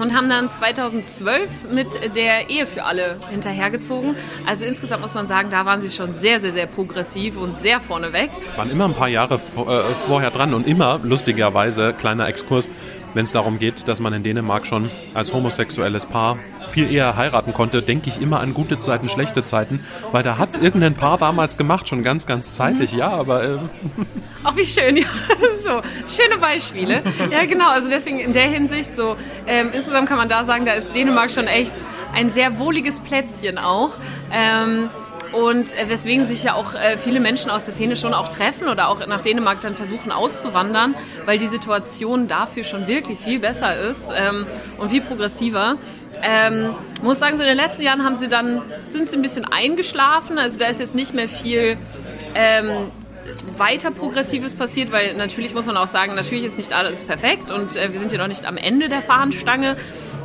Und 0.00 0.14
haben 0.14 0.28
dann 0.28 0.48
2012 0.48 1.70
mit 1.72 2.16
der 2.16 2.50
Ehe 2.50 2.66
für 2.66 2.84
alle 2.84 3.18
hinterhergezogen. 3.30 4.16
Also 4.46 4.64
insgesamt 4.64 5.02
muss 5.02 5.14
man 5.14 5.26
sagen, 5.26 5.48
da 5.50 5.64
waren 5.64 5.80
sie 5.80 5.90
schon 5.90 6.14
sehr, 6.14 6.40
sehr, 6.40 6.52
sehr 6.52 6.66
progressiv 6.66 7.36
und 7.36 7.60
sehr 7.60 7.80
vorneweg. 7.80 8.30
Waren 8.56 8.70
immer 8.70 8.86
ein 8.86 8.94
paar 8.94 9.08
Jahre 9.08 9.34
äh, 9.34 9.94
vorher 10.06 10.30
dran 10.30 10.52
und 10.54 10.66
immer, 10.66 11.00
lustigerweise, 11.02 11.92
kleiner 11.92 12.26
Exkurs, 12.28 12.68
wenn 13.14 13.24
es 13.24 13.32
darum 13.32 13.58
geht, 13.58 13.86
dass 13.86 14.00
man 14.00 14.12
in 14.12 14.24
Dänemark 14.24 14.66
schon 14.66 14.90
als 15.14 15.32
homosexuelles 15.32 16.06
Paar 16.06 16.36
viel 16.68 16.92
eher 16.92 17.16
heiraten 17.16 17.54
konnte, 17.54 17.82
denke 17.82 18.10
ich 18.10 18.20
immer 18.20 18.40
an 18.40 18.54
gute 18.54 18.78
Zeiten, 18.78 19.08
schlechte 19.08 19.44
Zeiten, 19.44 19.80
weil 20.10 20.22
da 20.24 20.38
hat 20.38 20.50
es 20.50 20.58
irgendein 20.58 20.94
Paar 20.94 21.18
damals 21.18 21.56
gemacht, 21.56 21.88
schon 21.88 22.02
ganz, 22.02 22.26
ganz 22.26 22.54
zeitig, 22.54 22.92
ja, 22.92 23.10
aber... 23.10 23.44
Äh 23.44 23.58
Ach, 24.42 24.56
wie 24.56 24.64
schön, 24.64 24.96
ja, 24.96 25.04
so, 25.64 25.82
schöne 26.08 26.38
Beispiele. 26.40 27.02
Ja, 27.30 27.44
genau, 27.46 27.70
also 27.70 27.88
deswegen 27.88 28.20
in 28.20 28.32
der 28.32 28.44
Hinsicht 28.44 28.94
so, 28.94 29.16
ähm, 29.46 29.70
insgesamt 29.72 30.08
kann 30.08 30.18
man 30.18 30.28
da 30.28 30.44
sagen, 30.44 30.64
da 30.64 30.72
ist 30.72 30.94
Dänemark 30.94 31.30
schon 31.30 31.46
echt 31.46 31.82
ein 32.12 32.30
sehr 32.30 32.58
wohliges 32.58 33.00
Plätzchen 33.00 33.58
auch. 33.58 33.92
Ähm, 34.32 34.90
und 35.32 35.76
äh, 35.76 35.88
weswegen 35.88 36.26
sich 36.26 36.44
ja 36.44 36.54
auch 36.54 36.74
äh, 36.74 36.96
viele 36.96 37.18
Menschen 37.18 37.50
aus 37.50 37.64
der 37.64 37.74
Szene 37.74 37.96
schon 37.96 38.14
auch 38.14 38.28
treffen 38.28 38.68
oder 38.68 38.88
auch 38.88 39.04
nach 39.06 39.20
Dänemark 39.20 39.60
dann 39.60 39.74
versuchen 39.74 40.12
auszuwandern, 40.12 40.94
weil 41.26 41.38
die 41.38 41.48
Situation 41.48 42.28
dafür 42.28 42.62
schon 42.62 42.86
wirklich 42.86 43.18
viel 43.18 43.40
besser 43.40 43.74
ist 43.76 44.10
ähm, 44.14 44.46
und 44.78 44.90
viel 44.90 45.00
progressiver. 45.00 45.76
Ähm, 46.22 46.74
muss 47.02 47.18
sagen, 47.18 47.36
so 47.36 47.42
in 47.42 47.48
den 47.48 47.56
letzten 47.56 47.82
Jahren 47.82 48.04
haben 48.04 48.16
sie 48.16 48.28
dann, 48.28 48.62
sind 48.90 49.10
sie 49.10 49.16
ein 49.16 49.22
bisschen 49.22 49.44
eingeschlafen. 49.44 50.38
Also 50.38 50.56
da 50.58 50.66
ist 50.66 50.78
jetzt 50.78 50.94
nicht 50.94 51.14
mehr 51.14 51.28
viel 51.28 51.76
ähm, 52.36 52.92
weiter 53.56 53.90
Progressives 53.90 54.54
passiert, 54.54 54.92
weil 54.92 55.14
natürlich 55.14 55.54
muss 55.54 55.66
man 55.66 55.76
auch 55.76 55.88
sagen, 55.88 56.14
natürlich 56.14 56.44
ist 56.44 56.56
nicht 56.56 56.72
alles 56.72 57.04
perfekt 57.04 57.50
und 57.50 57.76
äh, 57.76 57.92
wir 57.92 58.00
sind 58.00 58.12
ja 58.12 58.18
noch 58.18 58.28
nicht 58.28 58.46
am 58.46 58.56
Ende 58.56 58.88
der 58.88 59.02
Fahnenstange. 59.02 59.76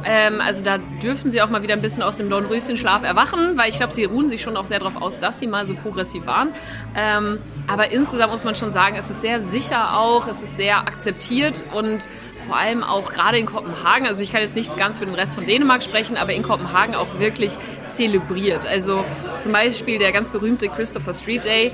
Ähm, 0.06 0.40
also 0.42 0.64
da 0.64 0.78
dürfen 0.78 1.32
sie 1.32 1.42
auch 1.42 1.50
mal 1.50 1.62
wieder 1.62 1.74
ein 1.74 1.82
bisschen 1.82 2.04
aus 2.04 2.18
dem 2.18 2.30
Dornröschenschlaf 2.30 3.04
erwachen, 3.04 3.58
weil 3.58 3.70
ich 3.70 3.78
glaube, 3.78 3.94
sie 3.94 4.06
ruhen 4.06 4.30
sich 4.30 4.42
schon 4.42 4.56
auch 4.56 4.66
sehr 4.66 4.80
darauf 4.80 5.02
aus, 5.02 5.20
dass 5.20 5.40
sie 5.40 5.48
mal 5.48 5.66
so 5.66 5.76
progressiv 5.76 6.26
waren. 6.26 6.50
Ähm, 6.96 7.40
aber 7.68 7.92
insgesamt 7.92 8.32
muss 8.32 8.44
man 8.44 8.56
schon 8.56 8.72
sagen, 8.72 8.96
es 8.98 9.10
ist 9.10 9.22
sehr 9.22 9.42
sicher 9.42 9.98
auch, 9.98 10.28
es 10.28 10.42
ist 10.42 10.56
sehr 10.56 10.78
akzeptiert 10.80 11.64
und 11.74 12.08
vor 12.48 12.58
allem 12.58 12.84
auch 12.84 13.12
gerade 13.12 13.38
in 13.38 13.46
Kopenhagen, 13.46 14.08
also 14.08 14.22
ich 14.22 14.32
kann 14.32 14.42
jetzt 14.42 14.56
nicht 14.56 14.76
ganz 14.78 14.98
für 15.00 15.06
den 15.06 15.16
Rest 15.16 15.36
von 15.36 15.46
Dänemark 15.46 15.84
sprechen, 15.84 16.18
aber 16.18 16.34
in 16.34 16.42
Kopenhagen 16.42 16.96
auch 16.96 17.20
wirklich 17.20 17.52
zelebriert. 17.94 18.66
Also 18.66 19.04
zum 19.42 19.52
Beispiel 19.52 20.00
der 20.00 20.12
ganz 20.12 20.30
berühmte 20.30 20.70
Christopher 20.70 21.14
Street 21.14 21.46
Day 21.46 21.72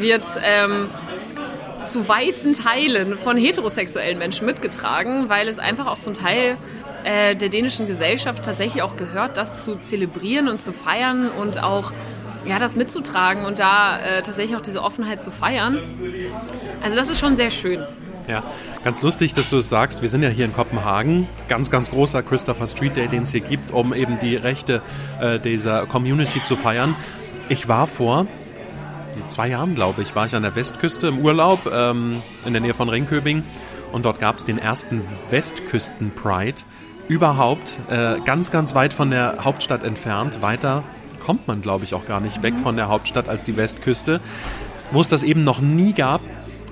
wird 0.00 0.26
ähm, 0.44 0.88
zu 1.84 2.08
weiten 2.08 2.52
Teilen 2.52 3.18
von 3.18 3.36
heterosexuellen 3.36 4.18
Menschen 4.18 4.46
mitgetragen, 4.46 5.28
weil 5.28 5.48
es 5.48 5.58
einfach 5.58 5.86
auch 5.86 5.98
zum 5.98 6.14
Teil 6.14 6.56
äh, 7.04 7.34
der 7.34 7.48
dänischen 7.48 7.86
Gesellschaft 7.86 8.44
tatsächlich 8.44 8.82
auch 8.82 8.96
gehört, 8.96 9.36
das 9.36 9.64
zu 9.64 9.76
zelebrieren 9.76 10.48
und 10.48 10.60
zu 10.60 10.72
feiern 10.72 11.30
und 11.30 11.62
auch 11.62 11.92
ja, 12.46 12.58
das 12.58 12.74
mitzutragen 12.74 13.44
und 13.44 13.58
da 13.58 13.98
äh, 13.98 14.22
tatsächlich 14.22 14.56
auch 14.56 14.60
diese 14.60 14.82
Offenheit 14.82 15.22
zu 15.22 15.30
feiern. 15.30 15.78
Also 16.82 16.96
das 16.96 17.08
ist 17.08 17.20
schon 17.20 17.36
sehr 17.36 17.50
schön. 17.50 17.84
Ja, 18.28 18.44
ganz 18.84 19.02
lustig, 19.02 19.34
dass 19.34 19.50
du 19.50 19.58
es 19.58 19.68
sagst. 19.68 20.02
Wir 20.02 20.08
sind 20.08 20.22
ja 20.22 20.28
hier 20.28 20.44
in 20.44 20.52
Kopenhagen. 20.52 21.28
Ganz, 21.48 21.70
ganz 21.70 21.90
großer 21.90 22.22
Christopher 22.22 22.68
Street 22.68 22.96
Day, 22.96 23.08
den 23.08 23.22
es 23.22 23.32
hier 23.32 23.40
gibt, 23.40 23.72
um 23.72 23.92
eben 23.92 24.18
die 24.20 24.36
Rechte 24.36 24.80
äh, 25.20 25.40
dieser 25.40 25.86
Community 25.86 26.42
zu 26.42 26.56
feiern. 26.56 26.94
Ich 27.48 27.68
war 27.68 27.86
vor 27.86 28.26
zwei 29.28 29.48
Jahren, 29.48 29.74
glaube 29.74 30.02
ich, 30.02 30.14
war 30.14 30.26
ich 30.26 30.34
an 30.34 30.42
der 30.42 30.54
Westküste 30.54 31.08
im 31.08 31.18
Urlaub 31.18 31.70
ähm, 31.72 32.22
in 32.44 32.52
der 32.52 32.62
Nähe 32.62 32.74
von 32.74 32.88
Ringköbing 32.88 33.44
und 33.92 34.04
dort 34.04 34.20
gab 34.20 34.38
es 34.38 34.44
den 34.44 34.58
ersten 34.58 35.02
Westküsten 35.30 36.10
Pride 36.10 36.62
überhaupt 37.08 37.78
äh, 37.90 38.20
ganz, 38.24 38.50
ganz 38.50 38.74
weit 38.74 38.94
von 38.94 39.10
der 39.10 39.44
Hauptstadt 39.44 39.84
entfernt. 39.84 40.40
Weiter 40.40 40.82
kommt 41.20 41.46
man, 41.46 41.62
glaube 41.62 41.84
ich, 41.84 41.94
auch 41.94 42.06
gar 42.06 42.20
nicht 42.20 42.42
weg 42.42 42.54
von 42.62 42.76
der 42.76 42.88
Hauptstadt 42.88 43.28
als 43.28 43.44
die 43.44 43.56
Westküste, 43.56 44.20
wo 44.90 45.00
es 45.00 45.08
das 45.08 45.22
eben 45.22 45.44
noch 45.44 45.60
nie 45.60 45.92
gab. 45.92 46.20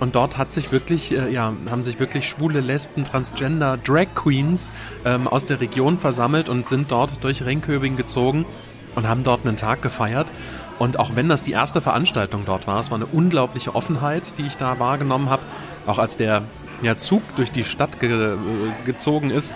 Und 0.01 0.15
dort 0.15 0.39
hat 0.39 0.51
sich 0.51 0.73
wirklich, 0.73 1.13
äh, 1.13 1.31
ja, 1.31 1.53
haben 1.71 1.83
sich 1.83 2.01
wirklich 2.01 2.27
schwule 2.27 2.61
Lesben, 2.61 3.05
Transgender, 3.05 3.77
Drag 3.77 4.07
Queens 4.15 4.73
ähm, 5.05 5.29
aus 5.29 5.45
der 5.45 5.61
Region 5.61 5.99
versammelt 5.99 6.49
und 6.49 6.67
sind 6.67 6.91
dort 6.91 7.23
durch 7.23 7.45
Ringköbing 7.45 7.97
gezogen 7.97 8.47
und 8.95 9.07
haben 9.07 9.25
dort 9.25 9.47
einen 9.47 9.57
Tag 9.57 9.83
gefeiert. 9.83 10.27
Und 10.81 10.99
auch 10.99 11.15
wenn 11.15 11.29
das 11.29 11.43
die 11.43 11.53
erste 11.53 11.83
Veranstaltung 11.83 12.45
dort 12.47 12.67
war, 12.67 12.81
es 12.81 12.91
war 12.91 12.97
eine 12.97 13.05
unglaubliche 13.05 13.75
Offenheit, 13.75 14.39
die 14.39 14.47
ich 14.47 14.57
da 14.57 14.79
wahrgenommen 14.79 15.29
habe. 15.29 15.43
Auch 15.85 15.99
als 15.99 16.17
der 16.17 16.45
ja, 16.81 16.97
Zug 16.97 17.23
durch 17.37 17.53
die 17.53 17.65
Stadt 17.65 18.01
ge 18.01 18.11
äh, 18.11 18.37
gezogen 18.87 19.29
ist, 19.29 19.53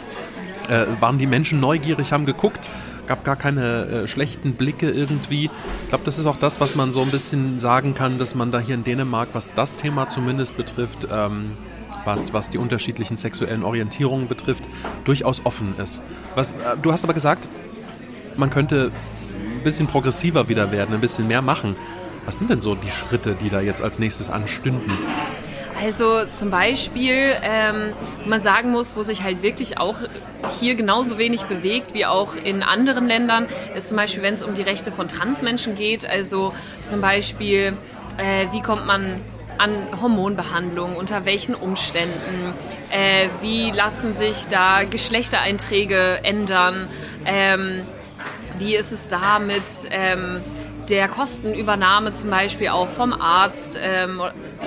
äh, 0.69 0.85
waren 1.01 1.17
die 1.17 1.27
Menschen 1.27 1.61
neugierig, 1.61 2.13
haben 2.13 2.27
geguckt, 2.27 2.69
gab 3.07 3.25
gar 3.25 3.37
keine 3.37 3.87
äh, 3.87 4.07
schlechten 4.07 4.53
Blicke 4.53 4.91
irgendwie. 4.91 5.45
Ich 5.85 5.89
glaube, 5.89 6.05
das 6.05 6.19
ist 6.19 6.27
auch 6.27 6.37
das, 6.37 6.61
was 6.61 6.75
man 6.75 6.93
so 6.93 7.01
ein 7.01 7.11
bisschen 7.11 7.59
sagen 7.59 7.95
kann, 7.95 8.19
dass 8.19 8.35
man 8.35 8.51
da 8.53 8.61
hier 8.61 8.75
in 8.75 8.85
Dänemark, 8.85 9.31
was 9.33 9.55
das 9.55 9.77
Thema 9.77 10.11
zumindest 10.11 10.59
betrifft, 10.59 11.09
ähm, 11.11 11.53
was, 12.05 12.35
was 12.35 12.51
die 12.51 12.59
unterschiedlichen 12.59 13.17
sexuellen 13.17 13.63
Orientierungen 13.63 14.29
betrifft, 14.29 14.65
durchaus 15.05 15.47
offen 15.47 15.75
ist. 15.79 16.03
Was, 16.35 16.51
äh, 16.51 16.77
du 16.83 16.93
hast 16.93 17.03
aber 17.03 17.15
gesagt, 17.15 17.49
man 18.37 18.51
könnte 18.51 18.93
bisschen 19.65 19.87
progressiver 19.87 20.49
wieder 20.49 20.71
werden, 20.71 20.95
ein 20.95 21.01
bisschen 21.01 21.27
mehr 21.27 21.43
machen. 21.43 21.77
Was 22.25 22.39
sind 22.39 22.51
denn 22.51 22.61
so 22.61 22.75
die 22.75 22.91
Schritte, 22.91 23.35
die 23.35 23.51
da 23.51 23.61
jetzt 23.61 23.83
als 23.83 23.99
nächstes 23.99 24.31
anstünden? 24.31 24.93
Also 25.83 26.25
zum 26.31 26.51
Beispiel, 26.51 27.35
ähm, 27.43 27.93
man 28.27 28.41
sagen 28.43 28.71
muss, 28.71 28.97
wo 28.97 29.03
sich 29.03 29.23
halt 29.23 29.43
wirklich 29.43 29.79
auch 29.79 29.97
hier 30.61 30.77
genauso 30.77 31.19
wenig 31.19 31.45
bewegt 31.45 31.95
wie 31.95 32.07
auch 32.07 32.35
in 32.43 32.63
anderen 32.63 33.07
Ländern, 33.07 33.47
ist 33.77 33.89
zum 33.89 33.97
Beispiel, 33.97 34.23
wenn 34.23 34.35
es 34.35 34.43
um 34.43 34.55
die 34.55 34.63
Rechte 34.63 34.93
von 34.93 35.09
Transmenschen 35.09 35.75
geht. 35.75 36.09
Also 36.09 36.55
zum 36.83 37.01
Beispiel, 37.01 37.77
äh, 38.17 38.47
wie 38.53 38.63
kommt 38.63 38.87
man 38.87 39.21
an 39.59 39.71
Hormonbehandlung, 40.01 40.97
unter 40.97 41.25
welchen 41.25 41.55
Umständen, 41.55 42.55
äh, 42.91 43.29
wie 43.41 43.71
lassen 43.71 44.15
sich 44.15 44.47
da 44.51 44.85
Geschlechtereinträge 44.85 46.21
ändern, 46.23 46.89
ähm, 47.25 47.83
wie 48.59 48.77
ist 48.77 48.93
es 48.93 49.09
da 49.09 49.39
mit... 49.39 49.63
Ähm, 49.91 50.41
der 50.89 51.09
Kostenübernahme 51.09 52.13
zum 52.13 52.31
Beispiel 52.31 52.69
auch 52.69 52.89
vom 52.89 53.13
Arzt 53.13 53.79
ähm, 53.81 54.21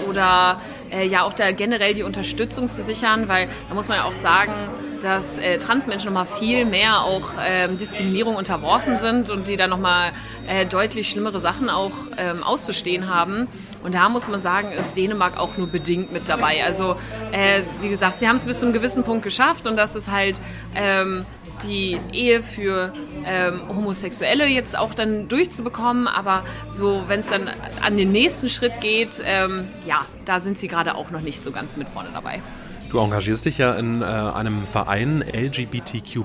oder 0.10 0.60
äh, 0.92 1.06
ja 1.06 1.24
auch 1.24 1.34
da 1.34 1.52
generell 1.52 1.94
die 1.94 2.04
Unterstützung 2.04 2.68
zu 2.70 2.84
sichern, 2.84 3.28
weil 3.28 3.50
da 3.70 3.76
muss 3.76 3.88
man 3.88 3.98
ja 3.98 4.04
auch 4.06 4.12
sagen, 4.12 4.54
dass 5.02 5.38
äh, 5.38 5.58
Transmenschen 5.60 6.12
nochmal 6.12 6.26
viel 6.26 6.66
mehr 6.66 7.02
auch 7.02 7.34
ähm, 7.40 7.78
Diskriminierung 7.78 8.36
unterworfen 8.36 8.98
sind 8.98 9.30
und 9.30 9.48
die 9.48 9.58
dann 9.58 9.70
nochmal 9.70 10.12
äh, 10.48 10.66
deutlich 10.66 11.10
schlimmere 11.10 11.40
Sachen 11.40 11.70
auch 11.70 11.92
ähm, 12.18 12.44
auszustehen 12.44 13.14
haben. 13.14 13.48
Und 13.84 13.94
da 13.94 14.10
muss 14.10 14.28
man 14.28 14.42
sagen, 14.42 14.72
ist 14.72 14.98
Dänemark 14.98 15.40
auch 15.40 15.58
nur 15.58 15.68
bedingt 15.68 16.12
mit 16.12 16.30
dabei. 16.30 16.64
Also 16.64 16.96
äh, 17.32 17.62
wie 17.82 17.90
gesagt, 17.90 18.20
sie 18.20 18.28
haben 18.28 18.38
es 18.38 18.44
bis 18.44 18.60
zu 18.60 18.66
einem 18.66 18.74
gewissen 18.74 19.04
Punkt 19.04 19.24
geschafft 19.24 19.68
und 19.68 19.78
das 19.78 19.96
ist 19.96 20.12
halt 20.12 20.40
ähm, 20.76 21.26
die 21.64 22.00
Ehe 22.12 22.44
für 22.44 22.94
ähm, 23.26 23.62
Homosexuelle 23.68 24.48
jetzt 24.48 24.78
auch 24.78 24.94
dann 24.94 25.28
durchzubekommen. 25.28 26.08
Aber 26.08 26.44
so, 26.70 27.04
wenn 27.08 27.20
es 27.20 27.30
dann 27.30 27.50
an 27.82 27.98
den 27.98 28.12
nächsten 28.12 28.50
Schritt 28.50 28.80
geht, 28.82 29.22
ähm, 29.26 29.68
ja, 29.86 30.06
da 30.26 30.40
sind 30.40 30.58
sie 30.58 30.68
gerade 30.68 30.96
auch 30.96 31.12
noch 31.12 31.22
nicht 31.22 31.44
so 31.44 31.52
ganz 31.52 31.76
mit 31.76 31.90
vorne 31.90 32.10
dabei. 32.14 32.42
Du 32.90 33.00
engagierst 33.00 33.46
dich 33.46 33.58
ja 33.58 33.74
in 33.74 34.02
äh, 34.02 34.06
einem 34.06 34.66
Verein 34.66 35.22
LGBTQ 35.22 36.24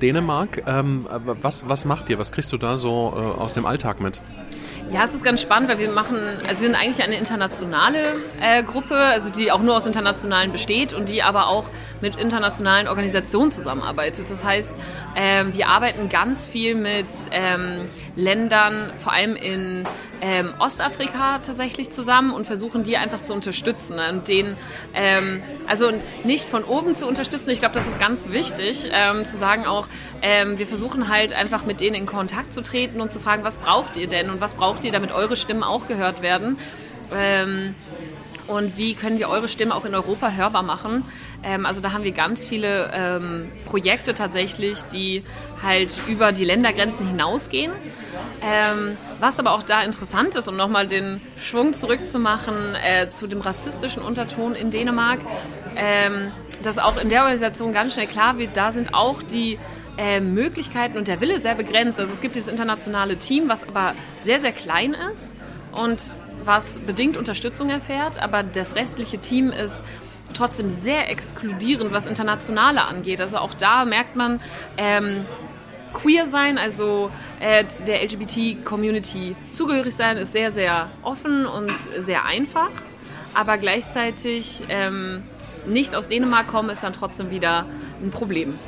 Dänemark. 0.00 0.62
Ähm, 0.64 1.06
was, 1.10 1.68
was 1.68 1.84
macht 1.84 2.08
ihr? 2.08 2.18
Was 2.18 2.30
kriegst 2.30 2.52
du 2.52 2.56
da 2.56 2.76
so 2.76 3.12
äh, 3.16 3.40
aus 3.40 3.54
dem 3.54 3.66
Alltag 3.66 4.00
mit? 4.00 4.20
Ja, 4.90 5.04
es 5.04 5.14
ist 5.14 5.24
ganz 5.24 5.40
spannend, 5.42 5.68
weil 5.68 5.78
wir 5.78 5.90
machen, 5.90 6.16
also 6.16 6.62
wir 6.62 6.68
sind 6.68 6.74
eigentlich 6.76 7.02
eine 7.02 7.16
internationale 7.16 8.00
äh, 8.40 8.62
Gruppe, 8.62 8.96
also 8.96 9.30
die 9.30 9.50
auch 9.50 9.62
nur 9.62 9.76
aus 9.76 9.86
Internationalen 9.86 10.52
besteht 10.52 10.92
und 10.92 11.08
die 11.08 11.22
aber 11.22 11.48
auch 11.48 11.64
mit 12.00 12.16
internationalen 12.16 12.86
Organisationen 12.86 13.50
zusammenarbeitet. 13.50 14.30
Das 14.30 14.44
heißt, 14.44 14.72
ähm, 15.16 15.54
wir 15.54 15.68
arbeiten 15.68 16.08
ganz 16.08 16.46
viel 16.46 16.74
mit 16.74 17.06
ähm, 17.32 17.86
Ländern, 18.14 18.92
vor 18.98 19.12
allem 19.12 19.34
in 19.36 19.84
ähm, 20.24 20.54
Ostafrika 20.58 21.40
tatsächlich 21.40 21.90
zusammen 21.90 22.32
und 22.32 22.46
versuchen 22.46 22.82
die 22.82 22.96
einfach 22.96 23.20
zu 23.20 23.34
unterstützen 23.34 23.96
ne? 23.96 24.10
und 24.10 24.26
den, 24.26 24.56
ähm, 24.94 25.42
also 25.66 25.90
nicht 26.24 26.48
von 26.48 26.64
oben 26.64 26.94
zu 26.94 27.06
unterstützen. 27.06 27.50
Ich 27.50 27.58
glaube, 27.58 27.74
das 27.74 27.86
ist 27.86 28.00
ganz 28.00 28.28
wichtig, 28.28 28.88
ähm, 28.90 29.26
zu 29.26 29.36
sagen 29.36 29.66
auch, 29.66 29.86
ähm, 30.22 30.58
wir 30.58 30.66
versuchen 30.66 31.10
halt 31.10 31.34
einfach 31.34 31.66
mit 31.66 31.82
denen 31.82 31.94
in 31.94 32.06
Kontakt 32.06 32.54
zu 32.54 32.62
treten 32.62 33.02
und 33.02 33.12
zu 33.12 33.20
fragen, 33.20 33.44
was 33.44 33.58
braucht 33.58 33.98
ihr 33.98 34.06
denn 34.06 34.30
und 34.30 34.40
was 34.40 34.54
braucht 34.54 34.86
ihr, 34.86 34.92
damit 34.92 35.12
eure 35.12 35.36
Stimmen 35.36 35.62
auch 35.62 35.88
gehört 35.88 36.22
werden. 36.22 36.56
Ähm, 37.14 37.74
und 38.46 38.78
wie 38.78 38.94
können 38.94 39.18
wir 39.18 39.28
eure 39.28 39.48
Stimme 39.48 39.74
auch 39.74 39.84
in 39.84 39.94
Europa 39.94 40.30
hörbar 40.30 40.62
machen. 40.62 41.04
Ähm, 41.44 41.66
also 41.66 41.80
da 41.80 41.92
haben 41.92 42.04
wir 42.04 42.12
ganz 42.12 42.46
viele 42.46 42.90
ähm, 42.94 43.52
Projekte 43.66 44.14
tatsächlich, 44.14 44.78
die 44.92 45.22
halt 45.62 45.98
über 46.08 46.32
die 46.32 46.44
Ländergrenzen 46.44 47.06
hinausgehen. 47.06 47.72
Ähm, 48.42 48.96
was 49.20 49.38
aber 49.38 49.52
auch 49.52 49.62
da 49.62 49.82
interessant 49.82 50.34
ist, 50.34 50.48
um 50.48 50.56
nochmal 50.56 50.86
den 50.86 51.20
Schwung 51.38 51.72
zurückzumachen 51.72 52.74
äh, 52.74 53.08
zu 53.08 53.26
dem 53.26 53.40
rassistischen 53.40 54.02
Unterton 54.02 54.54
in 54.54 54.70
Dänemark, 54.70 55.20
ähm, 55.76 56.30
dass 56.62 56.78
auch 56.78 56.96
in 56.96 57.08
der 57.08 57.22
Organisation 57.22 57.72
ganz 57.72 57.94
schnell 57.94 58.06
klar 58.06 58.38
wird, 58.38 58.50
da 58.54 58.72
sind 58.72 58.94
auch 58.94 59.22
die 59.22 59.58
äh, 59.96 60.20
Möglichkeiten 60.20 60.98
und 60.98 61.08
der 61.08 61.20
Wille 61.20 61.40
sehr 61.40 61.54
begrenzt. 61.54 62.00
Also 62.00 62.12
es 62.12 62.20
gibt 62.20 62.36
dieses 62.36 62.50
internationale 62.50 63.16
Team, 63.16 63.48
was 63.48 63.66
aber 63.66 63.94
sehr, 64.22 64.40
sehr 64.40 64.52
klein 64.52 64.94
ist 65.12 65.34
und 65.72 66.00
was 66.44 66.78
bedingt 66.78 67.16
Unterstützung 67.16 67.70
erfährt, 67.70 68.22
aber 68.22 68.42
das 68.42 68.74
restliche 68.76 69.18
Team 69.18 69.50
ist 69.50 69.82
trotzdem 70.34 70.70
sehr 70.70 71.10
exkludierend, 71.10 71.92
was 71.92 72.06
Internationale 72.06 72.84
angeht. 72.84 73.20
Also 73.20 73.38
auch 73.38 73.54
da 73.54 73.84
merkt 73.84 74.16
man, 74.16 74.40
ähm, 74.76 75.26
queer 75.92 76.26
sein, 76.26 76.58
also 76.58 77.10
äh, 77.40 77.64
der 77.86 78.02
LGBT-Community 78.02 79.36
zugehörig 79.50 79.94
sein, 79.94 80.16
ist 80.16 80.32
sehr, 80.32 80.50
sehr 80.50 80.90
offen 81.02 81.46
und 81.46 81.72
sehr 81.98 82.24
einfach. 82.24 82.70
Aber 83.32 83.58
gleichzeitig 83.58 84.62
ähm, 84.68 85.22
nicht 85.66 85.94
aus 85.94 86.08
Dänemark 86.08 86.48
kommen, 86.48 86.70
ist 86.70 86.82
dann 86.82 86.92
trotzdem 86.92 87.30
wieder 87.30 87.66
ein 88.02 88.10
Problem 88.10 88.58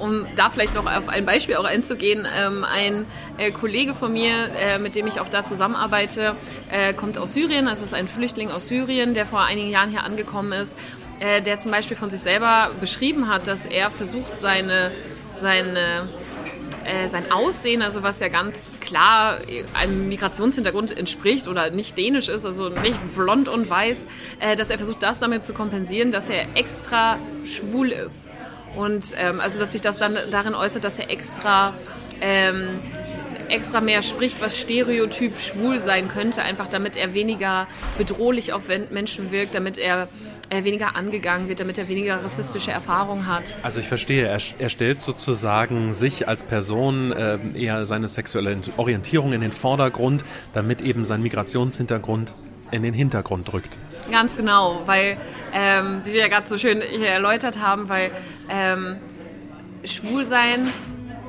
um 0.00 0.26
da 0.36 0.50
vielleicht 0.50 0.74
noch 0.74 0.86
auf 0.86 1.08
ein 1.08 1.26
Beispiel 1.26 1.56
auch 1.56 1.64
einzugehen, 1.64 2.26
ähm, 2.36 2.64
ein 2.64 3.06
äh, 3.38 3.50
Kollege 3.50 3.94
von 3.94 4.12
mir, 4.12 4.32
äh, 4.58 4.78
mit 4.78 4.96
dem 4.96 5.06
ich 5.06 5.20
auch 5.20 5.28
da 5.28 5.44
zusammenarbeite, 5.44 6.36
äh, 6.70 6.92
kommt 6.94 7.18
aus 7.18 7.34
Syrien, 7.34 7.68
also 7.68 7.84
ist 7.84 7.94
ein 7.94 8.08
Flüchtling 8.08 8.50
aus 8.50 8.68
Syrien, 8.68 9.14
der 9.14 9.26
vor 9.26 9.40
einigen 9.40 9.70
Jahren 9.70 9.90
hier 9.90 10.04
angekommen 10.04 10.52
ist, 10.52 10.76
äh, 11.20 11.42
der 11.42 11.60
zum 11.60 11.70
Beispiel 11.70 11.96
von 11.96 12.10
sich 12.10 12.20
selber 12.20 12.70
beschrieben 12.80 13.28
hat, 13.28 13.46
dass 13.46 13.66
er 13.66 13.90
versucht, 13.90 14.38
seine, 14.38 14.90
seine 15.34 16.08
äh, 16.84 17.08
sein 17.08 17.30
Aussehen, 17.30 17.82
also 17.82 18.02
was 18.02 18.20
ja 18.20 18.28
ganz 18.28 18.72
klar 18.80 19.38
einem 19.74 20.08
Migrationshintergrund 20.08 20.96
entspricht 20.96 21.46
oder 21.46 21.70
nicht 21.70 21.98
dänisch 21.98 22.28
ist, 22.28 22.46
also 22.46 22.70
nicht 22.70 23.14
blond 23.14 23.48
und 23.48 23.68
weiß, 23.68 24.06
äh, 24.40 24.56
dass 24.56 24.70
er 24.70 24.78
versucht, 24.78 25.02
das 25.02 25.18
damit 25.18 25.44
zu 25.44 25.52
kompensieren, 25.52 26.10
dass 26.10 26.30
er 26.30 26.46
extra 26.54 27.18
schwul 27.44 27.90
ist. 27.90 28.26
Und 28.76 29.14
ähm, 29.16 29.40
also, 29.40 29.58
dass 29.60 29.72
sich 29.72 29.80
das 29.80 29.98
dann 29.98 30.16
darin 30.30 30.54
äußert, 30.54 30.84
dass 30.84 30.98
er 30.98 31.10
extra, 31.10 31.74
ähm, 32.20 32.78
extra 33.48 33.80
mehr 33.80 34.02
spricht, 34.02 34.40
was 34.40 34.56
stereotyp 34.56 35.38
schwul 35.40 35.80
sein 35.80 36.08
könnte, 36.08 36.42
einfach 36.42 36.68
damit 36.68 36.96
er 36.96 37.14
weniger 37.14 37.66
bedrohlich 37.98 38.52
auf 38.52 38.62
Menschen 38.90 39.32
wirkt, 39.32 39.54
damit 39.54 39.76
er 39.78 40.08
er 40.50 40.64
weniger 40.64 40.96
angegangen 40.96 41.48
wird, 41.48 41.60
damit 41.60 41.78
er 41.78 41.88
weniger 41.88 42.22
rassistische 42.22 42.72
Erfahrungen 42.72 43.26
hat. 43.26 43.54
Also 43.62 43.78
ich 43.78 43.86
verstehe, 43.86 44.26
er, 44.26 44.40
er 44.58 44.68
stellt 44.68 45.00
sozusagen 45.00 45.92
sich 45.92 46.26
als 46.26 46.42
Person 46.42 47.12
äh, 47.12 47.38
eher 47.54 47.86
seine 47.86 48.08
sexuelle 48.08 48.56
Orientierung 48.76 49.32
in 49.32 49.40
den 49.40 49.52
Vordergrund, 49.52 50.24
damit 50.52 50.80
eben 50.80 51.04
sein 51.04 51.22
Migrationshintergrund 51.22 52.34
in 52.70 52.82
den 52.82 52.94
Hintergrund 52.94 53.50
drückt. 53.50 53.78
Ganz 54.10 54.36
genau, 54.36 54.82
weil, 54.86 55.16
ähm, 55.52 56.02
wie 56.04 56.12
wir 56.12 56.20
ja 56.20 56.28
gerade 56.28 56.48
so 56.48 56.58
schön 56.58 56.80
hier 56.80 57.08
erläutert 57.08 57.60
haben, 57.60 57.88
weil 57.88 58.10
ähm, 58.48 58.96
Schwulsein 59.84 60.68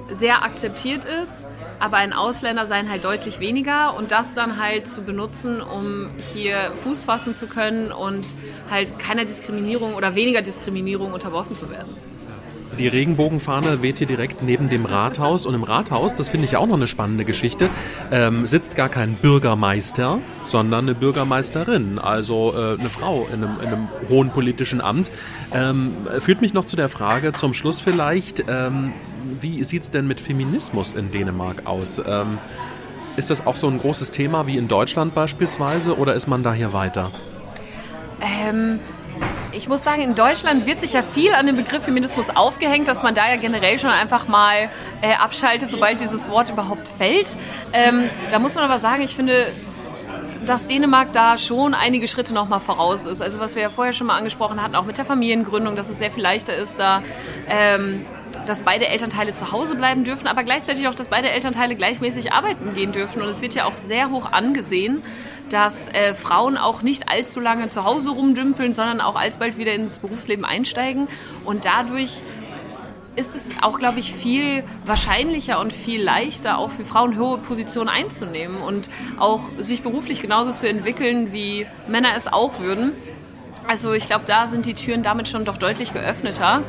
sehr 0.09 0.43
akzeptiert 0.43 1.05
ist, 1.05 1.47
aber 1.79 1.97
ein 1.97 2.13
Ausländersein 2.13 2.89
halt 2.89 3.03
deutlich 3.03 3.39
weniger 3.39 3.95
und 3.95 4.11
das 4.11 4.33
dann 4.33 4.61
halt 4.61 4.87
zu 4.87 5.01
benutzen, 5.01 5.61
um 5.61 6.09
hier 6.33 6.73
Fuß 6.75 7.05
fassen 7.05 7.33
zu 7.33 7.47
können 7.47 7.91
und 7.91 8.33
halt 8.69 8.99
keiner 8.99 9.25
Diskriminierung 9.25 9.95
oder 9.95 10.15
weniger 10.15 10.41
Diskriminierung 10.41 11.13
unterworfen 11.13 11.55
zu 11.55 11.69
werden. 11.71 11.95
Die 12.77 12.87
Regenbogenfahne 12.87 13.81
weht 13.81 13.97
hier 13.97 14.07
direkt 14.07 14.43
neben 14.43 14.69
dem 14.69 14.85
Rathaus. 14.85 15.45
Und 15.45 15.53
im 15.53 15.63
Rathaus, 15.63 16.15
das 16.15 16.29
finde 16.29 16.45
ich 16.45 16.55
auch 16.55 16.67
noch 16.67 16.75
eine 16.75 16.87
spannende 16.87 17.25
Geschichte, 17.25 17.69
ähm, 18.11 18.45
sitzt 18.47 18.75
gar 18.75 18.89
kein 18.89 19.15
Bürgermeister, 19.15 20.19
sondern 20.43 20.85
eine 20.85 20.95
Bürgermeisterin, 20.95 21.99
also 21.99 22.53
äh, 22.53 22.79
eine 22.79 22.89
Frau 22.89 23.27
in 23.27 23.43
einem, 23.43 23.59
in 23.61 23.67
einem, 23.67 23.87
hohen 24.09 24.29
politischen 24.31 24.81
Amt. 24.81 25.11
Ähm, 25.53 25.93
führt 26.19 26.41
mich 26.41 26.53
noch 26.53 26.65
zu 26.65 26.75
der 26.75 26.89
Frage 26.89 27.33
zum 27.33 27.53
Schluss 27.53 27.79
vielleicht, 27.79 28.45
ähm, 28.47 28.93
wie 29.39 29.63
sieht 29.63 29.83
es 29.83 29.91
denn 29.91 30.07
mit 30.07 30.19
Feminismus 30.19 30.93
in 30.93 31.11
Dänemark 31.11 31.63
aus? 31.65 32.01
Ähm, 32.05 32.37
ist 33.17 33.29
das 33.29 33.45
auch 33.45 33.57
so 33.57 33.67
ein 33.67 33.77
großes 33.77 34.11
Thema 34.11 34.47
wie 34.47 34.57
in 34.57 34.67
Deutschland 34.67 35.13
beispielsweise 35.13 35.97
oder 35.97 36.15
ist 36.15 36.27
man 36.27 36.43
da 36.43 36.53
hier 36.53 36.73
weiter? 36.73 37.11
Ähm, 38.21 38.79
ich 39.53 39.67
muss 39.67 39.83
sagen, 39.83 40.01
in 40.01 40.15
Deutschland 40.15 40.65
wird 40.65 40.79
sich 40.79 40.93
ja 40.93 41.03
viel 41.03 41.33
an 41.33 41.45
dem 41.45 41.55
Begriff 41.55 41.83
Feminismus 41.83 42.29
aufgehängt, 42.29 42.87
dass 42.87 43.03
man 43.03 43.15
da 43.15 43.29
ja 43.29 43.35
generell 43.35 43.79
schon 43.79 43.89
einfach 43.89 44.27
mal 44.27 44.69
äh, 45.01 45.13
abschaltet, 45.13 45.71
sobald 45.71 45.99
dieses 45.99 46.29
Wort 46.29 46.49
überhaupt 46.49 46.87
fällt. 46.87 47.35
Ähm, 47.73 48.09
da 48.29 48.39
muss 48.39 48.55
man 48.55 48.63
aber 48.63 48.79
sagen, 48.79 49.01
ich 49.03 49.15
finde, 49.15 49.47
dass 50.45 50.67
Dänemark 50.67 51.13
da 51.13 51.37
schon 51.37 51.73
einige 51.73 52.07
Schritte 52.07 52.33
noch 52.33 52.47
mal 52.47 52.59
voraus 52.59 53.05
ist. 53.05 53.21
Also 53.21 53.39
was 53.39 53.55
wir 53.55 53.61
ja 53.61 53.69
vorher 53.69 53.93
schon 53.93 54.07
mal 54.07 54.17
angesprochen 54.17 54.61
hatten, 54.61 54.75
auch 54.75 54.85
mit 54.85 54.97
der 54.97 55.05
Familiengründung, 55.05 55.75
dass 55.75 55.89
es 55.89 55.99
sehr 55.99 56.11
viel 56.11 56.23
leichter 56.23 56.55
ist, 56.55 56.79
da 56.79 57.03
ähm, 57.49 58.05
dass 58.45 58.63
beide 58.63 58.87
Elternteile 58.87 59.33
zu 59.33 59.51
Hause 59.51 59.75
bleiben 59.75 60.03
dürfen, 60.03 60.27
aber 60.27 60.43
gleichzeitig 60.43 60.87
auch, 60.87 60.95
dass 60.95 61.09
beide 61.09 61.29
Elternteile 61.29 61.75
gleichmäßig 61.75 62.33
arbeiten 62.33 62.73
gehen 62.73 62.91
dürfen. 62.91 63.21
Und 63.21 63.27
es 63.27 63.41
wird 63.41 63.53
ja 63.53 63.65
auch 63.65 63.75
sehr 63.75 64.09
hoch 64.09 64.31
angesehen, 64.31 65.03
dass 65.51 65.87
äh, 65.89 66.13
Frauen 66.13 66.57
auch 66.57 66.81
nicht 66.81 67.09
allzu 67.09 67.39
lange 67.39 67.69
zu 67.69 67.83
Hause 67.83 68.11
rumdümpeln, 68.11 68.73
sondern 68.73 69.01
auch 69.01 69.15
alsbald 69.15 69.57
wieder 69.57 69.73
ins 69.73 69.99
Berufsleben 69.99 70.45
einsteigen. 70.45 71.07
Und 71.43 71.65
dadurch 71.65 72.21
ist 73.15 73.35
es 73.35 73.43
auch, 73.61 73.77
glaube 73.77 73.99
ich, 73.99 74.13
viel 74.13 74.63
wahrscheinlicher 74.85 75.59
und 75.59 75.73
viel 75.73 76.01
leichter, 76.01 76.57
auch 76.57 76.71
für 76.71 76.85
Frauen 76.85 77.19
hohe 77.19 77.37
Positionen 77.37 77.89
einzunehmen 77.89 78.61
und 78.61 78.89
auch 79.19 79.41
sich 79.57 79.83
beruflich 79.83 80.21
genauso 80.21 80.53
zu 80.53 80.67
entwickeln, 80.67 81.33
wie 81.33 81.67
Männer 81.87 82.09
es 82.15 82.27
auch 82.27 82.59
würden. 82.59 82.93
Also 83.67 83.93
ich 83.93 84.05
glaube, 84.05 84.23
da 84.27 84.47
sind 84.47 84.65
die 84.65 84.73
Türen 84.73 85.03
damit 85.03 85.27
schon 85.27 85.43
doch 85.43 85.57
deutlich 85.57 85.93
geöffneter. 85.93 86.63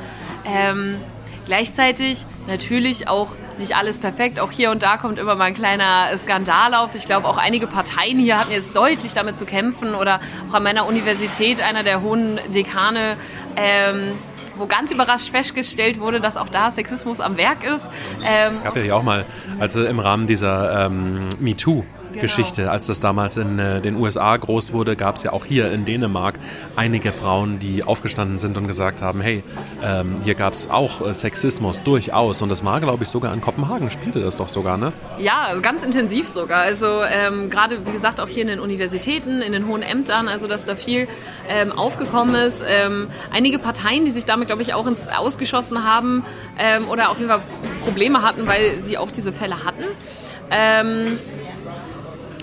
Ähm, 0.45 0.99
gleichzeitig 1.47 2.26
natürlich 2.49 3.09
auch 3.09 3.28
nicht 3.59 3.76
alles 3.76 3.98
perfekt. 3.98 4.40
Auch 4.40 4.50
hier 4.50 4.70
und 4.70 4.82
da 4.82 4.96
kommt 4.96 5.18
immer 5.18 5.34
mal 5.34 5.44
ein 5.44 5.55
kleiner 5.55 6.16
Skandal 6.16 6.74
auf. 6.74 6.94
Ich 6.94 7.07
glaube, 7.07 7.26
auch 7.26 7.38
einige 7.38 7.66
Parteien 7.66 8.18
hier 8.18 8.38
hatten 8.38 8.53
jetzt 8.53 8.74
deutlich 8.76 9.12
damit 9.12 9.36
zu 9.36 9.44
kämpfen 9.44 9.94
oder 9.94 10.20
auch 10.50 10.55
an 10.55 10.62
meiner 10.62 10.86
Universität 10.86 11.61
einer 11.61 11.82
der 11.82 12.03
hohen 12.03 12.38
Dekane 12.53 13.16
ähm, 13.57 14.14
wo 14.57 14.66
ganz 14.66 14.90
überrascht 14.90 15.30
festgestellt 15.30 15.98
wurde, 15.98 16.20
dass 16.20 16.36
auch 16.36 16.48
da 16.48 16.70
Sexismus 16.70 17.20
am 17.20 17.36
Werk 17.36 17.64
ist. 17.64 17.90
Ähm, 18.24 18.53
es 18.53 18.62
gab 18.62 18.76
ja 18.76 18.94
auch 18.94 19.03
mal, 19.03 19.24
also 19.59 19.84
im 19.84 19.98
Rahmen 19.98 20.26
dieser 20.26 20.86
ähm, 20.86 21.30
MeToo. 21.40 21.84
Geschichte. 22.20 22.70
Als 22.70 22.86
das 22.86 23.00
damals 23.00 23.36
in 23.36 23.58
äh, 23.58 23.80
den 23.80 23.96
USA 23.96 24.36
groß 24.36 24.72
wurde, 24.72 24.96
gab 24.96 25.16
es 25.16 25.22
ja 25.22 25.32
auch 25.32 25.44
hier 25.44 25.70
in 25.72 25.84
Dänemark 25.84 26.38
einige 26.76 27.12
Frauen, 27.12 27.58
die 27.58 27.82
aufgestanden 27.82 28.38
sind 28.38 28.56
und 28.56 28.66
gesagt 28.66 29.02
haben, 29.02 29.20
hey, 29.20 29.42
ähm, 29.82 30.16
hier 30.24 30.34
gab 30.34 30.52
es 30.52 30.70
auch 30.70 31.06
äh, 31.06 31.14
Sexismus 31.14 31.82
durchaus. 31.82 32.42
Und 32.42 32.48
das 32.48 32.64
war, 32.64 32.80
glaube 32.80 33.04
ich, 33.04 33.08
sogar 33.08 33.32
in 33.32 33.40
Kopenhagen 33.40 33.90
spielte 33.90 34.20
das 34.20 34.36
doch 34.36 34.48
sogar, 34.48 34.76
ne? 34.76 34.92
Ja, 35.18 35.54
ganz 35.60 35.82
intensiv 35.82 36.28
sogar. 36.28 36.62
Also 36.62 36.86
ähm, 37.02 37.50
gerade, 37.50 37.86
wie 37.86 37.92
gesagt, 37.92 38.20
auch 38.20 38.28
hier 38.28 38.42
in 38.42 38.48
den 38.48 38.60
Universitäten, 38.60 39.42
in 39.42 39.52
den 39.52 39.66
hohen 39.68 39.82
Ämtern, 39.82 40.28
also 40.28 40.46
dass 40.46 40.64
da 40.64 40.76
viel 40.76 41.08
ähm, 41.48 41.72
aufgekommen 41.72 42.34
ist. 42.34 42.62
Ähm, 42.66 43.08
einige 43.30 43.58
Parteien, 43.58 44.04
die 44.04 44.10
sich 44.10 44.24
damit, 44.24 44.48
glaube 44.48 44.62
ich, 44.62 44.74
auch 44.74 44.86
ins 44.86 45.08
Ausgeschossen 45.08 45.84
haben 45.84 46.24
ähm, 46.58 46.88
oder 46.88 47.10
auf 47.10 47.18
jeden 47.18 47.30
Fall 47.30 47.42
Probleme 47.84 48.22
hatten, 48.22 48.46
weil 48.46 48.80
sie 48.80 48.98
auch 48.98 49.10
diese 49.10 49.32
Fälle 49.32 49.64
hatten. 49.64 49.84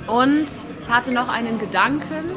Und 0.10 0.48
ich 0.82 0.90
hatte 0.90 1.14
noch 1.14 1.28
einen 1.28 1.60
Gedanken. 1.60 2.32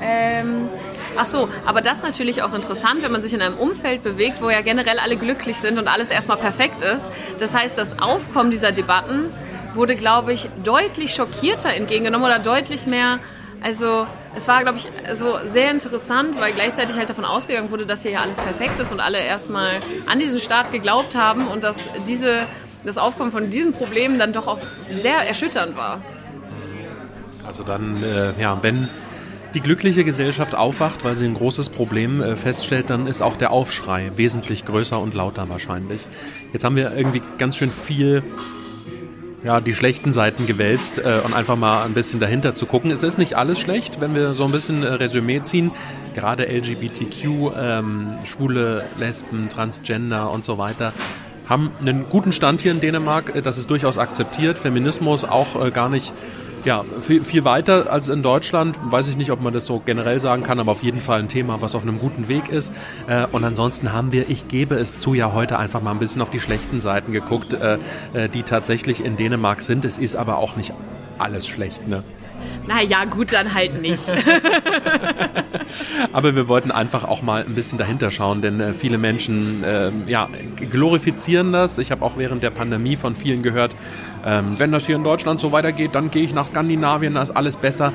Ähm, 0.00 0.68
ach 1.16 1.24
so, 1.24 1.48
aber 1.64 1.80
das 1.80 1.98
ist 1.98 2.04
natürlich 2.04 2.42
auch 2.42 2.52
interessant, 2.52 3.02
wenn 3.02 3.12
man 3.12 3.22
sich 3.22 3.32
in 3.32 3.40
einem 3.40 3.56
Umfeld 3.56 4.02
bewegt, 4.02 4.42
wo 4.42 4.50
ja 4.50 4.60
generell 4.60 4.98
alle 4.98 5.16
glücklich 5.16 5.56
sind 5.56 5.78
und 5.78 5.88
alles 5.88 6.10
erstmal 6.10 6.36
perfekt 6.36 6.82
ist. 6.82 7.10
Das 7.38 7.54
heißt, 7.54 7.78
das 7.78 7.98
Aufkommen 7.98 8.50
dieser 8.50 8.72
Debatten 8.72 9.32
wurde, 9.74 9.96
glaube 9.96 10.34
ich, 10.34 10.50
deutlich 10.62 11.14
schockierter 11.14 11.72
entgegengenommen 11.72 12.26
oder 12.26 12.38
deutlich 12.38 12.86
mehr. 12.86 13.20
Also 13.62 14.06
es 14.34 14.46
war, 14.46 14.62
glaube 14.62 14.78
ich, 14.78 14.86
so 15.16 15.38
sehr 15.46 15.70
interessant, 15.70 16.38
weil 16.38 16.52
gleichzeitig 16.52 16.96
halt 16.96 17.08
davon 17.08 17.24
ausgegangen 17.24 17.70
wurde, 17.70 17.86
dass 17.86 18.02
hier 18.02 18.10
ja 18.10 18.20
alles 18.20 18.36
perfekt 18.36 18.78
ist 18.80 18.92
und 18.92 19.00
alle 19.00 19.18
erstmal 19.18 19.78
an 20.04 20.18
diesen 20.18 20.40
Staat 20.40 20.72
geglaubt 20.72 21.16
haben 21.16 21.48
und 21.48 21.64
dass 21.64 21.76
diese, 22.06 22.46
das 22.84 22.98
Aufkommen 22.98 23.32
von 23.32 23.48
diesen 23.48 23.72
Problemen 23.72 24.18
dann 24.18 24.34
doch 24.34 24.46
auch 24.46 24.58
sehr 24.94 25.26
erschütternd 25.26 25.74
war. 25.74 26.02
Also 27.46 27.62
dann, 27.62 28.02
äh, 28.02 28.40
ja, 28.40 28.58
wenn 28.62 28.88
die 29.54 29.60
glückliche 29.60 30.04
Gesellschaft 30.04 30.54
aufwacht, 30.54 31.04
weil 31.04 31.14
sie 31.14 31.24
ein 31.24 31.34
großes 31.34 31.70
Problem 31.70 32.20
äh, 32.20 32.36
feststellt, 32.36 32.90
dann 32.90 33.06
ist 33.06 33.22
auch 33.22 33.36
der 33.36 33.52
Aufschrei 33.52 34.10
wesentlich 34.16 34.64
größer 34.64 35.00
und 35.00 35.14
lauter 35.14 35.48
wahrscheinlich. 35.48 36.00
Jetzt 36.52 36.64
haben 36.64 36.76
wir 36.76 36.94
irgendwie 36.96 37.22
ganz 37.38 37.56
schön 37.56 37.70
viel 37.70 38.22
ja, 39.44 39.60
die 39.60 39.74
schlechten 39.74 40.10
Seiten 40.10 40.46
gewälzt 40.46 40.98
äh, 40.98 41.20
und 41.24 41.32
einfach 41.32 41.56
mal 41.56 41.84
ein 41.84 41.94
bisschen 41.94 42.18
dahinter 42.18 42.54
zu 42.54 42.66
gucken. 42.66 42.90
Es 42.90 43.04
ist 43.04 43.16
nicht 43.16 43.34
alles 43.34 43.60
schlecht, 43.60 44.00
wenn 44.00 44.14
wir 44.14 44.34
so 44.34 44.44
ein 44.44 44.50
bisschen 44.50 44.82
äh, 44.82 44.88
Resümee 44.88 45.40
ziehen. 45.42 45.70
Gerade 46.14 46.46
LGBTQ, 46.46 47.52
ähm, 47.56 48.18
Schwule, 48.24 48.84
Lesben, 48.98 49.48
Transgender 49.48 50.30
und 50.32 50.44
so 50.44 50.58
weiter 50.58 50.92
haben 51.48 51.70
einen 51.80 52.08
guten 52.08 52.32
Stand 52.32 52.62
hier 52.62 52.72
in 52.72 52.80
Dänemark. 52.80 53.34
Äh, 53.36 53.42
das 53.42 53.58
ist 53.58 53.70
durchaus 53.70 53.98
akzeptiert. 53.98 54.58
Feminismus 54.58 55.24
auch 55.24 55.64
äh, 55.64 55.70
gar 55.70 55.88
nicht 55.88 56.12
ja, 56.66 56.84
viel, 57.00 57.22
viel 57.22 57.44
weiter 57.44 57.90
als 57.90 58.08
in 58.08 58.22
Deutschland. 58.22 58.76
Weiß 58.82 59.06
ich 59.06 59.16
nicht, 59.16 59.30
ob 59.30 59.40
man 59.40 59.54
das 59.54 59.66
so 59.66 59.80
generell 59.82 60.18
sagen 60.18 60.42
kann, 60.42 60.58
aber 60.58 60.72
auf 60.72 60.82
jeden 60.82 61.00
Fall 61.00 61.20
ein 61.20 61.28
Thema, 61.28 61.62
was 61.62 61.76
auf 61.76 61.82
einem 61.82 62.00
guten 62.00 62.26
Weg 62.26 62.48
ist. 62.48 62.74
Äh, 63.06 63.26
und 63.30 63.44
ansonsten 63.44 63.92
haben 63.92 64.10
wir, 64.10 64.28
ich 64.28 64.48
gebe 64.48 64.74
es 64.74 64.98
zu, 64.98 65.14
ja 65.14 65.32
heute 65.32 65.58
einfach 65.58 65.80
mal 65.80 65.92
ein 65.92 66.00
bisschen 66.00 66.22
auf 66.22 66.30
die 66.30 66.40
schlechten 66.40 66.80
Seiten 66.80 67.12
geguckt, 67.12 67.54
äh, 67.54 67.78
äh, 68.14 68.28
die 68.28 68.42
tatsächlich 68.42 69.04
in 69.04 69.16
Dänemark 69.16 69.62
sind. 69.62 69.84
Es 69.84 69.96
ist 69.96 70.16
aber 70.16 70.38
auch 70.38 70.56
nicht 70.56 70.74
alles 71.18 71.46
schlecht, 71.46 71.88
ne? 71.88 72.02
Naja, 72.66 73.04
gut, 73.04 73.32
dann 73.32 73.54
halt 73.54 73.80
nicht. 73.80 74.02
Aber 76.12 76.34
wir 76.34 76.48
wollten 76.48 76.70
einfach 76.70 77.04
auch 77.04 77.22
mal 77.22 77.44
ein 77.44 77.54
bisschen 77.54 77.78
dahinter 77.78 78.10
schauen, 78.10 78.42
denn 78.42 78.60
äh, 78.60 78.74
viele 78.74 78.98
Menschen 78.98 79.64
äh, 79.64 79.90
ja, 80.06 80.28
glorifizieren 80.70 81.52
das. 81.52 81.78
Ich 81.78 81.90
habe 81.90 82.04
auch 82.04 82.16
während 82.16 82.42
der 82.42 82.50
Pandemie 82.50 82.96
von 82.96 83.16
vielen 83.16 83.42
gehört, 83.42 83.74
ähm, 84.26 84.58
wenn 84.58 84.72
das 84.72 84.84
hier 84.86 84.96
in 84.96 85.04
Deutschland 85.04 85.40
so 85.40 85.52
weitergeht, 85.52 85.94
dann 85.94 86.10
gehe 86.10 86.24
ich 86.24 86.34
nach 86.34 86.46
Skandinavien, 86.46 87.14
da 87.14 87.22
ist 87.22 87.30
alles 87.30 87.56
besser. 87.56 87.92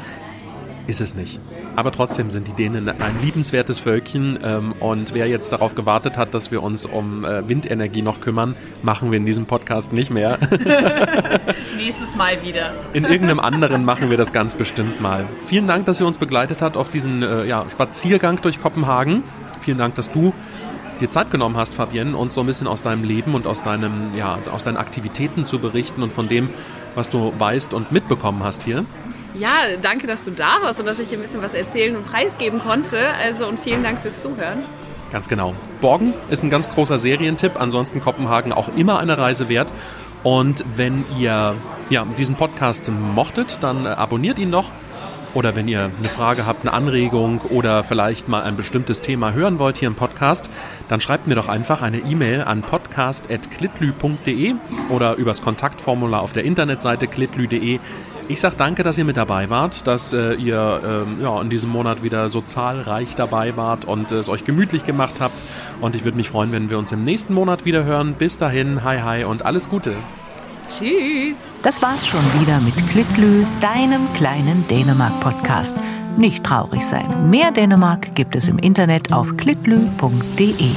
Ist 0.88 1.00
es 1.00 1.16
nicht. 1.16 1.40
Aber 1.76 1.92
trotzdem 1.92 2.32
sind 2.32 2.48
die 2.48 2.54
Dänen 2.54 2.90
ein 2.90 3.22
liebenswertes 3.22 3.80
Völkchen. 3.80 4.40
Ähm, 4.44 4.74
und 4.80 5.14
wer 5.14 5.28
jetzt 5.28 5.54
darauf 5.54 5.76
gewartet 5.76 6.18
hat, 6.18 6.34
dass 6.34 6.52
wir 6.52 6.64
uns 6.64 6.86
um 6.86 7.24
äh, 7.24 7.48
Windenergie 7.48 8.02
noch 8.02 8.20
kümmern, 8.20 8.56
machen 8.82 9.12
wir 9.12 9.18
in 9.18 9.26
diesem 9.26 9.46
Podcast 9.46 9.94
nicht 9.94 10.10
mehr. 10.10 10.40
Nächstes 11.78 12.16
Mal 12.16 12.42
wieder. 12.44 12.74
In 12.94 13.04
irgendeinem 13.04 13.40
anderen 13.40 13.86
machen 13.86 14.10
wir 14.10 14.18
das 14.18 14.34
ganz 14.34 14.56
bestimmt 14.56 15.02
mal. 15.02 15.26
Vielen 15.46 15.68
Dank, 15.68 15.86
dass 15.86 16.00
ihr 16.00 16.08
uns 16.08 16.18
begleitet 16.18 16.62
habt 16.62 16.78
auf 16.78 16.90
diesen 16.90 17.22
äh, 17.22 17.46
ja, 17.46 17.66
Spaziergang 17.72 18.40
durch 18.42 18.60
Kopenhagen. 18.62 19.24
Vielen 19.62 19.78
Dank, 19.78 19.96
dass 19.96 20.12
du 20.12 20.34
dir 21.02 21.10
Zeit 21.10 21.32
genommen 21.32 21.58
hast, 21.58 21.74
Fabienne, 21.74 22.16
uns 22.16 22.34
so 22.34 22.42
ein 22.42 22.48
bisschen 22.48 22.68
aus 22.68 22.84
deinem 22.84 23.04
Leben 23.04 23.36
und 23.36 23.48
aus, 23.48 23.64
deinem, 23.64 24.16
ja, 24.16 24.38
aus 24.52 24.64
deinen 24.64 24.78
Aktivitäten 24.78 25.46
zu 25.46 25.60
berichten 25.60 26.04
und 26.04 26.14
von 26.14 26.30
dem, 26.30 26.50
was 26.96 27.10
du 27.10 27.34
weißt 27.38 27.74
und 27.74 27.92
mitbekommen 27.92 28.44
hast 28.44 28.64
hier. 28.64 28.86
Ja, 29.34 29.78
danke, 29.82 30.08
dass 30.08 30.26
du 30.26 30.32
da 30.32 30.62
warst 30.62 30.80
und 30.80 30.86
dass 30.86 31.00
ich 31.00 31.10
hier 31.10 31.18
ein 31.18 31.22
bisschen 31.22 31.42
was 31.42 31.54
erzählen 31.54 31.96
und 31.96 32.06
preisgeben 32.06 32.60
konnte. 32.60 32.98
Also 33.24 33.48
und 33.48 33.60
vielen 33.60 33.84
Dank 33.84 34.00
fürs 34.02 34.22
Zuhören. 34.22 34.64
Ganz 35.12 35.28
genau. 35.28 35.56
Borgen 35.80 36.14
ist 36.30 36.44
ein 36.44 36.50
ganz 36.50 36.70
großer 36.70 36.98
Serientipp. 36.98 37.60
Ansonsten 37.60 38.02
Kopenhagen 38.02 38.52
auch 38.54 38.70
immer 38.76 39.00
eine 39.00 39.18
Reise 39.18 39.50
wert. 39.50 39.72
Und 40.24 40.64
wenn 40.76 41.06
ihr 41.18 41.56
ja, 41.90 42.06
diesen 42.18 42.36
Podcast 42.36 42.92
mochtet, 42.92 43.58
dann 43.62 43.88
abonniert 43.88 44.38
ihn 44.38 44.50
noch 44.50 44.70
oder 45.34 45.56
wenn 45.56 45.68
ihr 45.68 45.92
eine 45.98 46.10
Frage 46.10 46.46
habt, 46.46 46.62
eine 46.62 46.74
Anregung 46.74 47.42
oder 47.42 47.84
vielleicht 47.84 48.28
mal 48.28 48.44
ein 48.44 48.56
bestimmtes 48.56 49.02
Thema 49.02 49.34
hören 49.34 49.60
wollt 49.60 49.78
hier 49.78 49.88
im 49.88 49.96
Podcast, 49.96 50.50
dann 50.88 51.02
schreibt 51.02 51.28
mir 51.28 51.36
doch 51.36 51.48
einfach 51.48 51.82
eine 51.82 52.00
E-Mail 52.00 52.44
an 52.44 52.62
podcast.klitlü.de 52.62 54.56
oder 54.90 55.16
übers 55.16 55.42
Kontaktformular 55.42 56.22
auf 56.22 56.34
der 56.34 56.44
Internetseite 56.44 57.08
klitlü.de. 57.08 57.80
Ich 58.28 58.40
sage 58.40 58.56
danke, 58.58 58.84
dass 58.84 58.98
ihr 58.98 59.04
mit 59.04 59.18
dabei 59.18 59.50
wart, 59.50 59.88
dass 59.88 60.14
äh, 60.14 60.36
ihr 60.36 61.06
äh, 61.20 61.24
ja, 61.24 61.42
in 61.42 61.50
diesem 61.50 61.70
Monat 61.70 62.02
wieder 62.02 62.30
so 62.30 62.40
zahlreich 62.40 63.16
dabei 63.16 63.58
wart 63.58 63.84
und 63.84 64.12
äh, 64.12 64.16
es 64.16 64.30
euch 64.30 64.46
gemütlich 64.46 64.86
gemacht 64.86 65.16
habt. 65.20 65.36
Und 65.82 65.96
ich 65.96 66.06
würde 66.06 66.16
mich 66.18 66.30
freuen, 66.30 66.52
wenn 66.54 66.70
wir 66.70 66.78
uns 66.78 66.92
im 66.94 67.04
nächsten 67.04 67.34
Monat 67.34 67.66
wieder 67.66 67.84
hören. 67.84 68.14
Bis 68.14 68.38
dahin, 68.38 68.86
hi 68.86 69.00
hi 69.00 69.24
und 69.26 69.44
alles 69.44 69.70
Gute. 69.70 69.96
Tschüss. 70.70 71.38
Das 71.64 71.82
war's 71.82 72.08
schon 72.08 72.24
wieder 72.40 72.60
mit 72.62 72.76
Klitlü, 72.90 73.46
deinem 73.62 74.12
kleinen 74.14 74.68
Dänemark-Podcast. 74.68 75.78
Nicht 76.18 76.44
traurig 76.44 76.86
sein. 76.86 77.30
Mehr 77.30 77.52
Dänemark 77.52 78.16
gibt 78.16 78.36
es 78.36 78.48
im 78.48 78.58
Internet 78.58 79.14
auf 79.14 79.38
klitlü.de. 79.38 80.72